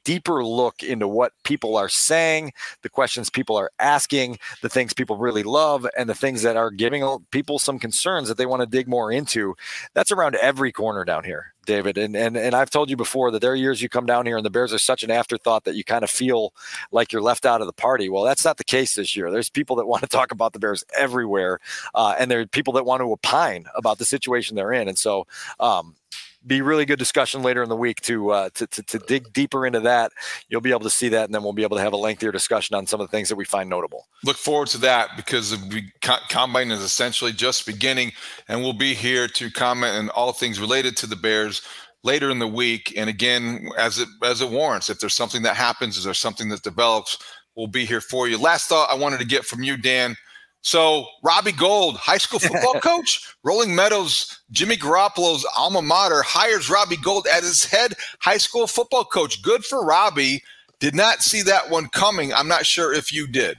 deeper 0.05 0.45
look 0.45 0.83
into 0.83 1.09
what 1.09 1.33
people 1.43 1.77
are 1.77 1.89
saying, 1.89 2.53
the 2.83 2.89
questions 2.89 3.31
people 3.31 3.57
are 3.57 3.71
asking, 3.79 4.39
the 4.63 4.69
things 4.69 4.93
people 4.93 5.17
really 5.17 5.43
love, 5.43 5.87
and 5.97 6.09
the 6.09 6.15
things 6.15 6.43
that 6.43 6.57
are 6.57 6.71
giving 6.71 7.05
people 7.31 7.59
some 7.59 7.79
concerns 7.79 8.29
that 8.29 8.37
they 8.37 8.47
want 8.47 8.61
to 8.61 8.67
dig 8.67 8.87
more 8.87 9.11
into. 9.11 9.55
That's 9.95 10.13
around 10.13 10.37
every 10.37 10.73
corner 10.73 11.05
down 11.05 11.25
here, 11.25 11.55
David. 11.67 11.99
And 11.99 12.15
and 12.17 12.37
and 12.37 12.55
I've 12.55 12.71
told 12.71 12.91
you 12.91 12.97
before 12.97 13.31
that 13.31 13.41
there 13.41 13.53
are 13.53 13.57
years 13.57 13.83
you 13.83 13.89
come 13.89 14.07
down 14.07 14.27
here 14.27 14.37
and 14.37 14.45
the 14.45 14.51
Bears 14.51 14.73
are 14.73 14.79
such 14.79 15.03
an 15.03 15.11
afterthought 15.11 15.65
that 15.65 15.75
you 15.75 15.85
kind 15.85 16.05
of 16.05 16.11
feel 16.11 16.53
like 16.93 17.13
you're 17.13 17.23
left 17.23 17.47
out 17.47 17.61
of 17.61 17.67
the 17.67 17.73
party. 17.73 18.09
Well, 18.09 18.25
that's 18.25 18.45
not 18.45 18.59
the 18.59 18.65
case 18.65 18.95
this 18.95 19.17
year. 19.17 19.31
There's 19.31 19.51
people 19.51 19.77
that 19.77 19.87
want 19.95 20.03
to 20.03 20.09
talk 20.09 20.33
about 20.33 20.53
the 20.53 20.59
Bears 20.59 20.85
everywhere, 20.97 21.61
uh, 21.95 22.15
and 22.19 22.31
there 22.31 22.41
are 22.41 22.47
people 22.47 22.75
that 22.75 22.87
want 22.87 23.01
to 23.01 23.11
opine 23.11 23.67
about 23.75 23.99
the 23.99 24.05
situation 24.05 24.57
they're 24.57 24.73
in. 24.73 24.89
And 24.89 24.99
so, 24.99 25.27
um, 25.61 25.97
be 26.47 26.61
really 26.61 26.85
good 26.85 26.99
discussion 26.99 27.43
later 27.43 27.63
in 27.63 27.69
the 27.69 27.77
week 27.77 28.01
to, 28.03 28.31
uh, 28.31 28.51
to, 28.55 28.67
to 28.67 28.83
to 28.83 28.99
dig 28.99 29.33
deeper 29.33 29.67
into 29.67 29.81
that. 29.81 30.13
You'll 30.49 30.61
be 30.61 30.71
able 30.71 30.81
to 30.81 30.91
see 30.91 31.09
that, 31.09 31.25
and 31.25 31.35
then 31.35 31.43
we'll 31.43 31.53
be 31.53 31.63
able 31.63 31.77
to 31.77 31.83
have 31.83 31.93
a 31.93 31.97
lengthier 31.97 32.33
discussion 32.33 32.77
on 32.77 32.87
some 32.87 33.01
of 33.01 33.09
the 33.09 33.11
things 33.11 33.29
that 33.29 33.37
we 33.37 33.45
find 33.45 33.69
notable. 33.71 34.07
Look 34.25 34.37
forward 34.37 34.69
to 34.69 34.79
that 34.79 35.11
because 35.17 35.51
the 35.51 35.83
combine 36.29 36.71
is 36.71 36.81
essentially 36.81 37.33
just 37.33 37.67
beginning, 37.67 38.13
and 38.49 38.61
we'll 38.61 38.73
be 38.73 38.95
here 38.95 39.27
to 39.29 39.51
comment 39.51 39.97
on 39.97 40.11
all 40.11 40.33
things 40.33 40.61
related 40.61 40.97
to 40.99 41.07
the 41.07 41.17
Bears 41.17 41.63
later 42.03 42.31
in 42.31 42.39
the 42.39 42.49
week. 42.49 42.93
And 42.97 43.09
again, 43.09 43.69
as 43.79 43.99
it 43.99 44.09
as 44.23 44.41
it 44.41 44.51
warrants, 44.51 44.91
if 44.91 45.01
there's 45.01 45.15
something 45.15 45.43
that 45.43 45.57
happens, 45.57 45.97
is 45.97 46.05
there 46.05 46.15
something 46.15 46.49
that 46.51 46.63
develops, 46.63 47.19
we'll 47.57 47.67
be 47.67 47.85
here 47.85 48.01
for 48.01 48.29
you. 48.29 48.39
Last 48.39 48.69
thought 48.69 48.91
I 48.91 48.95
wanted 48.95 49.19
to 49.21 49.27
get 49.27 49.45
from 49.45 49.63
you, 49.63 49.77
Dan. 49.77 50.17
So 50.65 51.07
Robbie 51.23 51.53
Gould, 51.53 51.97
high 51.99 52.17
school 52.17 52.39
football 52.39 52.81
coach, 52.81 53.37
Rolling 53.43 53.75
Meadows, 53.75 54.41
Jimmy 54.51 54.79
Garoppolo's 54.79 55.47
alma 55.59 55.83
mater, 55.83 56.23
hires 56.23 56.71
Robbie 56.71 56.97
Gould 56.97 57.27
as 57.27 57.45
his 57.45 57.65
head 57.67 57.95
high 58.21 58.39
school 58.39 58.67
football 58.67 59.05
coach. 59.05 59.43
Good 59.43 59.67
for 59.67 59.85
Robbie. 59.85 60.43
Did 60.81 60.95
not 60.95 61.21
see 61.21 61.43
that 61.43 61.69
one 61.69 61.89
coming. 61.89 62.33
I'm 62.33 62.49
not 62.49 62.65
sure 62.65 62.95
if 62.95 63.13
you 63.13 63.27
did. 63.27 63.59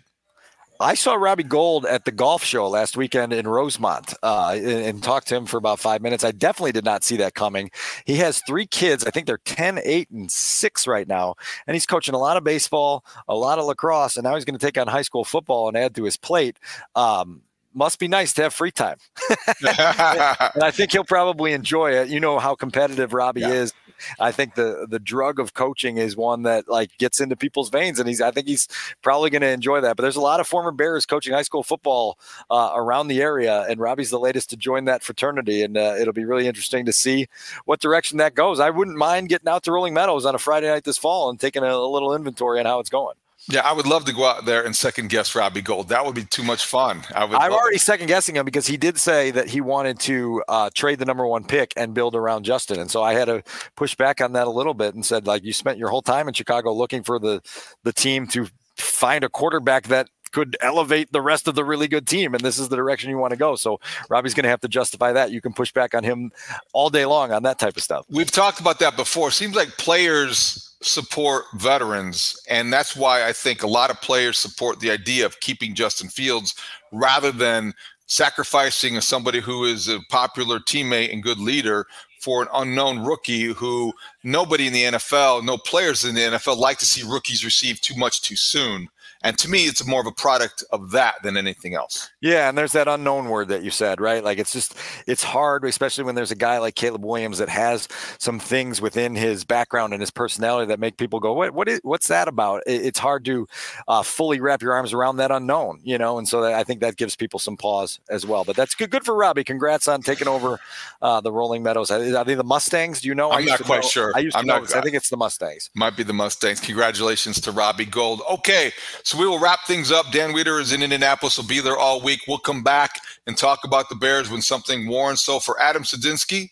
I 0.79 0.95
saw 0.95 1.13
Robbie 1.13 1.43
Gould 1.43 1.85
at 1.85 2.05
the 2.05 2.11
golf 2.11 2.43
show 2.43 2.67
last 2.67 2.97
weekend 2.97 3.33
in 3.33 3.47
Rosemont 3.47 4.13
uh, 4.21 4.53
and, 4.55 4.67
and, 4.67 5.03
talked 5.03 5.27
to 5.27 5.35
him 5.35 5.45
for 5.45 5.57
about 5.57 5.79
five 5.79 6.01
minutes. 6.01 6.23
I 6.23 6.31
definitely 6.31 6.73
did 6.73 6.83
not 6.83 7.03
see 7.03 7.17
that 7.17 7.33
coming. 7.33 7.71
He 8.05 8.15
has 8.17 8.41
three 8.45 8.65
kids. 8.65 9.05
I 9.05 9.11
think 9.11 9.27
they're 9.27 9.37
10, 9.37 9.79
8, 9.83 10.09
and 10.09 10.31
6 10.31 10.87
right 10.87 11.07
now. 11.07 11.35
And 11.67 11.75
he's 11.75 11.85
coaching 11.85 12.13
a 12.13 12.17
lot 12.17 12.37
of 12.37 12.43
baseball, 12.43 13.05
a 13.27 13.35
lot 13.35 13.59
of 13.59 13.65
lacrosse, 13.65 14.17
and 14.17 14.23
now 14.23 14.35
he's 14.35 14.45
going 14.45 14.57
to 14.57 14.65
take 14.65 14.77
on 14.77 14.87
high 14.87 15.01
school 15.01 15.23
football 15.23 15.67
and 15.67 15.77
add 15.77 15.95
to 15.95 16.03
his 16.03 16.17
plate. 16.17 16.59
Um, 16.95 17.41
must 17.73 17.99
be 17.99 18.07
nice 18.07 18.33
to 18.33 18.43
have 18.43 18.53
free 18.53 18.71
time. 18.71 18.97
and 19.29 20.63
I 20.63 20.71
think 20.71 20.91
he'll 20.91 21.03
probably 21.03 21.53
enjoy 21.53 21.91
it. 21.91 22.09
You 22.09 22.19
know 22.19 22.39
how 22.39 22.55
competitive 22.55 23.13
Robbie 23.13 23.41
yeah. 23.41 23.51
is 23.51 23.73
I 24.19 24.31
think 24.31 24.55
the 24.55 24.87
the 24.89 24.99
drug 24.99 25.39
of 25.39 25.53
coaching 25.53 25.97
is 25.97 26.15
one 26.15 26.43
that 26.43 26.67
like 26.67 26.97
gets 26.97 27.19
into 27.19 27.35
people's 27.35 27.69
veins, 27.69 27.99
and 27.99 28.07
he's 28.07 28.21
I 28.21 28.31
think 28.31 28.47
he's 28.47 28.67
probably 29.01 29.29
going 29.29 29.41
to 29.41 29.49
enjoy 29.49 29.81
that. 29.81 29.95
But 29.95 30.03
there's 30.03 30.15
a 30.15 30.21
lot 30.21 30.39
of 30.39 30.47
former 30.47 30.71
Bears 30.71 31.05
coaching 31.05 31.33
high 31.33 31.41
school 31.41 31.63
football 31.63 32.17
uh, 32.49 32.71
around 32.75 33.07
the 33.07 33.21
area, 33.21 33.65
and 33.69 33.79
Robbie's 33.79 34.09
the 34.09 34.19
latest 34.19 34.49
to 34.51 34.57
join 34.57 34.85
that 34.85 35.03
fraternity, 35.03 35.63
and 35.63 35.77
uh, 35.77 35.95
it'll 35.99 36.13
be 36.13 36.25
really 36.25 36.47
interesting 36.47 36.85
to 36.85 36.93
see 36.93 37.27
what 37.65 37.79
direction 37.79 38.17
that 38.17 38.35
goes. 38.35 38.59
I 38.59 38.69
wouldn't 38.69 38.97
mind 38.97 39.29
getting 39.29 39.47
out 39.47 39.63
to 39.63 39.71
Rolling 39.71 39.93
Meadows 39.93 40.25
on 40.25 40.35
a 40.35 40.39
Friday 40.39 40.67
night 40.67 40.83
this 40.83 40.97
fall 40.97 41.29
and 41.29 41.39
taking 41.39 41.63
a, 41.63 41.67
a 41.67 41.87
little 41.87 42.15
inventory 42.15 42.59
on 42.59 42.65
how 42.65 42.79
it's 42.79 42.89
going. 42.89 43.15
Yeah, 43.47 43.61
I 43.61 43.73
would 43.73 43.85
love 43.85 44.05
to 44.05 44.13
go 44.13 44.25
out 44.25 44.45
there 44.45 44.65
and 44.65 44.75
second 44.75 45.09
guess 45.09 45.35
Robbie 45.35 45.61
Gould. 45.61 45.89
That 45.89 46.03
would 46.03 46.15
be 46.15 46.25
too 46.25 46.41
much 46.41 46.65
fun. 46.65 47.03
I 47.13 47.25
would. 47.25 47.35
I'm 47.35 47.53
already 47.53 47.77
second 47.77 48.07
guessing 48.07 48.35
him 48.35 48.45
because 48.45 48.65
he 48.65 48.75
did 48.75 48.97
say 48.97 49.29
that 49.31 49.47
he 49.49 49.61
wanted 49.61 49.99
to 50.01 50.43
uh, 50.47 50.69
trade 50.73 50.97
the 50.97 51.05
number 51.05 51.27
one 51.27 51.43
pick 51.43 51.71
and 51.77 51.93
build 51.93 52.15
around 52.15 52.43
Justin, 52.43 52.79
and 52.79 52.89
so 52.89 53.03
I 53.03 53.13
had 53.13 53.25
to 53.25 53.43
push 53.75 53.95
back 53.95 54.19
on 54.19 54.33
that 54.33 54.47
a 54.47 54.49
little 54.49 54.73
bit 54.73 54.95
and 54.95 55.05
said, 55.05 55.27
like, 55.27 55.43
you 55.43 55.53
spent 55.53 55.77
your 55.77 55.89
whole 55.89 56.01
time 56.01 56.27
in 56.27 56.33
Chicago 56.33 56.73
looking 56.73 57.03
for 57.03 57.19
the 57.19 57.41
the 57.83 57.93
team 57.93 58.25
to 58.27 58.47
find 58.77 59.23
a 59.23 59.29
quarterback 59.29 59.87
that 59.87 60.09
could 60.31 60.57
elevate 60.59 61.11
the 61.13 61.21
rest 61.21 61.47
of 61.47 61.55
the 61.55 61.63
really 61.63 61.87
good 61.87 62.05
team, 62.07 62.33
and 62.33 62.43
this 62.43 62.57
is 62.59 62.67
the 62.67 62.75
direction 62.75 63.09
you 63.09 63.17
want 63.17 63.31
to 63.31 63.37
go. 63.37 63.55
So 63.55 63.79
Robbie's 64.09 64.33
going 64.33 64.43
to 64.43 64.49
have 64.49 64.59
to 64.61 64.67
justify 64.67 65.13
that. 65.13 65.31
You 65.31 65.39
can 65.39 65.53
push 65.53 65.71
back 65.71 65.93
on 65.93 66.03
him 66.03 66.31
all 66.73 66.89
day 66.89 67.05
long 67.05 67.31
on 67.31 67.43
that 67.43 67.57
type 67.57 67.77
of 67.77 67.83
stuff. 67.83 68.05
We've 68.09 68.29
talked 68.29 68.59
about 68.59 68.79
that 68.79 68.97
before. 68.97 69.31
Seems 69.31 69.55
like 69.55 69.69
players 69.77 70.64
support 70.81 71.45
veterans. 71.55 72.39
And 72.49 72.71
that's 72.71 72.95
why 72.95 73.27
I 73.27 73.33
think 73.33 73.63
a 73.63 73.67
lot 73.67 73.89
of 73.89 74.01
players 74.01 74.37
support 74.37 74.79
the 74.79 74.91
idea 74.91 75.25
of 75.25 75.39
keeping 75.39 75.73
Justin 75.73 76.09
Fields 76.09 76.55
rather 76.91 77.31
than 77.31 77.73
sacrificing 78.07 78.99
somebody 79.01 79.39
who 79.39 79.65
is 79.65 79.87
a 79.87 79.99
popular 80.09 80.59
teammate 80.59 81.11
and 81.11 81.23
good 81.23 81.39
leader 81.39 81.87
for 82.19 82.41
an 82.41 82.47
unknown 82.53 83.03
rookie 83.03 83.53
who 83.53 83.93
nobody 84.23 84.67
in 84.67 84.73
the 84.73 84.83
NFL, 84.83 85.43
no 85.43 85.57
players 85.57 86.05
in 86.05 86.15
the 86.15 86.21
NFL 86.21 86.57
like 86.57 86.77
to 86.79 86.85
see 86.85 87.03
rookies 87.07 87.45
receive 87.45 87.79
too 87.81 87.95
much 87.95 88.21
too 88.21 88.35
soon. 88.35 88.87
And 89.23 89.37
to 89.39 89.49
me, 89.49 89.65
it's 89.65 89.85
more 89.85 90.01
of 90.01 90.07
a 90.07 90.11
product 90.11 90.63
of 90.71 90.91
that 90.91 91.15
than 91.23 91.37
anything 91.37 91.73
else. 91.73 92.11
Yeah, 92.21 92.49
and 92.49 92.57
there's 92.57 92.73
that 92.73 92.87
unknown 92.87 93.29
word 93.29 93.47
that 93.47 93.63
you 93.63 93.71
said, 93.71 93.99
right? 93.99 94.23
Like 94.23 94.37
it's 94.37 94.53
just 94.53 94.75
it's 95.07 95.23
hard, 95.23 95.65
especially 95.65 96.03
when 96.03 96.15
there's 96.15 96.31
a 96.31 96.35
guy 96.35 96.57
like 96.59 96.75
Caleb 96.75 97.03
Williams 97.03 97.37
that 97.39 97.49
has 97.49 97.87
some 98.19 98.39
things 98.39 98.81
within 98.81 99.15
his 99.15 99.43
background 99.43 99.93
and 99.93 100.01
his 100.01 100.11
personality 100.11 100.67
that 100.67 100.79
make 100.79 100.97
people 100.97 101.19
go, 101.19 101.33
"What? 101.33 101.53
What 101.53 101.67
is? 101.67 101.79
What's 101.83 102.07
that 102.07 102.27
about?" 102.27 102.61
It's 102.67 102.99
hard 102.99 103.25
to 103.25 103.47
uh, 103.87 104.03
fully 104.03 104.39
wrap 104.39 104.61
your 104.61 104.73
arms 104.73 104.93
around 104.93 105.17
that 105.17 105.31
unknown, 105.31 105.79
you 105.83 105.97
know. 105.97 106.17
And 106.17 106.27
so 106.27 106.41
that, 106.41 106.53
I 106.53 106.63
think 106.63 106.81
that 106.81 106.97
gives 106.97 107.15
people 107.15 107.39
some 107.39 107.57
pause 107.57 107.99
as 108.09 108.25
well. 108.25 108.43
But 108.43 108.55
that's 108.55 108.75
good. 108.75 108.89
Good 108.89 109.05
for 109.05 109.15
Robbie. 109.15 109.43
Congrats 109.43 109.87
on 109.87 110.01
taking 110.01 110.27
over 110.27 110.59
uh, 111.01 111.21
the 111.21 111.31
Rolling 111.31 111.63
Meadows. 111.63 111.91
I 111.91 112.23
think 112.23 112.37
the 112.37 112.43
Mustangs? 112.43 113.01
Do 113.01 113.07
you 113.07 113.15
know? 113.15 113.31
I'm 113.31 113.45
not 113.45 113.63
quite 113.63 113.83
know, 113.83 113.89
sure. 113.89 114.11
I 114.15 114.19
used 114.19 114.35
to 114.35 114.39
I'm 114.39 114.45
know. 114.45 114.59
not, 114.59 114.75
I 114.75 114.81
think 114.81 114.95
it's 114.95 115.09
the 115.09 115.17
Mustangs. 115.17 115.69
Might 115.75 115.97
be 115.97 116.03
the 116.03 116.13
Mustangs. 116.13 116.59
Congratulations 116.59 117.41
to 117.41 117.51
Robbie 117.51 117.85
Gould. 117.85 118.21
Okay, 118.29 118.71
so 119.03 119.14
we 119.15 119.27
will 119.27 119.39
wrap 119.39 119.59
things 119.65 119.91
up. 119.91 120.11
Dan 120.11 120.31
Wiederer 120.33 120.61
is 120.61 120.73
in 120.73 120.83
Indianapolis. 120.83 121.37
Will 121.37 121.45
be 121.45 121.59
there 121.59 121.77
all 121.77 122.01
week. 122.01 122.21
We'll 122.27 122.37
come 122.37 122.63
back 122.63 123.01
and 123.27 123.37
talk 123.37 123.63
about 123.63 123.89
the 123.89 123.95
Bears 123.95 124.29
when 124.29 124.41
something 124.41 124.87
warrants. 124.87 125.23
So 125.23 125.39
for 125.39 125.59
Adam 125.61 125.83
Sadinsky 125.83 126.51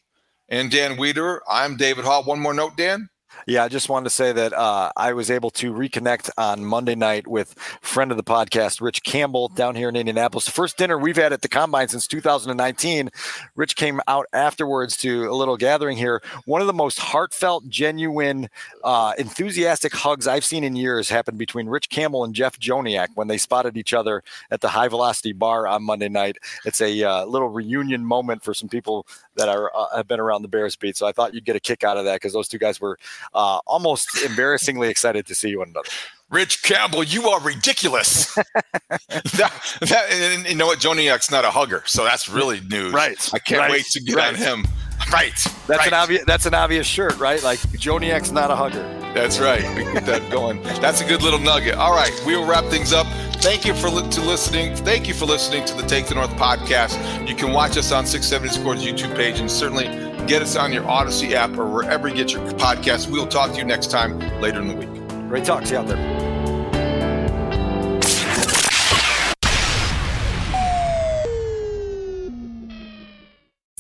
and 0.50 0.72
Dan 0.72 0.98
Wiederer, 0.98 1.40
I'm 1.50 1.78
David 1.78 2.06
Haugh. 2.06 2.26
One 2.26 2.40
more 2.40 2.54
note, 2.54 2.78
Dan. 2.78 3.10
Yeah, 3.46 3.66
I 3.66 3.68
just 3.68 3.90
wanted 3.90 4.06
to 4.06 4.10
say 4.10 4.32
that 4.32 4.54
uh, 4.54 4.92
I 4.96 5.12
was 5.12 5.30
able 5.30 5.50
to 5.52 5.74
reconnect 5.74 6.30
on 6.38 6.64
Monday 6.64 6.96
night 6.96 7.28
with 7.28 7.54
friend 7.82 8.10
of 8.10 8.16
the 8.16 8.24
podcast, 8.24 8.80
Rich 8.80 9.04
Campbell, 9.04 9.50
down 9.50 9.76
here 9.76 9.90
in 9.90 9.98
Indianapolis. 9.98 10.46
The 10.46 10.52
first 10.52 10.78
dinner 10.78 10.98
we've 10.98 11.18
had 11.18 11.34
at 11.34 11.42
the 11.42 11.50
Combine 11.50 11.90
since 11.90 12.08
2019. 12.08 13.10
Rich 13.56 13.76
came 13.76 14.00
out 14.08 14.28
afterwards 14.32 14.96
to 14.98 15.30
a 15.30 15.36
little 15.36 15.58
gathering 15.58 15.98
here. 15.98 16.22
One 16.46 16.62
of 16.62 16.68
the 16.68 16.74
most 16.74 17.00
heartfelt, 17.00 17.68
genuine, 17.68 18.50
uh, 18.84 19.14
enthusiastic 19.18 19.94
hugs 19.94 20.26
I've 20.26 20.46
seen 20.46 20.64
in 20.64 20.78
years 20.78 21.10
happened 21.10 21.38
between 21.38 21.68
Rich 21.68 21.90
Campbell 21.90 22.24
and 22.24 22.34
Jeff 22.34 22.58
Joniak 22.60 23.10
when 23.16 23.28
they 23.28 23.38
spotted 23.38 23.76
each 23.76 23.94
other 23.94 24.24
at 24.52 24.62
the 24.62 24.70
High 24.70 24.88
Velocity 24.88 25.34
Bar 25.34 25.68
on 25.68 25.84
Monday 25.84 26.08
night. 26.10 26.38
It's 26.64 26.80
a 26.80 27.04
uh, 27.04 27.26
little 27.26 27.50
reunion 27.50 28.06
moment 28.06 28.42
for 28.42 28.54
some 28.54 28.70
people 28.70 29.06
that 29.36 29.50
are 29.50 29.72
uh, 29.76 29.98
have 29.98 30.08
been 30.08 30.20
around 30.20 30.44
the 30.44 30.48
Bears 30.48 30.76
beat. 30.76 30.96
So 30.96 31.06
I 31.06 31.12
thought 31.12 31.34
you'd 31.34 31.46
get 31.46 31.56
a 31.56 31.60
kick 31.60 31.84
out 31.84 31.98
of 31.98 32.06
that 32.06 32.16
because 32.16 32.34
those 32.34 32.48
two 32.48 32.58
guys 32.58 32.80
were 32.80 32.98
uh, 33.36 33.60
almost 33.68 34.22
embarrassingly 34.24 34.90
excited 34.90 35.26
to 35.28 35.36
see 35.36 35.50
you 35.50 35.60
one 35.60 35.70
another. 35.70 35.90
Rich 36.30 36.64
Campbell, 36.64 37.04
you 37.04 37.28
are 37.30 37.40
ridiculous. 37.42 38.34
that, 39.10 39.52
that, 39.82 40.06
and 40.12 40.48
you 40.48 40.56
know 40.56 40.66
what? 40.66 40.80
Joniak's 40.80 41.30
not 41.30 41.46
a 41.46 41.52
hugger, 41.52 41.84
so 41.86 42.04
that's 42.04 42.28
really 42.28 42.60
news. 42.62 42.92
Right. 42.92 43.30
I 43.34 43.40
can't 43.40 43.60
Right. 43.60 43.72
wait 43.72 43.86
to 43.92 44.02
get 44.02 44.16
Right. 44.16 44.30
on 44.30 44.36
him. 44.36 44.66
Right. 45.12 45.34
That's 45.68 45.70
right. 45.70 45.88
an 45.90 45.94
obvious. 45.94 46.24
That's 46.26 46.46
an 46.48 46.54
obvious 46.56 46.88
shirt, 46.88 47.18
right? 47.20 47.44
Like 47.44 47.60
Joniak's 47.74 48.32
not 48.32 48.50
a 48.50 48.56
hugger. 48.56 48.82
That's 49.14 49.40
right. 49.40 49.62
We 49.76 49.84
get 49.94 50.06
that 50.08 50.32
going. 50.32 50.64
That's 50.82 51.02
a 51.02 51.06
good 51.06 51.22
little 51.22 51.40
nugget. 51.40 51.76
All 51.76 51.94
right, 51.94 52.12
we 52.26 52.36
will 52.36 52.46
wrap 52.48 52.64
things 52.66 52.94
up. 52.94 53.06
Thank 53.44 53.66
you 53.66 53.74
for 53.74 53.90
li- 53.90 54.10
to 54.10 54.22
listening. 54.22 54.74
Thank 54.74 55.06
you 55.06 55.14
for 55.14 55.26
listening 55.26 55.66
to 55.66 55.74
the 55.76 55.84
Take 55.84 56.08
the 56.08 56.16
North 56.16 56.30
podcast. 56.38 57.28
You 57.28 57.36
can 57.36 57.52
watch 57.52 57.76
us 57.76 57.92
on 57.92 58.06
670 58.06 58.62
Scores 58.62 58.86
YouTube 58.86 59.18
page 59.18 59.42
and 59.42 59.52
certainly 59.52 59.84
get 60.28 60.42
us 60.42 60.56
on 60.56 60.72
your 60.72 60.84
Audacy 60.84 61.34
app 61.34 61.58
or 61.58 61.70
wherever 61.70 62.08
you 62.08 62.16
get 62.16 62.32
your 62.32 62.42
podcasts. 62.54 63.12
We'll 63.12 63.28
talk 63.28 63.52
to 63.52 63.58
you 63.58 63.66
next 63.66 63.92
time 63.92 64.18
later 64.40 64.62
in 64.62 64.70
the 64.70 64.76
week. 64.76 65.28
Great 65.28 65.44
talk. 65.44 65.66
See 65.66 65.74
you 65.74 65.80
out 65.80 65.88
there. 65.88 66.43